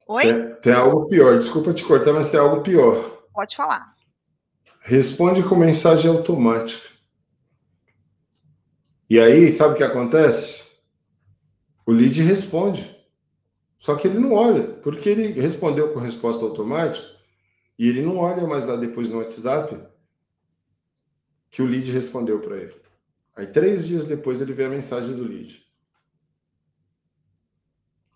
Oi? 0.06 0.22
Tem, 0.22 0.54
tem 0.56 0.72
algo 0.72 1.08
pior, 1.08 1.38
desculpa 1.38 1.72
te 1.72 1.84
cortar, 1.84 2.12
mas 2.12 2.28
tem 2.28 2.38
algo 2.38 2.62
pior. 2.62 3.22
Pode 3.32 3.56
falar. 3.56 3.94
Responde 4.80 5.42
com 5.42 5.56
mensagem 5.56 6.10
automática. 6.10 6.94
E 9.08 9.18
aí, 9.18 9.50
sabe 9.50 9.74
o 9.74 9.76
que 9.76 9.82
acontece? 9.82 10.62
O 11.86 11.92
lead 11.92 12.22
responde. 12.22 12.93
Só 13.84 13.96
que 13.96 14.08
ele 14.08 14.18
não 14.18 14.32
olha, 14.32 14.66
porque 14.82 15.10
ele 15.10 15.38
respondeu 15.38 15.92
com 15.92 16.00
resposta 16.00 16.42
automática 16.42 17.06
e 17.78 17.86
ele 17.86 18.00
não 18.00 18.16
olha 18.16 18.46
mais 18.46 18.64
lá 18.64 18.76
depois 18.76 19.10
no 19.10 19.18
WhatsApp 19.18 19.78
que 21.50 21.60
o 21.60 21.66
lead 21.66 21.92
respondeu 21.92 22.40
para 22.40 22.56
ele. 22.56 22.74
Aí, 23.36 23.46
três 23.46 23.86
dias 23.86 24.06
depois, 24.06 24.40
ele 24.40 24.54
vê 24.54 24.64
a 24.64 24.70
mensagem 24.70 25.14
do 25.14 25.24
lead. 25.24 25.62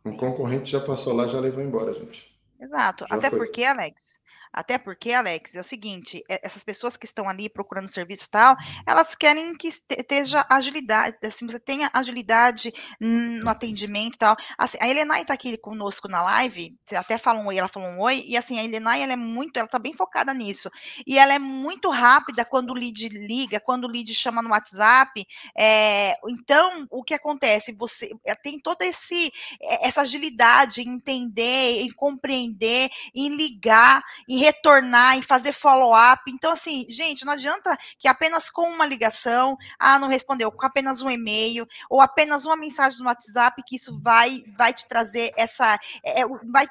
Um 0.07 0.17
concorrente 0.17 0.71
já 0.71 0.81
passou 0.81 1.13
lá, 1.13 1.27
já 1.27 1.39
levou 1.39 1.63
embora, 1.63 1.93
gente. 1.93 2.35
Exato. 2.59 3.05
Já 3.07 3.17
Até 3.17 3.29
foi. 3.29 3.39
porque, 3.39 3.63
Alex, 3.63 4.19
Até 4.59 4.77
porque, 4.77 5.13
Alex, 5.13 5.55
é 5.55 5.61
o 5.61 5.65
seguinte, 5.65 6.21
é, 6.29 6.41
essas 6.45 6.65
pessoas 6.65 6.97
que 6.97 7.07
estão 7.07 7.29
ali 7.29 7.49
procurando 7.49 7.87
serviço 7.87 8.25
e 8.27 8.31
tal, 8.31 8.57
elas 8.85 9.15
querem 9.15 9.55
que 9.57 9.69
esteja 9.69 10.45
agilidade, 10.51 11.17
assim, 11.25 11.47
você 11.47 11.61
tenha 11.61 11.89
agilidade 11.95 12.73
no 12.99 13.49
atendimento 13.49 14.17
e 14.17 14.19
tal. 14.19 14.37
Assim, 14.59 14.77
a 14.81 14.89
Elenai 14.89 15.23
está 15.23 15.35
aqui 15.35 15.57
conosco 15.59 16.09
na 16.09 16.21
live, 16.23 16.77
você 16.85 16.97
até 16.97 17.17
fala 17.19 17.39
um 17.39 17.47
oi, 17.47 17.57
ela 17.57 17.69
falou 17.69 17.89
um 17.89 18.01
oi, 18.01 18.25
e 18.27 18.37
assim, 18.37 18.59
a 18.59 18.65
Elenai, 18.65 19.01
ela 19.01 19.13
é 19.13 19.17
muito, 19.17 19.57
ela 19.59 19.69
tá 19.69 19.79
bem 19.79 19.95
focada 19.95 20.35
nisso. 20.35 20.69
E 21.07 21.21
ela 21.21 21.33
é 21.33 21.39
muito 21.39 21.89
rápida 21.89 22.45
quando 22.45 22.71
o 22.71 22.75
lead 22.75 23.09
liga, 23.11 23.61
quando 23.61 23.85
o 23.85 23.89
lead 23.89 24.13
chama 24.13 24.43
no 24.43 24.51
WhatsApp. 24.51 25.25
É, 25.57 26.15
então, 26.29 26.85
o 26.91 27.05
que 27.05 27.15
acontece? 27.15 27.73
Você 27.79 28.11
eh, 28.27 28.35
tem 28.35 28.59
toda 28.59 28.85
esse, 28.85 29.31
eh, 29.63 29.87
essa 29.87 30.01
agilidade 30.01 30.83
em 30.83 30.89
entender, 30.95 31.83
em 31.83 31.93
compreender, 31.93 32.91
em 33.15 33.37
ligar, 33.37 34.03
em 34.29 34.39
retornar, 34.49 35.17
em 35.17 35.23
fazer 35.23 35.53
follow-up. 35.53 36.23
Então, 36.29 36.53
assim, 36.53 36.87
gente, 36.89 37.25
não 37.25 37.35
adianta 37.35 37.77
que 37.99 38.09
apenas 38.09 38.49
com 38.49 38.69
uma 38.69 38.87
ligação, 38.87 39.57
ah, 39.79 39.99
não 39.99 40.09
respondeu, 40.09 40.51
com 40.51 40.65
apenas 40.65 41.03
um 41.03 41.11
e-mail, 41.11 41.67
ou 41.91 42.01
apenas 42.01 42.45
uma 42.45 42.57
mensagem 42.57 42.99
no 43.01 43.07
WhatsApp, 43.07 43.63
que 43.67 43.77
isso 43.77 44.01
vai, 44.01 44.43
vai 44.57 44.73
te 44.73 44.89
trazer 44.89 45.33
essa. 45.37 45.79
É, 46.05 46.27
vai 46.51 46.67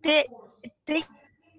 ter, 0.00 0.26
ter 0.84 1.04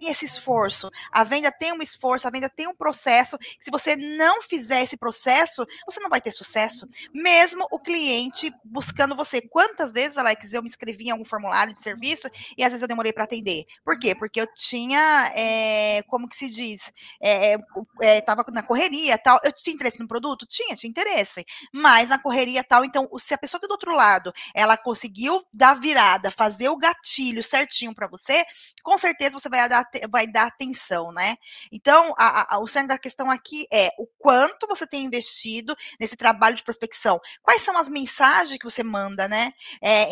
esse 0.08 0.26
esforço. 0.26 0.89
A 1.12 1.24
venda 1.24 1.52
tem 1.52 1.74
um 1.74 1.82
esforço, 1.82 2.28
a 2.28 2.32
venda 2.32 2.50
tem 2.50 2.68
um 2.68 2.76
processo. 2.76 3.38
Se 3.60 3.72
você 3.72 3.95
não 3.95 4.41
fizer 4.41 4.84
esse 4.84 4.97
processo, 4.97 5.66
você 5.86 6.00
não 6.00 6.10
vai 6.10 6.22
ter 6.22 6.32
sucesso. 6.32 6.88
Mesmo 7.14 7.68
o 7.72 7.80
cliente 7.80 8.54
buscando 8.64 9.16
você. 9.16 9.41
Quantas 9.41 9.91
vezes, 9.91 10.18
Alex, 10.18 10.54
eu 10.54 10.62
me 10.62 10.70
inscrevi 10.70 11.08
em 11.08 11.12
algum 11.12 11.26
formulário 11.26 11.74
de 11.74 11.80
serviço 11.80 12.30
e 12.58 12.64
às 12.64 12.70
vezes 12.70 12.82
eu 12.82 12.88
demorei 12.88 13.12
para 13.12 13.24
atender? 13.24 13.66
Por 13.84 13.97
quê? 13.97 14.16
Porque 14.16 14.39
eu 14.39 14.47
tinha, 14.54 15.32
é, 15.36 16.02
como 16.04 16.28
que 16.28 16.36
se 16.36 16.50
diz, 16.50 16.82
estava 18.02 18.41
é, 18.41 18.52
é, 18.52 18.54
na 18.54 18.64
correria 18.64 19.18
tal. 19.18 19.39
Eu 19.43 19.52
tinha 19.52 19.74
interesse 19.74 20.00
no 20.00 20.08
produto? 20.08 20.45
Tinha, 20.45 20.76
tinha 20.76 20.89
interesse. 20.89 21.45
Mas 21.74 22.10
na 22.10 22.20
correria 22.20 22.64
tal, 22.64 22.86
então, 22.86 23.10
se 23.18 23.34
a 23.34 23.38
pessoa 23.38 23.60
do 23.60 23.72
outro 23.72 23.93
lado, 23.93 24.34
ela 24.54 24.78
conseguiu 24.78 25.43
dar 25.54 25.74
virada, 25.74 26.32
fazer 26.32 26.70
o 26.70 26.78
gatilho 26.78 27.43
certinho 27.43 27.93
para 27.93 28.08
você, 28.08 28.45
com 28.84 28.97
certeza 28.97 29.38
você 29.39 29.50
vai 29.50 29.68
dar 29.68 29.89
vai 30.10 30.28
dar 30.28 30.48
atenção, 30.48 31.12
né? 31.12 31.36
Então, 31.72 32.14
a, 32.18 32.56
a, 32.56 32.60
o 32.60 32.68
cerne 32.68 32.88
da 32.88 32.98
questão 32.98 33.30
aqui 33.30 33.68
é 33.72 33.90
o 33.98 34.06
quanto 34.18 34.68
você 34.68 34.86
tem 34.86 35.06
investido 35.06 35.76
nesse 36.00 36.16
trabalho 36.16 36.56
de 36.56 36.64
prospecção. 36.64 37.20
Quais 37.42 37.62
são 37.62 37.78
as 37.78 37.90
mensagens 37.90 38.58
que 38.58 38.66
você 38.66 38.84
manda, 38.84 39.28
né? 39.28 39.52
É, 39.82 40.08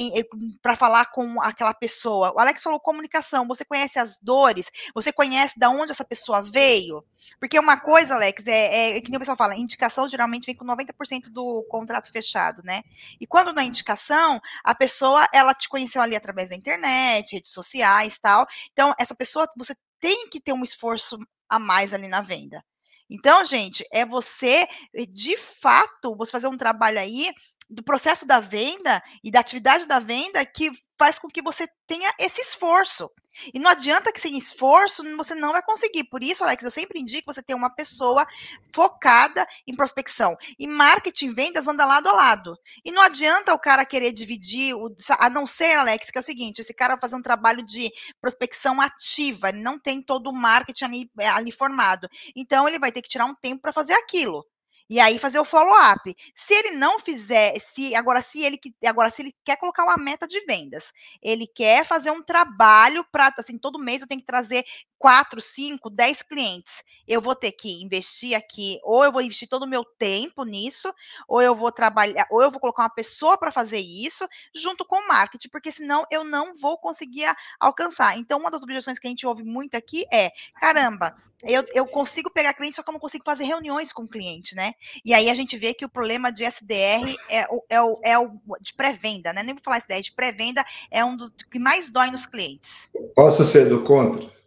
para 0.61 0.75
falar 0.75 1.05
com 1.07 1.41
aquela 1.41 1.73
pessoa. 1.73 2.33
O 2.35 2.39
Alex 2.39 2.63
falou 2.63 2.79
comunicação. 2.79 3.47
Você 3.47 3.65
conhece 3.65 3.99
as 3.99 4.19
dores? 4.19 4.67
Você 4.93 5.11
conhece 5.11 5.59
de 5.59 5.67
onde 5.67 5.91
essa 5.91 6.05
pessoa 6.05 6.41
veio? 6.41 7.03
Porque 7.39 7.59
uma 7.59 7.79
coisa, 7.79 8.15
Alex, 8.15 8.45
é, 8.47 8.51
é, 8.51 8.97
é 8.97 9.01
que 9.01 9.09
nem 9.09 9.17
o 9.17 9.19
pessoal 9.19 9.37
fala, 9.37 9.55
indicação 9.55 10.07
geralmente 10.07 10.45
vem 10.45 10.55
com 10.55 10.65
90% 10.65 11.29
do 11.29 11.63
contrato 11.69 12.11
fechado, 12.11 12.61
né? 12.63 12.83
E 13.19 13.27
quando 13.27 13.53
na 13.53 13.63
indicação, 13.63 14.39
a 14.63 14.73
pessoa, 14.73 15.27
ela 15.33 15.53
te 15.53 15.67
conheceu 15.67 16.01
ali 16.01 16.15
através 16.15 16.49
da 16.49 16.55
internet, 16.55 17.33
redes 17.33 17.51
sociais, 17.51 18.17
tal. 18.19 18.47
Então, 18.71 18.93
essa 18.97 19.15
pessoa, 19.15 19.47
você 19.55 19.66
tem 19.99 20.29
que 20.29 20.41
ter 20.41 20.53
um 20.53 20.63
esforço 20.63 21.17
a 21.49 21.59
mais 21.59 21.93
ali 21.93 22.07
na 22.07 22.21
venda. 22.21 22.63
Então, 23.09 23.45
gente, 23.45 23.85
é 23.91 24.05
você, 24.05 24.67
de 25.09 25.37
fato, 25.37 26.15
você 26.17 26.31
fazer 26.31 26.47
um 26.47 26.57
trabalho 26.57 26.99
aí 26.99 27.31
do 27.69 27.83
processo 27.83 28.25
da 28.25 28.39
venda 28.39 29.01
e 29.23 29.29
da 29.29 29.39
atividade 29.39 29.85
da 29.85 29.99
venda 29.99 30.45
que 30.45 30.71
faz 30.97 31.19
com 31.19 31.27
que 31.27 31.41
você 31.41 31.67
tenha 31.85 32.11
esse 32.19 32.41
esforço. 32.41 33.09
E 33.53 33.59
não 33.59 33.69
adianta 33.69 34.11
que 34.11 34.19
sem 34.19 34.37
esforço 34.37 35.03
você 35.15 35.35
não 35.35 35.51
vai 35.51 35.61
conseguir. 35.61 36.05
Por 36.05 36.23
isso, 36.23 36.43
Alex, 36.43 36.63
eu 36.63 36.71
sempre 36.71 36.99
indico 36.99 37.31
você 37.31 37.41
ter 37.43 37.53
uma 37.53 37.69
pessoa 37.69 38.25
focada 38.73 39.45
em 39.67 39.75
prospecção. 39.75 40.35
E 40.57 40.65
marketing 40.65 41.33
vendas 41.33 41.67
anda 41.67 41.85
lado 41.85 42.09
a 42.09 42.13
lado. 42.13 42.57
E 42.83 42.91
não 42.91 43.01
adianta 43.03 43.53
o 43.53 43.59
cara 43.59 43.85
querer 43.85 44.11
dividir, 44.11 44.73
o, 44.73 44.95
a 45.19 45.29
não 45.29 45.45
ser, 45.45 45.75
Alex, 45.75 46.09
que 46.09 46.17
é 46.17 46.21
o 46.21 46.23
seguinte: 46.23 46.59
esse 46.59 46.73
cara 46.73 46.95
vai 46.95 47.01
fazer 47.01 47.15
um 47.15 47.21
trabalho 47.21 47.63
de 47.63 47.91
prospecção 48.19 48.81
ativa, 48.81 49.51
não 49.51 49.77
tem 49.77 50.01
todo 50.01 50.29
o 50.29 50.33
marketing 50.33 50.85
ali, 50.85 51.11
ali 51.31 51.51
formado. 51.51 52.09
Então, 52.35 52.67
ele 52.67 52.79
vai 52.79 52.91
ter 52.91 53.01
que 53.01 53.09
tirar 53.09 53.25
um 53.25 53.35
tempo 53.35 53.61
para 53.61 53.73
fazer 53.73 53.93
aquilo. 53.93 54.43
E 54.89 54.99
aí 54.99 55.19
fazer 55.19 55.39
o 55.39 55.45
follow-up. 55.45 56.15
Se 56.35 56.53
ele 56.53 56.71
não 56.71 56.99
fizer, 56.99 57.59
se 57.59 57.93
agora 57.95 58.21
se 58.21 58.41
ele 58.43 58.59
agora 58.85 59.09
se 59.09 59.21
ele 59.21 59.33
quer 59.43 59.57
colocar 59.57 59.83
uma 59.83 59.97
meta 59.97 60.27
de 60.27 60.39
vendas, 60.45 60.91
ele 61.21 61.45
quer 61.47 61.85
fazer 61.85 62.11
um 62.11 62.23
trabalho 62.23 63.05
para 63.11 63.33
assim, 63.37 63.57
todo 63.57 63.79
mês 63.79 64.01
eu 64.01 64.07
tenho 64.07 64.21
que 64.21 64.27
trazer 64.27 64.63
4, 64.97 65.39
5, 65.41 65.89
10 65.89 66.21
clientes. 66.23 66.83
Eu 67.07 67.21
vou 67.21 67.35
ter 67.35 67.51
que 67.51 67.81
investir 67.81 68.35
aqui, 68.35 68.79
ou 68.83 69.03
eu 69.03 69.11
vou 69.11 69.21
investir 69.21 69.47
todo 69.47 69.63
o 69.63 69.67
meu 69.67 69.83
tempo 69.83 70.43
nisso, 70.43 70.93
ou 71.27 71.41
eu 71.41 71.55
vou 71.55 71.71
trabalhar, 71.71 72.27
ou 72.29 72.41
eu 72.41 72.51
vou 72.51 72.59
colocar 72.59 72.83
uma 72.83 72.89
pessoa 72.89 73.37
para 73.37 73.51
fazer 73.51 73.79
isso, 73.79 74.27
junto 74.55 74.85
com 74.85 74.97
o 74.97 75.07
marketing, 75.07 75.49
porque 75.49 75.71
senão 75.71 76.03
eu 76.11 76.23
não 76.23 76.57
vou 76.57 76.77
conseguir 76.77 77.25
alcançar. 77.59 78.17
Então, 78.17 78.39
uma 78.39 78.51
das 78.51 78.63
objeções 78.63 78.99
que 78.99 79.07
a 79.07 79.09
gente 79.09 79.25
ouve 79.25 79.43
muito 79.43 79.75
aqui 79.75 80.05
é: 80.11 80.31
caramba, 80.59 81.15
eu, 81.43 81.63
eu 81.73 81.85
consigo 81.85 82.31
pegar 82.31 82.53
cliente, 82.53 82.75
só 82.75 82.83
que 82.83 82.89
eu 82.89 82.93
não 82.93 82.99
consigo 82.99 83.23
fazer 83.23 83.43
reuniões 83.43 83.93
com 83.93 84.03
o 84.03 84.09
cliente, 84.09 84.55
né? 84.55 84.73
E 85.05 85.13
aí 85.13 85.29
a 85.29 85.33
gente 85.33 85.57
vê 85.57 85.73
que 85.73 85.85
o 85.85 85.89
problema 85.89 86.31
de 86.31 86.43
SDR 86.43 87.15
é 87.29 87.45
o, 87.49 87.63
é 87.69 87.81
o, 87.81 87.99
é 88.03 88.19
o 88.19 88.39
de 88.59 88.73
pré-venda, 88.73 89.31
né? 89.33 89.43
Nem 89.43 89.53
vou 89.53 89.63
falar 89.63 89.77
SDR, 89.77 90.01
de 90.01 90.13
pré-venda 90.13 90.65
é 90.89 91.05
um 91.05 91.15
dos 91.15 91.31
que 91.51 91.59
mais 91.59 91.89
dói 91.89 92.09
nos 92.09 92.25
clientes. 92.25 92.91
Posso 93.15 93.45
ser 93.45 93.69
do 93.69 93.83
contra? 93.83 94.37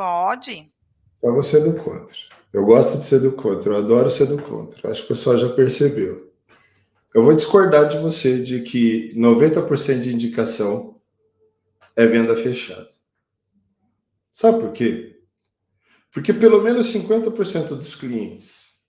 Pode. 0.00 0.72
Então 1.18 1.34
você 1.34 1.58
é 1.58 1.60
do 1.60 1.74
contra. 1.76 2.16
Eu 2.54 2.64
gosto 2.64 2.96
de 2.96 3.04
ser 3.04 3.20
do 3.20 3.32
contra, 3.32 3.74
eu 3.74 3.76
adoro 3.76 4.08
ser 4.08 4.24
do 4.24 4.40
contra. 4.40 4.90
Acho 4.90 5.00
que 5.00 5.04
o 5.04 5.08
pessoal 5.08 5.36
já 5.36 5.52
percebeu. 5.52 6.32
Eu 7.14 7.22
vou 7.22 7.34
discordar 7.34 7.86
de 7.86 7.98
você 7.98 8.42
de 8.42 8.62
que 8.62 9.14
90% 9.14 10.00
de 10.00 10.14
indicação 10.14 10.98
é 11.94 12.06
venda 12.06 12.34
fechada. 12.34 12.88
Sabe 14.32 14.60
por 14.60 14.72
quê? 14.72 15.20
Porque 16.10 16.32
pelo 16.32 16.62
menos 16.62 16.86
50% 16.86 17.74
dos 17.76 17.94
clientes 17.94 18.82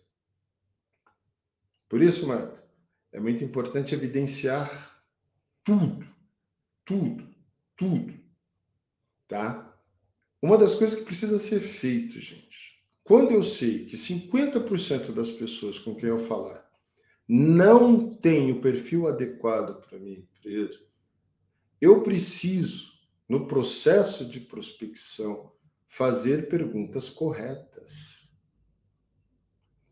Por 1.88 2.02
isso, 2.02 2.26
Marta, 2.26 2.62
é 3.12 3.18
muito 3.18 3.42
importante 3.42 3.94
evidenciar 3.94 5.02
tudo 5.64 6.09
tudo, 6.84 7.28
tudo, 7.76 8.14
tá? 9.28 9.78
Uma 10.42 10.56
das 10.56 10.74
coisas 10.74 10.98
que 10.98 11.04
precisa 11.04 11.38
ser 11.38 11.60
feito, 11.60 12.18
gente, 12.20 12.80
quando 13.04 13.32
eu 13.32 13.42
sei 13.42 13.84
que 13.84 13.96
50% 13.96 15.12
das 15.12 15.30
pessoas 15.30 15.78
com 15.78 15.94
quem 15.94 16.08
eu 16.08 16.18
falar 16.18 16.68
não 17.28 18.12
tem 18.12 18.50
o 18.50 18.60
perfil 18.60 19.06
adequado 19.06 19.80
para 19.80 19.98
minha 19.98 20.18
empresa, 20.18 20.80
eu 21.80 22.02
preciso, 22.02 22.92
no 23.28 23.46
processo 23.46 24.24
de 24.24 24.40
prospecção, 24.40 25.52
fazer 25.86 26.48
perguntas 26.48 27.08
corretas. 27.08 28.30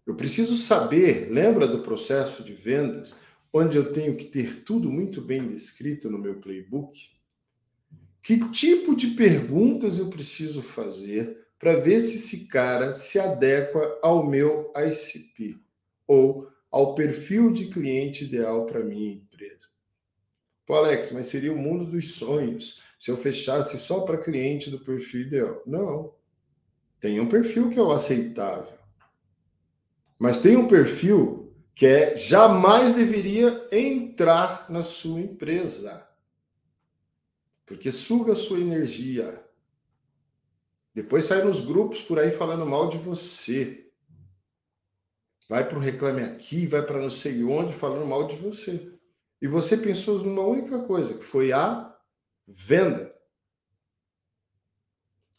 Eu 0.07 0.15
preciso 0.15 0.57
saber, 0.57 1.31
lembra 1.31 1.67
do 1.67 1.83
processo 1.83 2.43
de 2.43 2.55
vendas? 2.55 3.15
Onde 3.53 3.77
eu 3.77 3.93
tenho 3.93 4.17
que 4.17 4.27
ter 4.27 4.63
tudo 4.65 4.91
muito 4.91 5.21
bem 5.21 5.49
descrito 5.49 6.11
no 6.11 6.19
meu 6.19 6.41
playbook, 6.41 7.17
Que 8.23 8.39
tipo 8.51 8.95
de 8.95 9.09
perguntas 9.09 9.99
eu 9.99 10.11
preciso 10.11 10.61
fazer 10.61 11.47
para 11.59 11.77
ver 11.77 12.01
se 12.01 12.17
esse 12.17 12.49
cara 12.49 12.93
se 12.93 13.19
adequa 13.19 13.99
ao 14.03 14.27
meu 14.27 14.73
ICP 14.77 15.59
ou 16.07 16.49
ao 16.71 16.95
perfil 16.95 17.53
de 17.53 17.67
cliente 17.67 18.25
ideal 18.25 18.67
para 18.67 18.85
minha 18.85 19.15
empresa? 19.15 19.69
Pô, 20.67 20.75
Alex, 20.75 21.13
mas 21.13 21.27
seria 21.27 21.53
o 21.53 21.59
mundo 21.59 21.87
dos 21.87 22.13
sonhos 22.13 22.83
se 22.99 23.11
eu 23.11 23.17
fechasse 23.17 23.79
só 23.79 24.01
para 24.01 24.19
cliente 24.19 24.71
do 24.71 24.81
perfil 24.81 25.23
ideal. 25.23 25.63
Não. 25.65 26.13
Tem 27.01 27.21
um 27.21 27.29
perfil 27.29 27.71
que 27.71 27.79
é 27.79 27.83
o 27.83 27.93
aceitável. 27.93 28.77
Mas 30.19 30.43
tem 30.43 30.57
um 30.57 30.67
perfil 30.67 31.38
que 31.79 31.87
é 31.87 32.17
jamais 32.17 32.93
deveria 32.93 33.69
entrar 33.71 34.69
na 34.69 34.83
sua 34.83 35.21
empresa. 35.21 36.11
Porque 37.65 37.93
suga 37.93 38.33
a 38.33 38.37
sua 38.37 38.59
energia. 38.59 39.49
Depois 40.93 41.27
sai 41.27 41.45
nos 41.45 41.61
grupos 41.61 42.03
por 42.03 42.19
aí 42.19 42.33
falando 42.33 42.67
mal 42.67 42.89
de 42.89 42.99
você. 42.99 43.93
Vai 45.49 45.69
para 45.69 45.79
o 45.79 45.81
Reclame 45.81 46.25
Aqui, 46.25 46.67
vai 46.67 46.85
para 46.85 47.01
não 47.01 47.11
sei 47.11 47.45
onde 47.45 47.73
falando 47.73 48.05
mal 48.05 48.27
de 48.27 48.35
você. 48.35 48.93
E 49.41 49.47
você 49.47 49.77
pensou 49.77 50.19
numa 50.25 50.43
única 50.43 50.81
coisa, 50.81 51.15
que 51.15 51.25
foi 51.25 51.53
a 51.53 51.97
venda. 52.45 53.15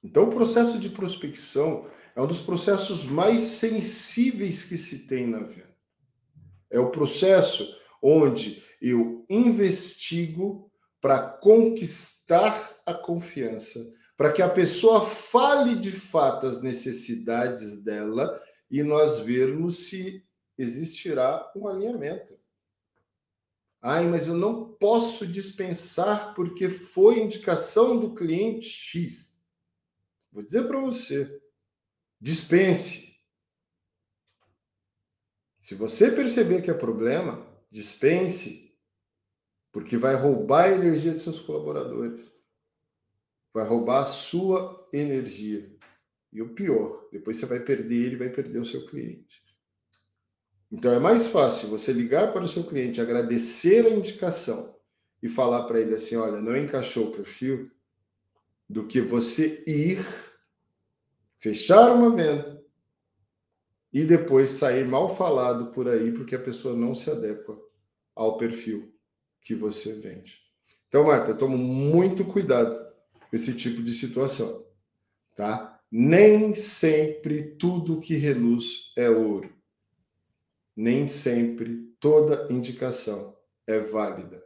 Então, 0.01 0.29
o 0.29 0.33
processo 0.33 0.79
de 0.79 0.89
prospecção 0.89 1.89
é 2.15 2.21
um 2.21 2.27
dos 2.27 2.39
processos 2.39 3.03
mais 3.03 3.41
sensíveis 3.41 4.63
que 4.63 4.77
se 4.77 4.99
tem 4.99 5.27
na 5.27 5.39
venda. 5.39 5.68
É 6.69 6.79
o 6.79 6.91
processo 6.91 7.77
onde 8.01 8.63
eu 8.81 9.25
investigo 9.29 10.71
para 11.01 11.19
conquistar 11.19 12.75
a 12.85 12.93
confiança, 12.93 13.79
para 14.15 14.31
que 14.31 14.41
a 14.41 14.49
pessoa 14.49 15.05
fale 15.05 15.75
de 15.75 15.91
fato 15.91 16.45
as 16.45 16.61
necessidades 16.61 17.83
dela 17.83 18.41
e 18.69 18.83
nós 18.83 19.19
vermos 19.19 19.87
se 19.87 20.23
existirá 20.57 21.51
um 21.55 21.67
alinhamento. 21.67 22.37
Ai, 23.81 24.05
mas 24.07 24.27
eu 24.27 24.33
não 24.33 24.73
posso 24.73 25.25
dispensar 25.25 26.33
porque 26.33 26.69
foi 26.69 27.19
indicação 27.19 27.97
do 27.97 28.13
cliente 28.13 28.67
X. 28.67 29.41
Vou 30.31 30.43
dizer 30.43 30.67
para 30.67 30.79
você: 30.81 31.41
dispense. 32.19 33.08
Se 35.69 35.75
você 35.75 36.09
perceber 36.09 36.63
que 36.63 36.71
é 36.71 36.73
problema, 36.73 37.45
dispense, 37.69 38.75
porque 39.71 39.97
vai 39.97 40.15
roubar 40.15 40.63
a 40.63 40.71
energia 40.71 41.13
de 41.13 41.19
seus 41.19 41.39
colaboradores, 41.39 42.19
vai 43.53 43.67
roubar 43.67 44.01
a 44.01 44.05
sua 44.07 44.89
energia. 44.91 45.71
E 46.33 46.41
o 46.41 46.55
pior, 46.55 47.07
depois 47.11 47.37
você 47.37 47.45
vai 47.45 47.59
perder 47.59 48.03
ele, 48.03 48.15
vai 48.15 48.29
perder 48.29 48.57
o 48.57 48.65
seu 48.65 48.87
cliente. 48.87 49.43
Então 50.71 50.91
é 50.91 50.97
mais 50.97 51.27
fácil 51.27 51.69
você 51.69 51.93
ligar 51.93 52.33
para 52.33 52.41
o 52.41 52.47
seu 52.47 52.63
cliente, 52.63 52.99
agradecer 52.99 53.85
a 53.85 53.91
indicação 53.91 54.75
e 55.21 55.29
falar 55.29 55.65
para 55.65 55.79
ele 55.79 55.93
assim: 55.93 56.15
olha, 56.15 56.41
não 56.41 56.57
encaixou 56.57 57.09
o 57.09 57.11
perfil, 57.11 57.69
do 58.67 58.87
que 58.87 59.01
você 59.01 59.63
ir, 59.67 59.99
fechar 61.37 61.93
uma 61.93 62.09
venda 62.09 62.58
e 63.91 64.03
depois 64.03 64.51
sair 64.51 64.85
mal 64.85 65.13
falado 65.13 65.71
por 65.71 65.87
aí 65.87 66.11
porque 66.11 66.35
a 66.35 66.41
pessoa 66.41 66.75
não 66.75 66.93
se 66.93 67.09
adequa 67.09 67.57
ao 68.15 68.37
perfil 68.37 68.93
que 69.41 69.55
você 69.55 69.93
vende. 69.99 70.39
Então, 70.87 71.05
Marta, 71.05 71.33
tome 71.33 71.57
muito 71.57 72.25
cuidado 72.25 72.75
com 73.29 73.35
esse 73.35 73.53
tipo 73.53 73.81
de 73.81 73.93
situação, 73.93 74.65
tá? 75.35 75.79
Nem 75.91 76.53
sempre 76.53 77.55
tudo 77.55 77.99
que 77.99 78.15
reluz 78.15 78.91
é 78.95 79.09
ouro 79.09 79.59
nem 80.79 81.09
sempre 81.09 81.93
toda 81.99 82.47
indicação 82.49 83.35
é 83.67 83.79
válida. 83.79 84.41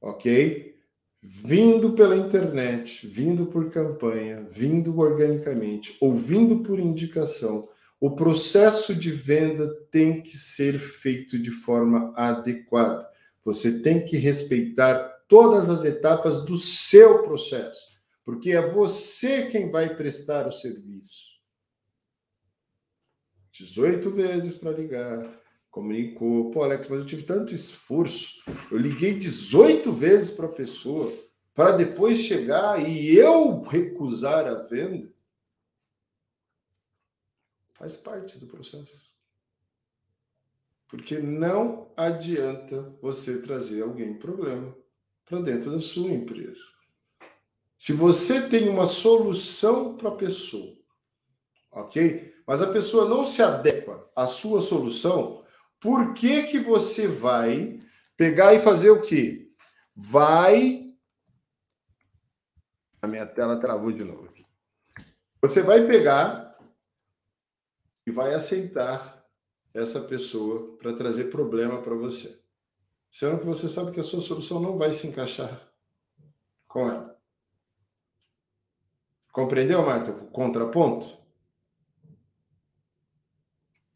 Ok? 0.00 0.74
Vindo 1.22 1.92
pela 1.92 2.16
internet, 2.16 3.06
vindo 3.06 3.46
por 3.46 3.70
campanha, 3.70 4.44
vindo 4.50 4.98
organicamente 4.98 5.96
ou 6.00 6.16
vindo 6.16 6.64
por 6.64 6.80
indicação, 6.80 7.68
o 8.04 8.14
processo 8.14 8.94
de 8.94 9.10
venda 9.10 9.66
tem 9.90 10.20
que 10.20 10.36
ser 10.36 10.78
feito 10.78 11.38
de 11.38 11.50
forma 11.50 12.12
adequada. 12.14 13.08
Você 13.42 13.80
tem 13.80 14.04
que 14.04 14.18
respeitar 14.18 15.24
todas 15.26 15.70
as 15.70 15.86
etapas 15.86 16.44
do 16.44 16.54
seu 16.54 17.22
processo, 17.22 17.80
porque 18.22 18.50
é 18.50 18.60
você 18.60 19.46
quem 19.46 19.70
vai 19.70 19.96
prestar 19.96 20.46
o 20.46 20.52
serviço. 20.52 21.32
18 23.52 24.10
vezes 24.10 24.54
para 24.54 24.72
ligar, 24.72 25.40
comunicou. 25.70 26.50
Pô, 26.50 26.62
Alex, 26.62 26.90
mas 26.90 26.98
eu 26.98 27.06
tive 27.06 27.22
tanto 27.22 27.54
esforço. 27.54 28.34
Eu 28.70 28.76
liguei 28.76 29.18
18 29.18 29.90
vezes 29.94 30.28
para 30.28 30.44
a 30.44 30.52
pessoa 30.52 31.10
para 31.54 31.72
depois 31.72 32.18
chegar 32.18 32.86
e 32.86 33.16
eu 33.16 33.62
recusar 33.62 34.46
a 34.46 34.56
venda. 34.64 35.13
Faz 37.84 37.96
parte 37.96 38.38
do 38.38 38.46
processo. 38.46 38.98
Porque 40.88 41.18
não 41.18 41.92
adianta 41.94 42.96
você 43.02 43.42
trazer 43.42 43.82
alguém 43.82 44.18
problema 44.18 44.74
para 45.26 45.42
dentro 45.42 45.70
da 45.70 45.80
sua 45.80 46.08
empresa. 46.08 46.62
Se 47.76 47.92
você 47.92 48.48
tem 48.48 48.70
uma 48.70 48.86
solução 48.86 49.98
para 49.98 50.08
a 50.08 50.16
pessoa, 50.16 50.74
ok? 51.70 52.34
Mas 52.46 52.62
a 52.62 52.72
pessoa 52.72 53.06
não 53.06 53.22
se 53.22 53.42
adequa 53.42 54.10
à 54.16 54.26
sua 54.26 54.62
solução, 54.62 55.44
por 55.78 56.14
que, 56.14 56.44
que 56.44 56.58
você 56.58 57.06
vai 57.06 57.82
pegar 58.16 58.54
e 58.54 58.62
fazer 58.62 58.88
o 58.88 59.02
quê? 59.02 59.52
Vai. 59.94 60.90
A 63.02 63.06
minha 63.06 63.26
tela 63.26 63.60
travou 63.60 63.92
de 63.92 64.02
novo. 64.02 64.32
Você 65.42 65.60
vai 65.60 65.86
pegar 65.86 66.43
e 68.06 68.10
vai 68.10 68.34
aceitar 68.34 69.24
essa 69.72 70.00
pessoa 70.00 70.76
para 70.76 70.92
trazer 70.94 71.30
problema 71.30 71.82
para 71.82 71.94
você. 71.94 72.40
Sendo 73.10 73.38
que 73.38 73.46
você 73.46 73.68
sabe 73.68 73.92
que 73.92 74.00
a 74.00 74.04
sua 74.04 74.20
solução 74.20 74.60
não 74.60 74.76
vai 74.76 74.92
se 74.92 75.06
encaixar 75.06 75.68
com 76.66 76.88
ela. 76.88 77.18
Compreendeu, 79.32 79.84
Marta? 79.84 80.12
O 80.12 80.26
contraponto? 80.28 81.23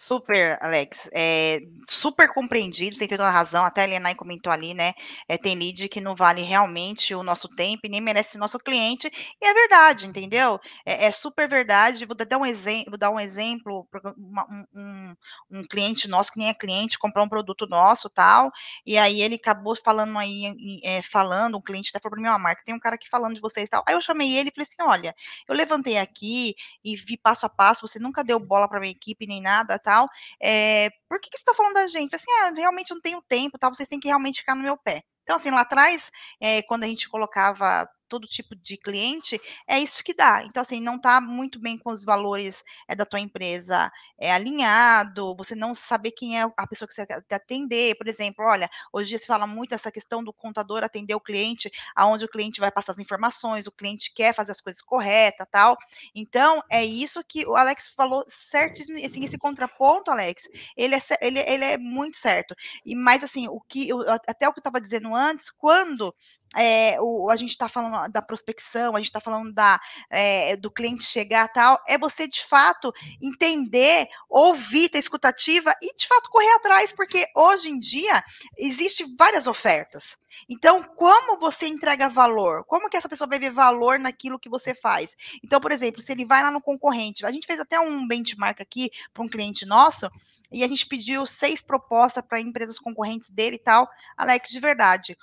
Super, 0.09 0.57
Alex. 0.63 1.11
É, 1.13 1.59
super 1.87 2.33
compreendido, 2.33 2.97
você 2.97 3.07
tem 3.07 3.19
toda 3.19 3.29
a 3.29 3.31
razão. 3.31 3.63
Até 3.63 3.85
a 3.85 3.87
Lenay 3.87 4.15
comentou 4.15 4.51
ali, 4.51 4.73
né? 4.73 4.95
É, 5.29 5.37
tem 5.37 5.55
lead 5.55 5.87
que 5.87 6.01
não 6.01 6.17
vale 6.17 6.41
realmente 6.41 7.15
o 7.15 7.23
nosso 7.23 7.47
tempo 7.47 7.83
e 7.85 7.91
nem 7.91 8.01
merece 8.01 8.39
o 8.39 8.41
nosso 8.41 8.59
cliente. 8.59 9.11
E 9.39 9.47
é 9.47 9.53
verdade, 9.53 10.07
entendeu? 10.07 10.59
É, 10.87 11.05
é 11.05 11.11
super 11.13 11.47
verdade. 11.47 12.07
Vou 12.07 12.17
dar 12.17 12.39
um, 12.39 12.47
exemplo, 12.47 12.93
vou 12.93 12.99
dar 12.99 13.11
um 13.11 13.21
exemplo. 13.21 13.87
Uma, 14.17 14.47
um, 14.75 15.15
um, 15.51 15.67
cliente 15.69 16.09
nosso, 16.09 16.33
que 16.33 16.39
nem 16.39 16.49
é 16.49 16.55
cliente, 16.55 16.99
comprou 16.99 17.27
um 17.27 17.29
produto 17.29 17.67
nosso 17.67 18.09
tal. 18.09 18.51
E 18.87 18.97
aí 18.97 19.21
ele 19.21 19.35
acabou 19.35 19.77
falando 19.77 20.19
aí, 20.19 20.81
é, 20.85 21.03
falando, 21.03 21.59
um 21.59 21.63
cliente 21.63 21.91
até 21.91 22.01
falou 22.01 22.13
para 22.13 22.23
mim, 22.23 22.29
uma 22.29 22.39
marca, 22.39 22.63
tem 22.65 22.75
um 22.75 22.81
cara 22.81 22.95
aqui 22.95 23.11
falando 23.11 23.35
de 23.35 23.43
vocês 23.43 23.69
tal. 23.69 23.85
Aí 23.87 23.95
eu 23.95 24.01
chamei 24.01 24.39
ele 24.39 24.49
e 24.49 24.53
falei 24.53 24.67
assim: 24.71 24.91
olha, 24.91 25.15
eu 25.47 25.55
levantei 25.55 25.99
aqui 25.99 26.55
e 26.83 26.97
vi 26.97 27.19
passo 27.19 27.45
a 27.45 27.51
passo, 27.51 27.87
você 27.87 27.99
nunca 27.99 28.25
deu 28.25 28.41
bola 28.41 28.67
para 28.67 28.81
minha 28.81 28.91
equipe 28.91 29.27
nem 29.27 29.43
nada 29.43 29.79
tal 29.79 29.98
tal, 29.99 30.09
é, 30.41 30.91
por 31.09 31.21
que, 31.21 31.31
que 31.31 31.39
você 31.39 31.43
está 31.43 31.55
falando 31.55 31.75
da 31.75 31.87
gente? 31.87 32.15
Assim, 32.15 32.31
ah, 32.43 32.53
realmente 32.55 32.95
não 32.95 33.01
tenho 33.01 33.23
tempo, 33.29 33.59
tal, 33.59 33.75
vocês 33.75 33.89
têm 33.89 33.99
que 33.99 34.09
realmente 34.09 34.41
ficar 34.41 34.55
no 34.55 34.63
meu 34.63 34.77
pé. 34.77 35.03
Então, 35.29 35.37
assim, 35.37 35.51
lá 35.51 35.61
atrás, 35.61 36.11
é, 36.41 36.63
quando 36.63 36.85
a 36.85 36.87
gente 36.87 37.07
colocava 37.07 37.87
todo 38.09 38.27
tipo 38.27 38.57
de 38.57 38.77
cliente, 38.77 39.41
é 39.69 39.79
isso 39.79 40.03
que 40.03 40.15
dá. 40.15 40.43
Então, 40.45 40.63
assim, 40.63 40.81
não 40.81 40.97
está 40.97 41.21
muito 41.21 41.61
bem 41.61 41.77
com 41.77 41.91
os 41.91 42.05
valores 42.05 42.65
é, 42.89 42.97
da 42.97 43.05
tua 43.05 43.21
empresa 43.21 43.93
é, 44.19 44.33
alinhado, 44.33 45.37
você 45.37 45.55
não 45.55 45.75
saber 45.75 46.13
quem 46.13 46.41
é 46.41 46.51
a 46.57 46.67
pessoa 46.67 46.89
que 46.89 46.95
você 46.95 47.07
quer 47.07 47.23
atender. 47.31 47.97
Por 47.97 48.09
exemplo, 48.09 48.45
olha, 48.45 48.69
hoje 48.93 49.19
se 49.19 49.27
fala 49.27 49.47
muito 49.47 49.75
essa 49.75 49.93
questão 49.93 50.25
do 50.25 50.33
contador 50.33 50.83
atender 50.83 51.15
o 51.15 51.21
cliente, 51.21 51.71
aonde 51.95 52.25
o 52.25 52.29
cliente 52.29 52.61
vai 52.61 52.73
passar 52.73 52.93
as 52.93 52.99
informações, 52.99 53.67
o 53.67 53.73
cliente 53.73 54.13
quer 54.15 54.35
fazer 54.35 54.53
as 54.53 54.61
coisas 54.61 54.81
corretas, 54.81 55.47
tal. 55.51 55.77
Então, 56.15 56.63
é 56.71 56.85
isso 56.85 57.23
que 57.29 57.47
o 57.47 57.57
Alex 57.57 57.89
falou 57.89 58.25
certíssimo, 58.27 58.99
assim, 58.99 59.25
esse 59.25 59.39
contraponto, 59.39 60.11
Alex, 60.11 60.45
ele 60.77 60.95
é, 60.95 61.01
ele, 61.21 61.39
ele 61.41 61.65
é 61.65 61.79
muito 61.79 62.17
certo. 62.17 62.55
E 62.85 62.95
mais 62.95 63.23
assim, 63.23 63.49
o 63.49 63.61
que 63.61 63.89
eu, 63.89 64.01
até 64.27 64.49
o 64.49 64.53
que 64.53 64.59
eu 64.59 64.63
estava 64.63 64.81
dizendo 64.81 65.15
antes, 65.19 65.51
quando 65.51 66.15
é, 66.57 67.01
o, 67.01 67.31
a 67.31 67.37
gente 67.37 67.51
está 67.51 67.69
falando 67.69 68.11
da 68.11 68.23
prospecção, 68.23 68.95
a 68.95 68.99
gente 68.99 69.09
está 69.09 69.21
falando 69.21 69.53
da, 69.53 69.81
é, 70.11 70.57
do 70.57 70.71
cliente 70.71 71.05
chegar 71.05 71.49
tal, 71.49 71.79
é 71.87 71.99
você 71.99 72.27
de 72.27 72.45
fato 72.45 72.93
entender, 73.21 74.09
ouvir, 74.29 74.89
ter 74.89 74.99
escutativa 74.99 75.75
e 75.83 75.95
de 75.95 76.07
fato 76.07 76.31
correr 76.31 76.51
atrás, 76.55 76.93
porque 76.93 77.27
hoje 77.35 77.69
em 77.69 77.79
dia 77.79 78.23
existem 78.57 79.15
várias 79.17 79.47
ofertas. 79.47 80.17
Então, 80.49 80.83
como 80.83 81.39
você 81.39 81.67
entrega 81.67 82.09
valor? 82.09 82.65
Como 82.65 82.89
que 82.89 82.97
essa 82.97 83.09
pessoa 83.09 83.29
vai 83.29 83.39
ver 83.39 83.51
valor 83.51 83.99
naquilo 83.99 84.39
que 84.39 84.49
você 84.49 84.75
faz? 84.75 85.15
Então, 85.43 85.61
por 85.61 85.73
exemplo, 85.73 86.01
se 86.01 86.13
ele 86.13 86.25
vai 86.25 86.43
lá 86.43 86.51
no 86.51 86.63
concorrente, 86.63 87.27
a 87.27 87.33
gente 87.33 87.47
fez 87.47 87.61
até 87.61 87.79
um 87.79 88.07
benchmark 88.07 88.61
aqui 88.61 88.91
para 89.13 89.23
um 89.23 89.29
cliente 89.29 89.67
nosso, 89.67 90.11
e 90.51 90.65
a 90.65 90.69
gente 90.69 90.87
pediu 90.87 91.27
seis 91.27 91.61
propostas 91.61 92.25
para 92.27 92.41
empresas 92.41 92.79
concorrentes 92.79 93.31
dele 93.31 93.57
e 93.57 93.63
tal. 93.63 93.89
Alex, 94.17 94.51
de 94.51 94.61
verdade, 94.61 95.17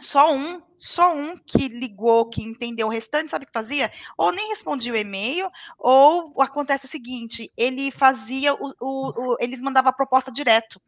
só 0.00 0.34
um, 0.34 0.60
só 0.76 1.14
um 1.14 1.38
que 1.38 1.68
ligou, 1.68 2.28
que 2.28 2.42
entendeu 2.42 2.88
o 2.88 2.90
restante, 2.90 3.30
sabe 3.30 3.44
o 3.44 3.46
que 3.46 3.52
fazia? 3.52 3.90
Ou 4.18 4.32
nem 4.32 4.48
respondia 4.48 4.92
o 4.92 4.96
e-mail, 4.96 5.48
ou 5.78 6.40
acontece 6.42 6.86
o 6.86 6.88
seguinte, 6.88 7.52
ele 7.56 7.90
fazia 7.90 8.54
o, 8.54 8.74
o, 8.80 9.32
o 9.32 9.36
eles 9.40 9.60
mandavam 9.60 9.90
a 9.90 9.94
proposta 9.94 10.32
direto. 10.32 10.80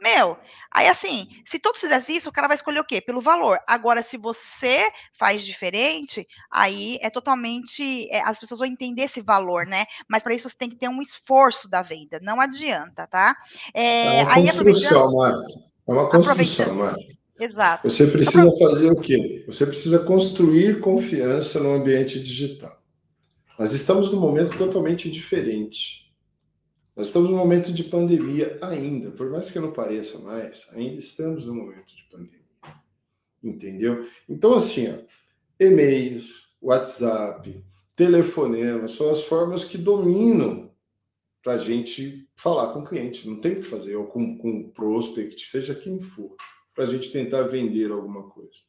Meu, 0.00 0.38
aí 0.70 0.88
assim, 0.88 1.28
se 1.44 1.58
todos 1.58 1.80
fizessem 1.80 2.16
isso, 2.16 2.28
o 2.28 2.32
cara 2.32 2.48
vai 2.48 2.54
escolher 2.54 2.80
o 2.80 2.84
quê? 2.84 3.00
Pelo 3.00 3.20
valor. 3.20 3.58
Agora, 3.66 4.02
se 4.02 4.16
você 4.16 4.90
faz 5.12 5.44
diferente, 5.44 6.26
aí 6.50 6.98
é 7.02 7.10
totalmente. 7.10 8.08
É, 8.10 8.22
as 8.22 8.40
pessoas 8.40 8.60
vão 8.60 8.68
entender 8.68 9.02
esse 9.02 9.20
valor, 9.20 9.66
né? 9.66 9.84
Mas 10.08 10.22
para 10.22 10.34
isso 10.34 10.48
você 10.48 10.56
tem 10.56 10.70
que 10.70 10.76
ter 10.76 10.88
um 10.88 11.02
esforço 11.02 11.68
da 11.68 11.82
venda. 11.82 12.18
Não 12.22 12.40
adianta, 12.40 13.06
tá? 13.06 13.36
É, 13.74 14.20
é 14.20 14.24
uma 14.24 14.52
construção, 14.52 15.12
Marta. 15.14 15.54
É 15.86 15.92
uma 15.92 16.08
construção, 16.08 16.74
Marta. 16.74 17.20
Exato. 17.38 17.90
Você 17.90 18.06
precisa 18.06 18.50
fazer 18.58 18.90
o 18.90 18.96
quê? 18.96 19.44
Você 19.46 19.66
precisa 19.66 19.98
construir 20.00 20.80
confiança 20.80 21.58
no 21.58 21.74
ambiente 21.74 22.20
digital. 22.20 22.76
Nós 23.58 23.72
estamos 23.72 24.12
num 24.12 24.20
momento 24.20 24.56
totalmente 24.56 25.10
diferente. 25.10 26.09
Nós 27.00 27.06
estamos 27.06 27.30
num 27.30 27.38
momento 27.38 27.72
de 27.72 27.82
pandemia 27.82 28.58
ainda, 28.60 29.10
por 29.10 29.30
mais 29.30 29.50
que 29.50 29.58
não 29.58 29.72
pareça 29.72 30.18
mais, 30.18 30.66
ainda 30.72 30.98
estamos 30.98 31.46
num 31.46 31.54
momento 31.54 31.96
de 31.96 32.02
pandemia. 32.10 32.44
Entendeu? 33.42 34.06
Então, 34.28 34.52
assim, 34.52 34.86
ó, 34.92 34.98
e-mails, 35.58 36.50
WhatsApp, 36.60 37.64
telefonema, 37.96 38.86
são 38.86 39.10
as 39.10 39.22
formas 39.22 39.64
que 39.64 39.78
dominam 39.78 40.70
para 41.42 41.54
a 41.54 41.58
gente 41.58 42.28
falar 42.36 42.74
com 42.74 42.80
o 42.80 42.84
cliente. 42.84 43.26
Não 43.26 43.40
tem 43.40 43.52
o 43.52 43.60
que 43.60 43.62
fazer, 43.62 43.96
ou 43.96 44.04
com, 44.04 44.36
com 44.36 44.68
prospect, 44.68 45.46
seja 45.46 45.74
quem 45.74 46.02
for 46.02 46.36
para 46.74 46.84
a 46.84 46.86
gente 46.86 47.10
tentar 47.10 47.44
vender 47.44 47.90
alguma 47.90 48.28
coisa. 48.28 48.60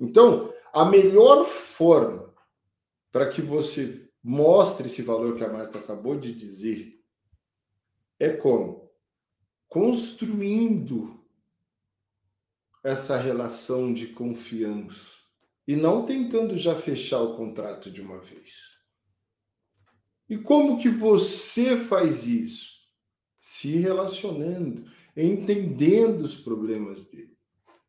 Então, 0.00 0.52
a 0.72 0.84
melhor 0.84 1.46
forma 1.46 2.34
para 3.12 3.28
que 3.28 3.40
você 3.40 4.10
mostre 4.20 4.88
esse 4.88 5.02
valor 5.02 5.36
que 5.36 5.44
a 5.44 5.52
Marta 5.52 5.78
acabou 5.78 6.18
de 6.18 6.34
dizer 6.34 6.98
é 8.20 8.30
como? 8.36 8.88
Construindo 9.68 11.20
essa 12.84 13.16
relação 13.16 13.92
de 13.92 14.08
confiança 14.08 15.16
e 15.66 15.74
não 15.74 16.04
tentando 16.04 16.56
já 16.56 16.74
fechar 16.74 17.20
o 17.22 17.36
contrato 17.36 17.90
de 17.90 18.00
uma 18.00 18.20
vez. 18.20 18.78
E 20.28 20.38
como 20.38 20.78
que 20.78 20.88
você 20.88 21.76
faz 21.76 22.26
isso? 22.26 22.70
Se 23.40 23.76
relacionando 23.78 24.84
entendendo 25.16 26.22
os 26.22 26.34
problemas 26.34 27.08
dele. 27.08 27.36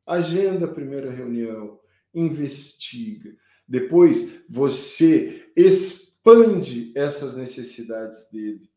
Agenda 0.05 0.65
a 0.65 0.73
primeira 0.73 1.11
reunião, 1.11 1.79
investiga. 2.13 3.35
Depois 3.67 4.43
você 4.49 5.51
expande 5.55 6.91
essas 6.95 7.35
necessidades 7.35 8.29
dele. 8.31 8.69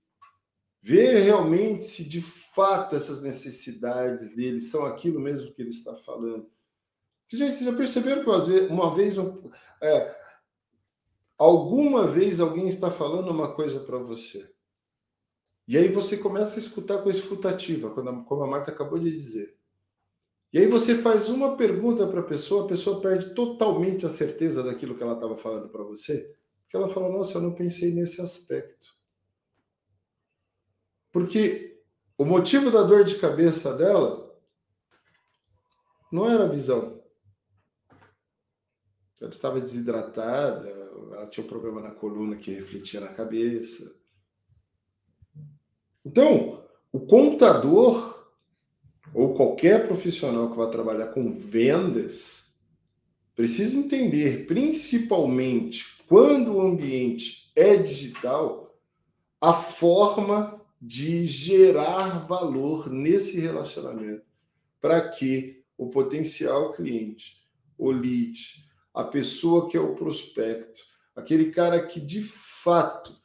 Vê 0.87 1.18
realmente 1.18 1.82
se 1.87 2.07
de 2.07 2.20
fato 2.20 2.95
essas 2.95 3.22
necessidades 3.22 4.37
dele 4.37 4.61
são 4.61 4.85
aquilo 4.85 5.18
mesmo 5.18 5.51
que 5.51 5.62
ele 5.62 5.70
está 5.70 5.97
falando. 5.97 6.47
Gente, 7.26 7.57
vocês 7.57 7.70
já 7.70 7.74
perceberam 7.74 8.22
que 8.22 8.28
uma 8.70 8.95
vez, 8.95 9.16
é, 9.82 10.14
alguma 11.39 12.07
vez 12.07 12.39
alguém 12.39 12.68
está 12.68 12.91
falando 12.91 13.30
uma 13.30 13.55
coisa 13.55 13.80
para 13.80 13.97
você? 13.97 14.55
E 15.66 15.78
aí 15.78 15.89
você 15.89 16.18
começa 16.18 16.57
a 16.57 16.59
escutar 16.59 16.99
com 16.99 17.09
escutativa, 17.09 17.89
como 17.89 18.43
a 18.43 18.47
Marta 18.47 18.70
acabou 18.70 18.99
de 18.99 19.11
dizer. 19.11 19.57
E 20.53 20.59
aí 20.59 20.66
você 20.66 20.97
faz 20.97 21.30
uma 21.30 21.57
pergunta 21.57 22.07
para 22.07 22.20
a 22.20 22.24
pessoa, 22.24 22.66
a 22.66 22.68
pessoa 22.68 23.01
perde 23.01 23.35
totalmente 23.35 24.05
a 24.05 24.11
certeza 24.11 24.62
daquilo 24.62 24.99
que 24.99 25.03
ela 25.03 25.14
estava 25.14 25.35
falando 25.35 25.70
para 25.70 25.82
você, 25.82 26.37
porque 26.61 26.76
ela 26.76 26.91
fala: 26.91 27.09
"Nossa, 27.09 27.39
eu 27.39 27.43
não 27.43 27.55
pensei 27.55 27.95
nesse 27.95 28.20
aspecto". 28.20 28.93
Porque 31.14 31.80
o 32.18 32.26
motivo 32.26 32.70
da 32.70 32.82
dor 32.82 33.04
de 33.04 33.14
cabeça 33.14 33.74
dela 33.74 34.38
não 36.12 36.30
era 36.30 36.44
a 36.44 36.48
visão. 36.48 37.02
Ela 39.18 39.30
estava 39.30 39.58
desidratada, 39.58 40.68
ela 40.68 41.26
tinha 41.28 41.42
um 41.42 41.48
problema 41.48 41.80
na 41.80 41.90
coluna 41.90 42.36
que 42.36 42.52
refletia 42.52 43.00
na 43.00 43.14
cabeça 43.14 44.04
então, 46.04 46.62
o 46.92 47.00
contador 47.00 48.28
ou 49.14 49.34
qualquer 49.34 49.86
profissional 49.86 50.50
que 50.50 50.56
vai 50.56 50.70
trabalhar 50.70 51.08
com 51.08 51.32
vendas 51.32 52.52
precisa 53.34 53.78
entender, 53.78 54.46
principalmente 54.46 55.96
quando 56.06 56.54
o 56.54 56.60
ambiente 56.60 57.50
é 57.56 57.76
digital, 57.76 58.78
a 59.40 59.54
forma 59.54 60.60
de 60.81 61.27
gerar 61.27 62.27
valor 62.27 62.91
nesse 62.91 63.41
relacionamento 63.41 64.25
para 64.81 65.09
que 65.09 65.64
o 65.77 65.89
potencial 65.89 66.72
cliente, 66.72 67.43
o 67.79 67.91
lead, 67.91 68.64
a 68.93 69.05
pessoa 69.05 69.68
que 69.68 69.77
é 69.77 69.81
o 69.81 69.95
prospecto, 69.95 70.81
aquele 71.16 71.51
cara 71.51 71.87
que 71.87 72.01
de 72.01 72.22
fato 72.22 73.16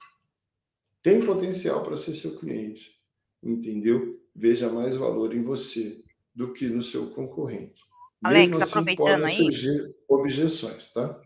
tem 1.02 1.26
potencial 1.26 1.84
para 1.84 1.98
ser 1.98 2.16
seu 2.16 2.38
cliente, 2.38 3.00
entendeu? 3.42 4.20
Veja 4.36 4.70
mais 4.70 4.96
valor 4.96 5.34
em 5.34 5.44
você 5.44 6.04
do 6.34 6.54
que 6.54 6.68
no 6.68 6.82
seu 6.82 7.10
concorrente. 7.12 7.82
Alex, 8.24 8.50
Mesmo 8.50 8.64
assim, 8.64 8.80
aproveitando 8.80 9.30
surgir 9.30 9.96
objeções, 10.08 10.92
tá? 10.92 11.22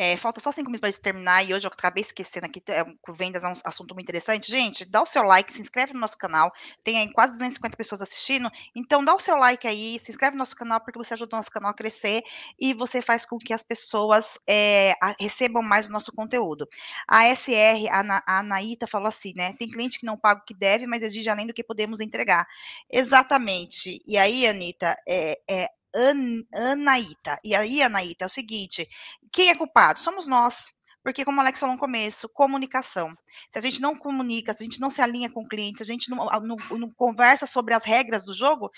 É, 0.00 0.16
falta 0.16 0.38
só 0.38 0.52
cinco 0.52 0.70
minutos 0.70 0.96
para 0.96 1.02
terminar 1.02 1.42
e 1.42 1.52
hoje 1.52 1.66
eu 1.66 1.70
acabei 1.72 2.02
esquecendo 2.02 2.46
aqui, 2.46 2.62
é, 2.68 2.84
vendas 3.12 3.42
é 3.42 3.48
um 3.48 3.52
assunto 3.64 3.94
muito 3.94 4.06
interessante. 4.06 4.48
Gente, 4.48 4.84
dá 4.84 5.02
o 5.02 5.06
seu 5.06 5.24
like, 5.24 5.52
se 5.52 5.60
inscreve 5.60 5.92
no 5.92 5.98
nosso 5.98 6.16
canal. 6.16 6.52
Tem 6.84 6.98
aí 6.98 7.12
quase 7.12 7.32
250 7.32 7.76
pessoas 7.76 8.00
assistindo. 8.00 8.48
Então, 8.76 9.04
dá 9.04 9.12
o 9.12 9.18
seu 9.18 9.34
like 9.34 9.66
aí, 9.66 9.98
se 9.98 10.12
inscreve 10.12 10.36
no 10.36 10.38
nosso 10.38 10.54
canal, 10.54 10.80
porque 10.80 10.96
você 10.96 11.14
ajuda 11.14 11.34
o 11.34 11.38
nosso 11.38 11.50
canal 11.50 11.72
a 11.72 11.74
crescer 11.74 12.22
e 12.60 12.72
você 12.72 13.02
faz 13.02 13.26
com 13.26 13.38
que 13.38 13.52
as 13.52 13.64
pessoas 13.64 14.38
é, 14.46 14.94
a, 15.02 15.16
recebam 15.18 15.64
mais 15.64 15.88
o 15.88 15.92
nosso 15.92 16.12
conteúdo. 16.12 16.68
A 17.08 17.24
SR, 17.34 17.88
a, 17.90 18.22
a 18.24 18.38
Anaíta, 18.38 18.86
falou 18.86 19.08
assim, 19.08 19.32
né? 19.34 19.52
Tem 19.54 19.68
cliente 19.68 19.98
que 19.98 20.06
não 20.06 20.16
paga 20.16 20.42
o 20.42 20.44
que 20.44 20.54
deve, 20.54 20.86
mas 20.86 21.02
exige 21.02 21.28
além 21.28 21.46
do 21.46 21.52
que 21.52 21.64
podemos 21.64 21.98
entregar. 21.98 22.46
Exatamente. 22.88 24.00
E 24.06 24.16
aí, 24.16 24.46
Anitta, 24.46 24.96
é, 25.08 25.40
é 25.48 25.68
An 25.94 26.42
Anaíta. 26.52 27.38
E 27.42 27.54
aí, 27.54 27.82
Anaíta, 27.82 28.24
é 28.24 28.26
o 28.26 28.30
seguinte: 28.30 28.88
quem 29.32 29.50
é 29.50 29.54
culpado? 29.54 30.00
Somos 30.00 30.26
nós. 30.26 30.74
Porque, 31.02 31.24
como 31.24 31.38
o 31.38 31.40
Alex 31.40 31.60
falou 31.60 31.74
no 31.74 31.80
começo, 31.80 32.28
comunicação. 32.28 33.16
Se 33.50 33.58
a 33.58 33.62
gente 33.62 33.80
não 33.80 33.96
comunica, 33.96 34.52
se 34.52 34.62
a 34.62 34.66
gente 34.66 34.80
não 34.80 34.90
se 34.90 35.00
alinha 35.00 35.30
com 35.30 35.42
o 35.42 35.48
cliente, 35.48 35.78
se 35.78 35.84
a 35.84 35.86
gente 35.86 36.10
não, 36.10 36.26
não, 36.42 36.56
não 36.76 36.90
conversa 36.90 37.46
sobre 37.46 37.72
as 37.72 37.84
regras 37.84 38.24
do 38.24 38.34
jogo, 38.34 38.70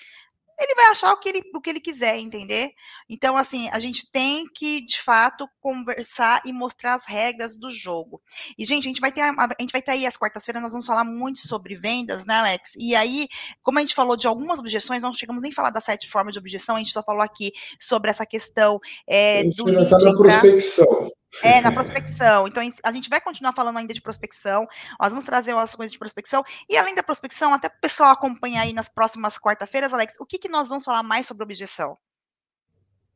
ele 0.60 0.74
vai 0.74 0.86
achar 0.86 1.12
o 1.12 1.18
que 1.18 1.28
ele, 1.28 1.42
o 1.54 1.60
que 1.60 1.70
ele 1.70 1.80
quiser, 1.80 2.18
entender? 2.18 2.70
Então, 3.08 3.36
assim, 3.36 3.68
a 3.70 3.78
gente 3.78 4.10
tem 4.10 4.44
que, 4.54 4.84
de 4.84 5.00
fato, 5.00 5.48
conversar 5.60 6.42
e 6.44 6.52
mostrar 6.52 6.94
as 6.94 7.06
regras 7.06 7.56
do 7.56 7.70
jogo. 7.70 8.20
E, 8.58 8.64
gente, 8.64 8.84
a 8.84 8.88
gente 8.88 9.00
vai 9.00 9.10
ter, 9.10 9.22
a, 9.22 9.30
a 9.30 9.56
gente 9.60 9.72
vai 9.72 9.82
ter 9.82 9.92
aí 9.92 10.06
as 10.06 10.16
quartas-feiras, 10.16 10.62
nós 10.62 10.72
vamos 10.72 10.86
falar 10.86 11.04
muito 11.04 11.40
sobre 11.40 11.76
vendas, 11.76 12.26
né, 12.26 12.34
Alex? 12.34 12.72
E 12.76 12.94
aí, 12.94 13.26
como 13.62 13.78
a 13.78 13.80
gente 13.80 13.94
falou 13.94 14.16
de 14.16 14.26
algumas 14.26 14.58
objeções, 14.58 15.02
não 15.02 15.14
chegamos 15.14 15.42
nem 15.42 15.50
a 15.50 15.54
falar 15.54 15.70
das 15.70 15.84
sete 15.84 16.08
formas 16.08 16.32
de 16.32 16.38
objeção, 16.38 16.76
a 16.76 16.78
gente 16.78 16.92
só 16.92 17.02
falou 17.02 17.22
aqui 17.22 17.52
sobre 17.80 18.10
essa 18.10 18.26
questão 18.26 18.78
é, 19.08 19.44
do. 19.44 19.68
Está 19.70 19.98
na 19.98 20.14
prospecção. 20.14 21.10
É, 21.42 21.60
na 21.60 21.70
prospecção. 21.70 22.48
Então, 22.48 22.62
a 22.82 22.92
gente 22.92 23.08
vai 23.08 23.20
continuar 23.20 23.52
falando 23.52 23.76
ainda 23.76 23.94
de 23.94 24.02
prospecção. 24.02 24.66
Nós 24.98 25.10
vamos 25.10 25.24
trazer 25.24 25.54
umas 25.54 25.74
coisas 25.74 25.92
de 25.92 25.98
prospecção. 25.98 26.42
E 26.68 26.76
além 26.76 26.94
da 26.94 27.02
prospecção, 27.02 27.54
até 27.54 27.68
o 27.68 27.80
pessoal 27.80 28.10
acompanhar 28.10 28.62
aí 28.62 28.72
nas 28.72 28.88
próximas 28.88 29.38
quarta-feiras, 29.38 29.92
Alex, 29.92 30.14
o 30.18 30.26
que, 30.26 30.38
que 30.38 30.48
nós 30.48 30.68
vamos 30.68 30.84
falar 30.84 31.02
mais 31.02 31.26
sobre 31.26 31.44
objeção? 31.44 31.96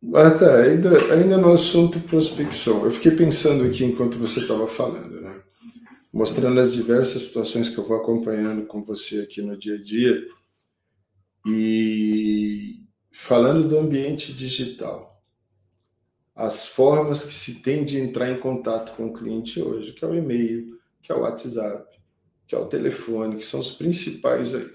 Marta, 0.03 0.63
ainda, 0.63 1.15
ainda 1.15 1.39
no 1.39 1.53
assunto 1.53 1.99
prospecção, 2.01 2.85
eu 2.85 2.91
fiquei 2.91 3.13
pensando 3.13 3.65
aqui 3.65 3.85
enquanto 3.85 4.19
você 4.19 4.41
estava 4.41 4.69
falando, 4.69 5.19
né? 5.21 5.43
Mostrando 6.13 6.61
as 6.61 6.75
diversas 6.75 7.23
situações 7.23 7.69
que 7.69 7.79
eu 7.79 7.87
vou 7.87 7.97
acompanhando 7.97 8.67
com 8.67 8.85
você 8.85 9.21
aqui 9.21 9.41
no 9.41 9.59
dia 9.59 9.75
a 9.75 9.83
dia. 9.83 10.23
E 11.47 12.81
falando 13.11 13.67
do 13.67 13.79
ambiente 13.79 14.33
digital, 14.33 15.14
as 16.35 16.67
formas 16.67 17.25
que 17.25 17.35
se 17.35 17.63
tem 17.63 17.85
de 17.85 17.99
entrar 17.99 18.31
em 18.31 18.41
contato 18.41 18.97
com 18.97 19.07
o 19.07 19.13
cliente 19.13 19.63
hoje, 19.63 19.93
que 19.93 20.05
é 20.05 20.09
o 20.09 20.15
e-mail, 20.15 20.81
que 21.01 21.13
é 21.13 21.15
o 21.15 21.21
WhatsApp, 21.21 21.97
que 22.47 22.55
é 22.55 22.59
o 22.59 22.67
telefone, 22.67 23.37
que 23.37 23.45
são 23.45 23.61
os 23.61 23.71
principais 23.71 24.55
aí. 24.55 24.69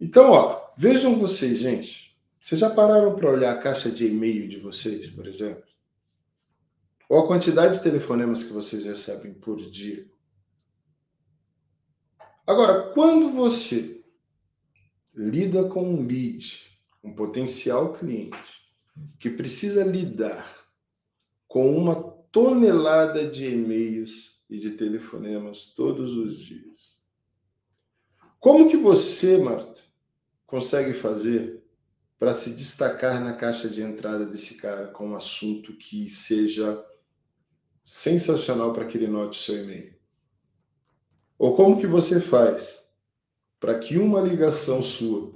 Então, 0.00 0.30
ó, 0.30 0.72
vejam 0.76 1.18
vocês, 1.18 1.58
gente. 1.58 2.14
Vocês 2.38 2.60
já 2.60 2.68
pararam 2.68 3.16
para 3.16 3.30
olhar 3.30 3.54
a 3.54 3.62
caixa 3.62 3.90
de 3.90 4.06
e-mail 4.06 4.46
de 4.46 4.58
vocês, 4.58 5.08
por 5.08 5.26
exemplo? 5.26 5.64
Ou 7.08 7.20
a 7.20 7.26
quantidade 7.26 7.74
de 7.74 7.82
telefonemas 7.82 8.42
que 8.42 8.52
vocês 8.52 8.84
recebem 8.84 9.32
por 9.32 9.58
dia? 9.70 10.06
Agora, 12.46 12.92
quando 12.92 13.30
você 13.30 14.04
lida 15.14 15.64
com 15.68 15.82
um 15.82 16.06
lead, 16.06 16.60
um 17.02 17.14
potencial 17.14 17.94
cliente, 17.94 18.63
que 19.18 19.30
precisa 19.30 19.84
lidar 19.84 20.64
com 21.46 21.76
uma 21.76 21.94
tonelada 22.30 23.28
de 23.28 23.46
e-mails 23.46 24.40
e 24.50 24.58
de 24.58 24.72
telefonemas 24.72 25.72
todos 25.74 26.16
os 26.16 26.38
dias. 26.38 26.94
Como 28.38 28.68
que 28.68 28.76
você, 28.76 29.38
Marta, 29.38 29.80
consegue 30.46 30.92
fazer 30.92 31.62
para 32.18 32.34
se 32.34 32.50
destacar 32.50 33.22
na 33.22 33.34
caixa 33.34 33.68
de 33.68 33.80
entrada 33.80 34.26
desse 34.26 34.56
cara 34.56 34.88
com 34.88 35.10
um 35.10 35.16
assunto 35.16 35.76
que 35.76 36.08
seja 36.08 36.84
sensacional 37.82 38.72
para 38.72 38.84
que 38.84 38.98
ele 38.98 39.08
note 39.08 39.38
o 39.38 39.42
seu 39.42 39.62
e-mail? 39.62 39.94
Ou 41.38 41.56
como 41.56 41.78
que 41.80 41.86
você 41.86 42.20
faz 42.20 42.84
para 43.58 43.78
que 43.78 43.96
uma 43.96 44.20
ligação 44.20 44.82
sua 44.82 45.34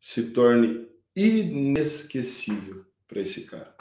se 0.00 0.30
torne 0.30 0.88
inesquecível 1.16 2.84
para 3.14 3.22
esse 3.22 3.46
cara? 3.46 3.72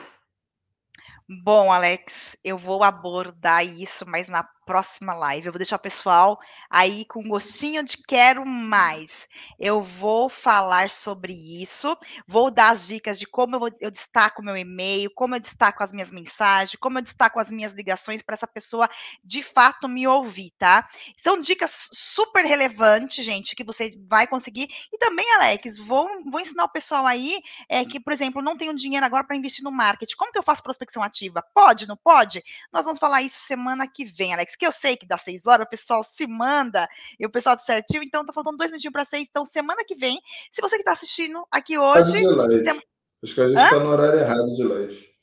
Bom, 1.43 1.71
Alex, 1.71 2.37
eu 2.43 2.55
vou 2.55 2.83
abordar 2.83 3.65
isso, 3.65 4.05
mas 4.07 4.27
na 4.27 4.43
próxima 4.65 5.13
live. 5.13 5.47
Eu 5.47 5.51
vou 5.51 5.59
deixar 5.59 5.75
o 5.75 5.79
pessoal 5.79 6.39
aí 6.69 7.05
com 7.05 7.27
gostinho 7.27 7.83
de 7.83 7.97
quero 7.97 8.45
mais. 8.45 9.27
Eu 9.59 9.81
vou 9.81 10.29
falar 10.29 10.89
sobre 10.89 11.33
isso, 11.33 11.97
vou 12.27 12.49
dar 12.49 12.71
as 12.71 12.87
dicas 12.87 13.19
de 13.19 13.25
como 13.25 13.55
eu, 13.55 13.59
vou, 13.59 13.69
eu 13.79 13.91
destaco 13.91 14.43
meu 14.43 14.55
e-mail, 14.55 15.11
como 15.15 15.35
eu 15.35 15.39
destaco 15.39 15.83
as 15.83 15.91
minhas 15.91 16.11
mensagens, 16.11 16.77
como 16.79 16.97
eu 16.97 17.01
destaco 17.01 17.39
as 17.39 17.51
minhas 17.51 17.73
ligações 17.73 18.21
para 18.21 18.35
essa 18.35 18.47
pessoa 18.47 18.89
de 19.23 19.43
fato 19.43 19.87
me 19.87 20.07
ouvir, 20.07 20.51
tá? 20.57 20.87
São 21.17 21.39
dicas 21.39 21.89
super 21.93 22.45
relevantes, 22.45 23.23
gente, 23.23 23.55
que 23.55 23.63
você 23.63 23.91
vai 24.07 24.27
conseguir. 24.27 24.67
E 24.91 24.97
também, 24.97 25.25
Alex, 25.35 25.77
vou, 25.77 26.09
vou 26.29 26.39
ensinar 26.39 26.65
o 26.65 26.69
pessoal 26.69 27.05
aí 27.05 27.39
é, 27.69 27.85
que, 27.85 27.99
por 27.99 28.13
exemplo, 28.13 28.41
não 28.41 28.57
tenho 28.57 28.75
dinheiro 28.75 29.05
agora 29.05 29.23
para 29.23 29.35
investir 29.35 29.63
no 29.63 29.71
marketing. 29.71 30.15
Como 30.15 30.31
que 30.31 30.39
eu 30.39 30.43
faço 30.43 30.63
prospecção 30.63 31.03
ativa? 31.03 31.43
Pode, 31.53 31.87
não 31.87 31.97
pode? 31.97 32.43
Nós 32.71 32.85
vamos 32.85 32.99
falar 32.99 33.21
isso 33.21 33.41
semana 33.41 33.87
que 33.87 34.05
vem, 34.05 34.33
Alex 34.33 34.52
que 34.57 34.65
eu 34.65 34.71
sei 34.71 34.95
que 34.95 35.05
dá 35.05 35.17
seis 35.17 35.45
horas, 35.45 35.65
o 35.65 35.69
pessoal 35.69 36.03
se 36.03 36.27
manda, 36.27 36.87
e 37.19 37.25
o 37.25 37.29
pessoal 37.29 37.55
tá 37.55 37.63
certinho, 37.63 38.03
então 38.03 38.25
tá 38.25 38.33
faltando 38.33 38.57
dois 38.57 38.71
minutinhos 38.71 38.93
para 38.93 39.05
seis. 39.05 39.27
Então, 39.29 39.45
semana 39.45 39.83
que 39.87 39.95
vem, 39.95 40.19
se 40.51 40.61
você 40.61 40.77
que 40.77 40.83
tá 40.83 40.93
assistindo 40.93 41.45
aqui 41.51 41.77
hoje. 41.77 42.11
Tem... 42.11 42.81
Acho 43.23 43.35
que 43.35 43.41
a 43.41 43.47
gente 43.47 43.57
Hã? 43.57 43.69
tá 43.69 43.79
no 43.79 43.89
horário 43.89 44.19
errado 44.19 44.53
de 44.53 44.63
live. 44.63 45.13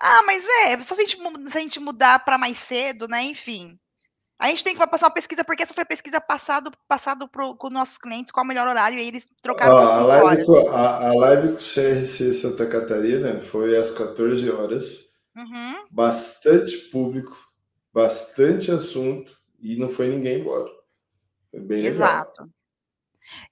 Ah, 0.00 0.22
mas 0.24 0.44
é, 0.66 0.82
só 0.82 0.94
se 0.94 1.02
a 1.02 1.06
gente, 1.06 1.50
se 1.50 1.58
a 1.58 1.60
gente 1.60 1.80
mudar 1.80 2.24
para 2.24 2.38
mais 2.38 2.58
cedo, 2.58 3.08
né? 3.08 3.22
Enfim. 3.24 3.78
A 4.38 4.48
gente 4.48 4.64
tem 4.64 4.74
que 4.74 4.86
passar 4.88 5.06
uma 5.06 5.14
pesquisa, 5.14 5.44
porque 5.44 5.62
essa 5.62 5.72
foi 5.72 5.84
a 5.84 5.86
pesquisa 5.86 6.20
passado, 6.20 6.72
passado 6.88 7.28
pro, 7.28 7.54
com 7.54 7.70
nossos 7.70 7.96
clientes, 7.96 8.32
qual 8.32 8.44
o 8.44 8.46
melhor 8.46 8.66
horário, 8.66 8.98
e 8.98 9.06
eles 9.06 9.28
trocaram 9.40 9.76
ah, 9.76 9.98
a, 9.98 10.02
live 10.02 10.44
com, 10.44 10.68
a, 10.68 11.08
a, 11.08 11.14
live 11.14 11.48
com 11.50 11.54
o 11.54 11.58
CRC 11.58 12.34
Santa 12.34 12.66
Catarina 12.66 13.40
foi 13.40 13.76
às 13.76 13.92
14 13.92 14.50
horas. 14.50 15.12
Uhum. 15.36 15.86
Bastante 15.90 16.76
público 16.90 17.51
bastante 17.92 18.70
assunto 18.70 19.40
e 19.60 19.76
não 19.76 19.88
foi 19.88 20.08
ninguém 20.08 20.40
embora. 20.40 20.70
Foi 21.50 21.60
bem 21.60 21.84
Exato. 21.84 22.42
Legal. 22.42 22.61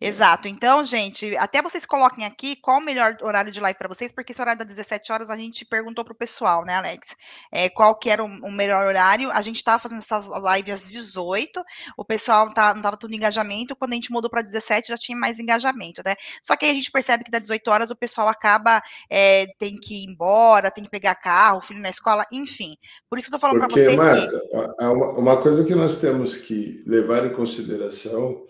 Exato. 0.01 0.49
Então, 0.49 0.85
gente, 0.85 1.37
até 1.37 1.63
vocês 1.63 1.85
coloquem 1.85 2.25
aqui 2.25 2.57
qual 2.57 2.79
o 2.79 2.83
melhor 2.83 3.17
horário 3.23 3.53
de 3.53 3.61
live 3.61 3.79
para 3.79 3.89
vocês, 3.89 4.13
porque 4.13 4.33
esse 4.33 4.41
horário 4.41 4.59
das 4.59 4.69
17 4.69 5.13
horas 5.13 5.31
a 5.31 5.37
gente 5.37 5.65
perguntou 5.65 6.05
pro 6.05 6.15
pessoal, 6.15 6.65
né, 6.65 6.75
Alex? 6.75 7.09
É, 7.53 7.69
qual 7.69 7.95
que 7.95 8.11
era 8.11 8.23
o, 8.23 8.27
o 8.27 8.51
melhor 8.51 8.87
horário? 8.87 9.31
A 9.31 9.41
gente 9.41 9.57
estava 9.57 9.79
fazendo 9.79 9.99
essas 9.99 10.27
lives 10.27 10.85
às 10.85 10.91
18, 10.91 11.63
o 11.97 12.05
pessoal 12.05 12.53
tá, 12.53 12.75
não 12.75 12.83
tava 12.83 12.97
tudo 12.97 13.15
engajamento, 13.15 13.77
quando 13.77 13.93
a 13.93 13.95
gente 13.95 14.13
mudou 14.13 14.31
para 14.31 14.43
17 14.43 14.89
já 14.89 14.99
tinha 14.99 15.17
mais 15.17 15.39
engajamento, 15.39 16.03
né? 16.05 16.15
Só 16.43 16.57
que 16.57 16.65
aí 16.65 16.73
a 16.73 16.75
gente 16.75 16.91
percebe 16.91 17.25
que 17.25 17.31
das 17.31 17.43
18 17.43 17.71
horas 17.71 17.91
o 17.91 17.97
pessoal 17.97 18.29
acaba, 18.29 18.83
é, 19.09 19.47
tem 19.59 19.77
que 19.77 20.03
ir 20.03 20.11
embora, 20.11 20.71
tem 20.71 20.85
que 20.85 20.91
pegar 20.91 21.15
carro, 21.15 21.59
o 21.59 21.63
filho 21.63 21.81
na 21.81 21.91
escola, 21.91 22.25
enfim. 22.33 22.77
Por 23.09 23.19
isso 23.19 23.29
que 23.29 23.35
eu 23.35 23.39
tô 23.39 23.47
falando 23.47 23.59
para 23.59 23.69
você. 23.69 23.97
Marta, 23.97 24.41
que... 24.41 24.85
uma 25.21 25.41
coisa 25.41 25.65
que 25.65 25.75
nós 25.75 26.01
temos 26.01 26.37
que 26.37 26.83
levar 26.87 27.25
em 27.25 27.35
consideração 27.35 28.50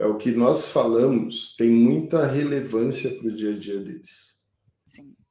é 0.00 0.06
o 0.06 0.16
que 0.16 0.32
nós 0.32 0.66
falamos 0.68 1.54
tem 1.56 1.68
muita 1.68 2.26
relevância 2.26 3.10
para 3.10 3.28
o 3.28 3.36
dia 3.36 3.54
a 3.54 3.58
dia 3.58 3.78
deles. 3.78 4.40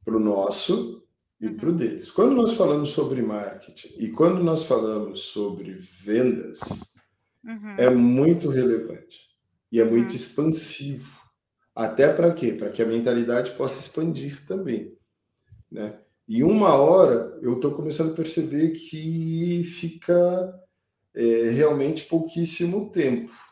Para 0.05 0.15
o 0.15 0.20
nosso 0.20 1.03
e 1.41 1.47
uhum. 1.47 1.57
para 1.57 1.70
o 1.70 1.74
deles. 1.74 2.11
Quando 2.11 2.36
nós 2.36 2.53
falamos 2.53 2.89
sobre 2.89 3.24
marketing 3.24 3.95
e 3.97 4.09
quando 4.09 4.43
nós 4.43 4.65
falamos 4.65 5.22
sobre 5.22 5.72
vendas, 5.74 6.59
uhum. 7.43 7.76
é 7.80 7.89
muito 7.89 8.49
relevante 8.49 9.30
e 9.72 9.82
é 9.82 9.84
muito 9.84 10.11
uhum. 10.11 10.15
expansivo. 10.15 11.20
Até 11.74 12.13
para 12.13 12.32
quê? 12.32 12.53
Para 12.53 12.70
que 12.70 12.84
a 12.84 12.88
mentalidade 12.88 13.51
possa 13.53 13.80
expandir 13.80 14.45
também. 14.45 14.95
Né? 15.72 15.99
E 16.28 16.43
uma 16.43 16.76
hora 16.76 17.39
eu 17.41 17.55
estou 17.55 17.72
começando 17.72 18.11
a 18.11 18.15
perceber 18.15 18.70
que 18.74 19.63
fica 19.63 20.53
é, 21.15 21.49
realmente 21.49 22.05
pouquíssimo 22.05 22.91
tempo 22.91 23.49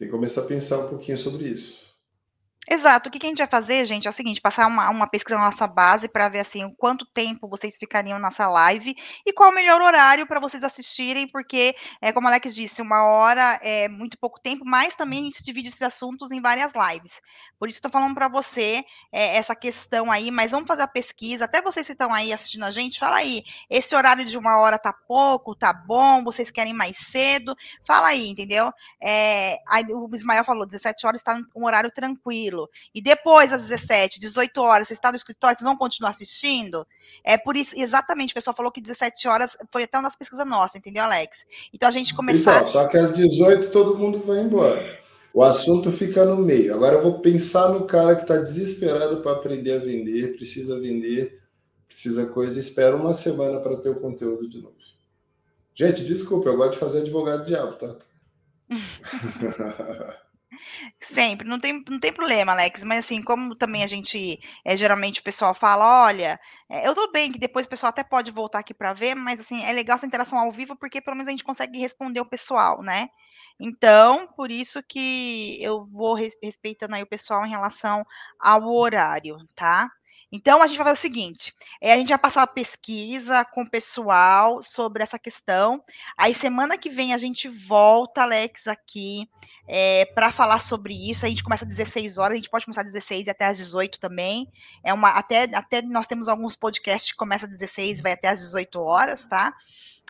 tem 0.00 0.08
que 0.08 0.12
começar 0.12 0.40
a 0.40 0.46
pensar 0.46 0.78
um 0.78 0.88
pouquinho 0.88 1.18
sobre 1.18 1.46
isso. 1.46 1.89
Exato. 2.68 3.08
O 3.08 3.12
que, 3.12 3.24
a 3.24 3.28
gente 3.28 3.38
vai 3.38 3.46
fazer, 3.46 3.84
gente, 3.86 4.06
é 4.06 4.10
o 4.10 4.12
seguinte: 4.12 4.40
passar 4.40 4.66
uma, 4.66 4.90
uma 4.90 5.06
pesquisa 5.06 5.38
na 5.38 5.46
nossa 5.46 5.66
base 5.66 6.08
para 6.08 6.28
ver 6.28 6.40
assim 6.40 6.64
o 6.64 6.74
quanto 6.74 7.06
tempo 7.06 7.48
vocês 7.48 7.76
ficariam 7.78 8.18
nessa 8.18 8.46
live 8.48 8.94
e 9.26 9.32
qual 9.32 9.50
o 9.50 9.54
melhor 9.54 9.80
horário 9.80 10.26
para 10.26 10.38
vocês 10.38 10.62
assistirem, 10.62 11.26
porque, 11.26 11.74
é, 12.02 12.12
como 12.12 12.26
a 12.28 12.30
Alex 12.30 12.54
disse, 12.54 12.82
uma 12.82 13.04
hora 13.04 13.58
é 13.62 13.88
muito 13.88 14.18
pouco 14.18 14.38
tempo, 14.40 14.64
mas 14.64 14.94
também 14.94 15.20
a 15.20 15.24
gente 15.24 15.42
divide 15.42 15.68
esses 15.68 15.82
assuntos 15.82 16.30
em 16.30 16.40
várias 16.40 16.70
lives. 16.74 17.20
Por 17.58 17.68
isso 17.68 17.78
estou 17.78 17.90
falando 17.90 18.14
para 18.14 18.28
você 18.28 18.84
é, 19.12 19.36
essa 19.36 19.54
questão 19.56 20.10
aí, 20.12 20.30
mas 20.30 20.50
vamos 20.50 20.68
fazer 20.68 20.82
a 20.82 20.86
pesquisa. 20.86 21.46
Até 21.46 21.62
vocês 21.62 21.86
que 21.86 21.92
estão 21.92 22.12
aí 22.12 22.32
assistindo 22.32 22.64
a 22.64 22.70
gente, 22.70 22.98
fala 22.98 23.16
aí. 23.16 23.42
Esse 23.68 23.94
horário 23.96 24.24
de 24.24 24.36
uma 24.38 24.58
hora 24.58 24.78
tá 24.78 24.92
pouco, 24.92 25.54
tá 25.54 25.72
bom? 25.72 26.22
Vocês 26.22 26.50
querem 26.50 26.72
mais 26.72 26.96
cedo? 26.96 27.56
Fala 27.84 28.08
aí, 28.08 28.28
entendeu? 28.28 28.72
É, 29.02 29.56
aí 29.66 29.84
o 29.90 30.08
Ismael 30.14 30.44
falou: 30.44 30.66
17 30.66 31.06
horas 31.06 31.20
está 31.20 31.38
um 31.56 31.64
horário 31.64 31.90
tranquilo 31.90 32.49
tranquilo. 32.50 32.68
E 32.94 33.00
depois, 33.00 33.52
às 33.52 33.62
17, 33.62 34.20
18 34.20 34.60
horas, 34.60 34.88
você 34.88 34.94
está 34.94 35.10
no 35.10 35.16
escritório, 35.16 35.56
vocês 35.56 35.64
vão 35.64 35.76
continuar 35.76 36.10
assistindo? 36.10 36.86
É 37.24 37.38
por 37.38 37.56
isso, 37.56 37.74
exatamente, 37.78 38.32
o 38.32 38.34
pessoal 38.34 38.54
falou 38.56 38.72
que 38.72 38.80
17 38.80 39.28
horas 39.28 39.56
foi 39.72 39.84
até 39.84 39.96
uma 39.98 40.08
das 40.08 40.16
pesquisas 40.16 40.46
nossas, 40.46 40.76
entendeu, 40.76 41.04
Alex? 41.04 41.44
Então 41.72 41.88
a 41.88 41.92
gente 41.92 42.14
começar. 42.14 42.56
Então, 42.60 42.66
só 42.66 42.88
que 42.88 42.98
às 42.98 43.14
18 43.14 43.70
todo 43.70 43.98
mundo 43.98 44.20
vai 44.20 44.40
embora. 44.40 44.98
O 45.32 45.44
assunto 45.44 45.92
fica 45.92 46.24
no 46.24 46.36
meio. 46.36 46.74
Agora 46.74 46.96
eu 46.96 47.02
vou 47.02 47.20
pensar 47.20 47.68
no 47.68 47.86
cara 47.86 48.16
que 48.16 48.22
está 48.22 48.36
desesperado 48.36 49.22
para 49.22 49.32
aprender 49.32 49.74
a 49.74 49.78
vender, 49.78 50.34
precisa 50.36 50.78
vender, 50.80 51.40
precisa 51.86 52.26
coisa, 52.26 52.58
espera 52.58 52.96
uma 52.96 53.12
semana 53.12 53.60
para 53.60 53.76
ter 53.76 53.90
o 53.90 54.00
conteúdo 54.00 54.48
de 54.48 54.60
novo. 54.60 54.74
Gente, 55.72 56.04
desculpa, 56.04 56.48
eu 56.48 56.56
gosto 56.56 56.72
de 56.72 56.78
fazer 56.78 56.98
advogado 57.00 57.46
diabo, 57.46 57.72
tá? 57.76 57.96
Sempre, 61.00 61.46
não 61.48 61.58
tem, 61.58 61.82
não 61.88 61.98
tem 61.98 62.12
problema, 62.12 62.52
Alex. 62.52 62.84
Mas 62.84 63.00
assim, 63.00 63.22
como 63.22 63.54
também 63.56 63.82
a 63.82 63.86
gente 63.86 64.38
é, 64.64 64.76
geralmente 64.76 65.20
o 65.20 65.22
pessoal 65.22 65.54
fala, 65.54 66.04
olha, 66.04 66.38
é, 66.68 66.86
eu 66.86 66.94
tô 66.94 67.10
bem, 67.10 67.32
que 67.32 67.38
depois 67.38 67.66
o 67.66 67.68
pessoal 67.68 67.90
até 67.90 68.04
pode 68.04 68.30
voltar 68.30 68.60
aqui 68.60 68.74
para 68.74 68.92
ver, 68.92 69.14
mas 69.14 69.40
assim, 69.40 69.62
é 69.64 69.72
legal 69.72 69.96
essa 69.96 70.06
interação 70.06 70.38
ao 70.38 70.52
vivo, 70.52 70.76
porque 70.76 71.00
pelo 71.00 71.16
menos 71.16 71.28
a 71.28 71.30
gente 71.32 71.44
consegue 71.44 71.78
responder 71.78 72.20
o 72.20 72.26
pessoal, 72.26 72.82
né? 72.82 73.08
Então, 73.58 74.26
por 74.36 74.50
isso 74.50 74.82
que 74.82 75.58
eu 75.62 75.86
vou 75.86 76.14
respeitando 76.14 76.94
aí 76.94 77.02
o 77.02 77.06
pessoal 77.06 77.44
em 77.44 77.50
relação 77.50 78.04
ao 78.38 78.66
horário, 78.72 79.36
tá? 79.54 79.90
Então, 80.32 80.62
a 80.62 80.66
gente 80.66 80.76
vai 80.76 80.86
fazer 80.86 80.98
o 80.98 81.00
seguinte: 81.00 81.52
é, 81.80 81.92
a 81.92 81.96
gente 81.96 82.08
vai 82.08 82.18
passar 82.18 82.42
a 82.42 82.46
pesquisa 82.46 83.44
com 83.44 83.62
o 83.62 83.70
pessoal 83.70 84.62
sobre 84.62 85.02
essa 85.02 85.18
questão. 85.18 85.82
Aí, 86.16 86.32
semana 86.34 86.78
que 86.78 86.88
vem, 86.88 87.12
a 87.12 87.18
gente 87.18 87.48
volta, 87.48 88.22
Alex, 88.22 88.66
aqui 88.68 89.28
é, 89.66 90.04
para 90.14 90.30
falar 90.30 90.60
sobre 90.60 90.94
isso. 91.10 91.26
A 91.26 91.28
gente 91.28 91.42
começa 91.42 91.64
às 91.64 91.70
16 91.70 92.18
horas, 92.18 92.32
a 92.32 92.36
gente 92.36 92.50
pode 92.50 92.64
começar 92.64 92.82
às 92.82 92.92
16 92.92 93.26
e 93.26 93.30
até 93.30 93.46
às 93.46 93.58
18 93.58 93.98
também. 93.98 94.50
É 94.84 94.94
uma, 94.94 95.10
até, 95.10 95.44
até 95.54 95.82
nós 95.82 96.06
temos 96.06 96.28
alguns 96.28 96.54
podcasts 96.54 97.10
que 97.10 97.18
começam 97.18 97.48
às 97.48 97.58
16 97.58 97.98
e 97.98 98.02
vai 98.02 98.12
até 98.12 98.28
às 98.28 98.40
18 98.40 98.80
horas, 98.80 99.26
tá? 99.26 99.52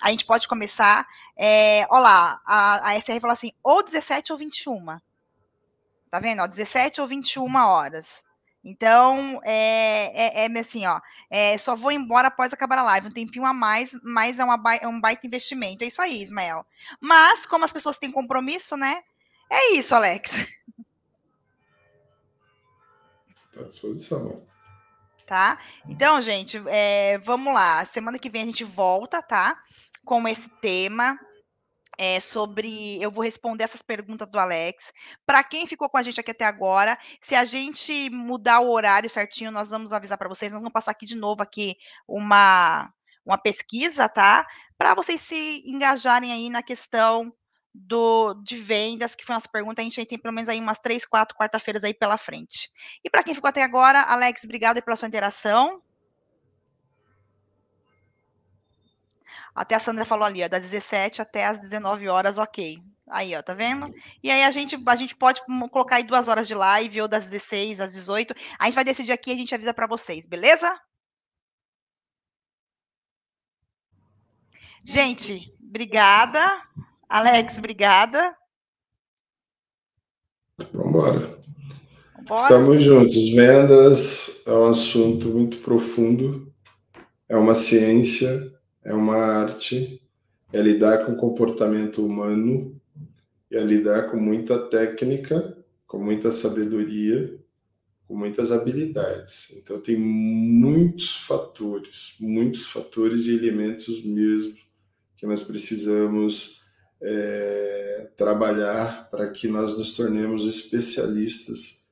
A 0.03 0.11
gente 0.11 0.25
pode 0.25 0.49
começar. 0.49 1.07
É, 1.37 1.87
olha 1.91 2.03
lá, 2.03 2.41
a, 2.45 2.91
a 2.91 3.01
SR 3.01 3.21
falou 3.21 3.33
assim: 3.33 3.53
ou 3.63 3.83
17 3.83 4.33
ou 4.33 4.39
21. 4.39 4.99
Tá 6.11 6.19
vendo? 6.19 6.43
Ó, 6.43 6.47
17 6.47 7.01
ou 7.01 7.07
21 7.07 7.55
horas. 7.57 8.23
Então, 8.63 9.41
é, 9.43 10.43
é, 10.43 10.47
é 10.47 10.61
assim, 10.61 10.87
ó, 10.87 11.01
é, 11.31 11.57
só 11.57 11.75
vou 11.75 11.91
embora 11.91 12.29
após 12.29 12.53
acabar 12.53 12.79
a 12.79 12.83
live, 12.83 13.09
um 13.09 13.13
tempinho 13.13 13.47
a 13.47 13.55
mais, 13.55 13.93
mas 14.03 14.39
é, 14.39 14.45
uma, 14.45 14.61
é 14.77 14.87
um 14.87 15.01
baita 15.01 15.27
investimento. 15.27 15.83
É 15.83 15.87
isso 15.87 16.03
aí, 16.03 16.23
Ismael. 16.23 16.65
Mas, 17.01 17.47
como 17.47 17.65
as 17.65 17.73
pessoas 17.73 17.97
têm 17.97 18.13
compromisso, 18.13 18.77
né? 18.77 19.03
É 19.51 19.73
isso, 19.73 19.95
Alex. 19.95 20.31
à 23.59 23.65
disposição. 23.65 24.43
Tá? 25.27 25.59
Então, 25.89 26.21
gente, 26.21 26.61
é, 26.67 27.19
vamos 27.19 27.55
lá. 27.55 27.85
Semana 27.85 28.19
que 28.19 28.29
vem 28.29 28.43
a 28.43 28.47
gente 28.47 28.65
volta, 28.65 29.23
tá? 29.23 29.63
Com 30.05 30.27
esse 30.27 30.49
tema 30.61 31.19
é, 32.01 32.19
sobre. 32.19 32.99
Eu 33.03 33.11
vou 33.11 33.23
responder 33.23 33.65
essas 33.65 33.83
perguntas 33.83 34.27
do 34.27 34.39
Alex. 34.39 34.91
Para 35.27 35.45
quem 35.45 35.67
ficou 35.67 35.87
com 35.91 35.99
a 35.99 36.03
gente 36.03 36.19
aqui 36.19 36.31
até 36.31 36.47
agora, 36.47 36.99
se 37.21 37.35
a 37.35 37.45
gente 37.45 38.09
mudar 38.09 38.61
o 38.61 38.71
horário 38.71 39.11
certinho, 39.11 39.51
nós 39.51 39.69
vamos 39.69 39.93
avisar 39.93 40.17
para 40.17 40.29
vocês. 40.29 40.51
Nós 40.51 40.63
vamos 40.63 40.73
passar 40.73 40.93
aqui 40.93 41.05
de 41.05 41.15
novo 41.15 41.43
aqui 41.43 41.77
uma, 42.09 42.91
uma 43.23 43.37
pesquisa, 43.37 44.09
tá? 44.09 44.47
Para 44.79 44.95
vocês 44.95 45.21
se 45.21 45.63
engajarem 45.67 46.33
aí 46.33 46.49
na 46.49 46.63
questão 46.63 47.31
do 47.75 48.33
de 48.43 48.57
vendas, 48.57 49.15
que 49.15 49.25
foi 49.25 49.35
nossa 49.35 49.49
pergunta. 49.53 49.83
A 49.83 49.85
gente 49.85 50.03
tem 50.07 50.19
pelo 50.19 50.33
menos 50.33 50.49
aí 50.49 50.59
umas 50.59 50.79
três, 50.79 51.05
quatro 51.05 51.37
quarta-feiras 51.37 51.85
aí 51.85 51.93
pela 51.93 52.17
frente. 52.17 52.71
E 53.05 53.11
para 53.11 53.23
quem 53.23 53.35
ficou 53.35 53.49
até 53.49 53.63
agora, 53.63 54.01
Alex, 54.05 54.43
obrigado 54.45 54.83
pela 54.83 54.97
sua 54.97 55.09
interação. 55.09 55.83
Até 59.55 59.75
a 59.75 59.81
Sandra 59.81 60.05
falou 60.05 60.25
ali, 60.25 60.43
ó, 60.43 60.49
das 60.49 60.63
17 60.63 61.23
até 61.23 61.47
as 61.47 61.61
19 61.61 62.09
horas, 62.09 62.39
ok. 62.39 62.79
Aí, 63.11 63.35
ó, 63.35 63.43
tá 63.43 63.55
vendo? 63.55 63.93
E 64.23 64.31
aí 64.31 64.45
a 64.45 64.51
gente, 64.51 64.81
a 64.87 64.97
gente 64.97 65.17
pode 65.17 65.43
colocar 65.71 65.97
aí 65.97 66.05
duas 66.05 66.29
horas 66.29 66.47
de 66.47 66.55
live, 66.55 67.03
ou 67.03 67.09
das 67.09 67.27
16 67.27 67.81
às 67.81 67.93
18. 67.93 68.35
A 68.59 68.67
gente 68.67 68.75
vai 68.75 68.85
decidir 68.85 69.13
aqui 69.13 69.31
e 69.31 69.35
a 69.35 69.37
gente 69.37 69.55
avisa 69.55 69.75
para 69.75 69.87
vocês, 69.87 70.27
beleza? 70.27 70.81
Gente, 74.85 75.53
obrigada. 75.61 76.41
Alex, 77.09 77.59
obrigada. 77.59 78.37
Vamos 80.73 80.89
embora. 80.89 81.41
Estamos 82.37 82.83
juntos. 82.83 83.31
Vendas 83.31 84.43
é 84.47 84.53
um 84.53 84.69
assunto 84.69 85.29
muito 85.29 85.59
profundo, 85.59 86.53
é 87.29 87.37
uma 87.37 87.55
ciência 87.55 88.53
é 88.85 88.95
uma 88.95 89.17
arte, 89.17 90.03
é 90.53 90.61
lidar 90.61 91.05
com 91.05 91.13
o 91.13 91.17
comportamento 91.17 92.05
humano, 92.05 92.81
é 93.51 93.61
lidar 93.61 94.11
com 94.11 94.17
muita 94.17 94.59
técnica, 94.59 95.57
com 95.87 95.99
muita 95.99 96.33
sabedoria, 96.33 97.39
com 98.07 98.17
muitas 98.17 98.51
habilidades. 98.51 99.57
Então 99.57 99.81
tem 99.81 99.97
muitos 99.97 101.17
fatores, 101.27 102.15
muitos 102.19 102.67
fatores 102.67 103.27
e 103.27 103.35
elementos 103.35 104.05
mesmo 104.05 104.57
que 105.17 105.27
nós 105.27 105.43
precisamos 105.43 106.63
é, 107.03 108.11
trabalhar 108.17 109.11
para 109.11 109.29
que 109.31 109.47
nós 109.47 109.77
nos 109.77 109.95
tornemos 109.95 110.47
especialistas 110.47 111.87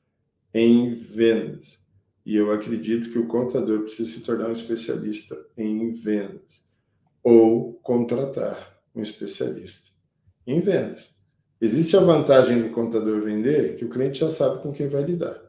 em 0.54 0.94
vendas. 0.94 1.86
E 2.24 2.36
eu 2.36 2.50
acredito 2.50 3.10
que 3.10 3.18
o 3.18 3.26
contador 3.26 3.82
precisa 3.82 4.10
se 4.10 4.22
tornar 4.22 4.48
um 4.48 4.52
especialista 4.52 5.36
em 5.56 5.92
vendas 5.92 6.67
ou 7.22 7.74
contratar 7.74 8.78
um 8.94 9.02
especialista 9.02 9.90
em 10.46 10.60
vendas. 10.60 11.14
Existe 11.60 11.96
a 11.96 12.00
vantagem 12.00 12.62
do 12.62 12.70
contador 12.70 13.22
vender, 13.22 13.76
que 13.76 13.84
o 13.84 13.88
cliente 13.88 14.20
já 14.20 14.30
sabe 14.30 14.62
com 14.62 14.72
quem 14.72 14.88
vai 14.88 15.02
lidar, 15.02 15.40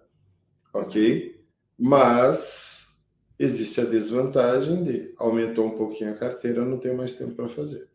ok? 0.74 1.40
Mas 1.78 2.98
existe 3.38 3.80
a 3.80 3.86
desvantagem 3.86 4.84
de 4.84 5.14
aumentou 5.18 5.68
um 5.68 5.78
pouquinho 5.78 6.12
a 6.12 6.16
carteira, 6.16 6.66
não 6.66 6.80
tenho 6.80 6.98
mais 6.98 7.14
tempo 7.14 7.34
para 7.34 7.48
fazer. 7.48 7.88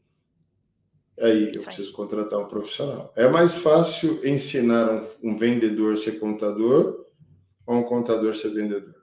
Aí 1.21 1.53
eu 1.55 1.63
preciso 1.63 1.93
contratar 1.93 2.41
um 2.41 2.49
profissional. 2.49 3.13
É 3.15 3.29
mais 3.29 3.55
fácil 3.55 4.27
ensinar 4.27 5.07
um, 5.23 5.37
vendedor 5.37 5.93
a 5.93 5.97
ser 5.97 6.19
contador 6.19 7.07
ou 7.67 7.77
um 7.77 7.85
contador 7.85 8.35
ser 8.35 8.51
vendedor? 8.51 8.95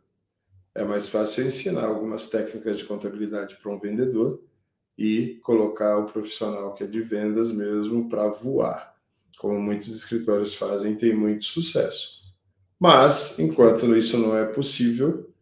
É 0.76 0.84
mais 0.84 1.10
fácil 1.10 1.46
ensinar 1.46 1.86
algumas 1.86 2.28
técnicas 2.28 2.78
de 2.78 2.86
contabilidade 2.86 3.58
para 3.62 3.72
um 3.72 3.80
vendedor 3.80 4.42
e 5.02 5.40
colocar 5.42 5.98
o 5.98 6.06
profissional 6.06 6.76
que 6.76 6.84
é 6.84 6.88
de 6.88 7.02
vendas 7.02 7.52
mesmo 7.52 8.08
para 8.08 8.28
voar, 8.28 8.96
como 9.40 9.60
muitos 9.60 9.96
escritórios 9.96 10.54
fazem, 10.54 10.96
tem 10.96 11.12
muito 11.12 11.46
sucesso. 11.46 12.22
Mas, 12.80 13.40
enquanto 13.40 13.98
isso 13.98 14.20
não 14.20 14.38
é 14.38 14.46
possível, 14.46 15.34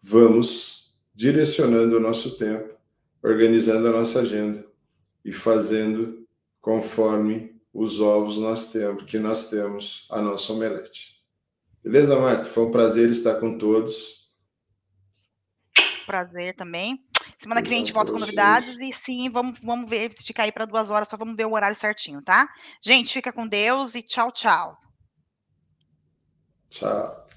vamos 0.00 0.96
direcionando 1.12 1.96
o 1.96 2.00
nosso 2.00 2.38
tempo, 2.38 2.72
organizando 3.20 3.88
a 3.88 3.90
nossa 3.90 4.20
agenda 4.20 4.64
e 5.24 5.32
fazendo 5.32 6.24
conforme 6.60 7.60
os 7.74 8.00
ovos 8.00 8.38
nós 8.38 8.70
temos, 8.70 9.02
que 9.06 9.18
nós 9.18 9.50
temos 9.50 10.06
a 10.08 10.22
nossa 10.22 10.52
omelete. 10.52 11.20
Beleza, 11.82 12.16
Marta? 12.16 12.44
Foi 12.44 12.64
um 12.64 12.70
prazer 12.70 13.10
estar 13.10 13.40
com 13.40 13.58
todos. 13.58 14.30
Prazer 16.06 16.54
também. 16.54 17.09
Semana 17.40 17.62
que 17.62 17.70
vem 17.70 17.78
a 17.78 17.80
gente 17.80 17.92
volta 17.94 18.12
com 18.12 18.18
novidades 18.18 18.76
e 18.78 18.92
sim, 18.94 19.30
vamos, 19.30 19.58
vamos 19.62 19.88
ver, 19.88 20.12
se 20.12 20.30
cair 20.30 20.52
para 20.52 20.66
duas 20.66 20.90
horas, 20.90 21.08
só 21.08 21.16
vamos 21.16 21.34
ver 21.34 21.46
o 21.46 21.54
horário 21.54 21.74
certinho, 21.74 22.20
tá? 22.20 22.46
Gente, 22.82 23.14
fica 23.14 23.32
com 23.32 23.48
Deus 23.48 23.94
e 23.94 24.02
tchau, 24.02 24.30
tchau. 24.30 24.78
Tchau. 26.68 27.29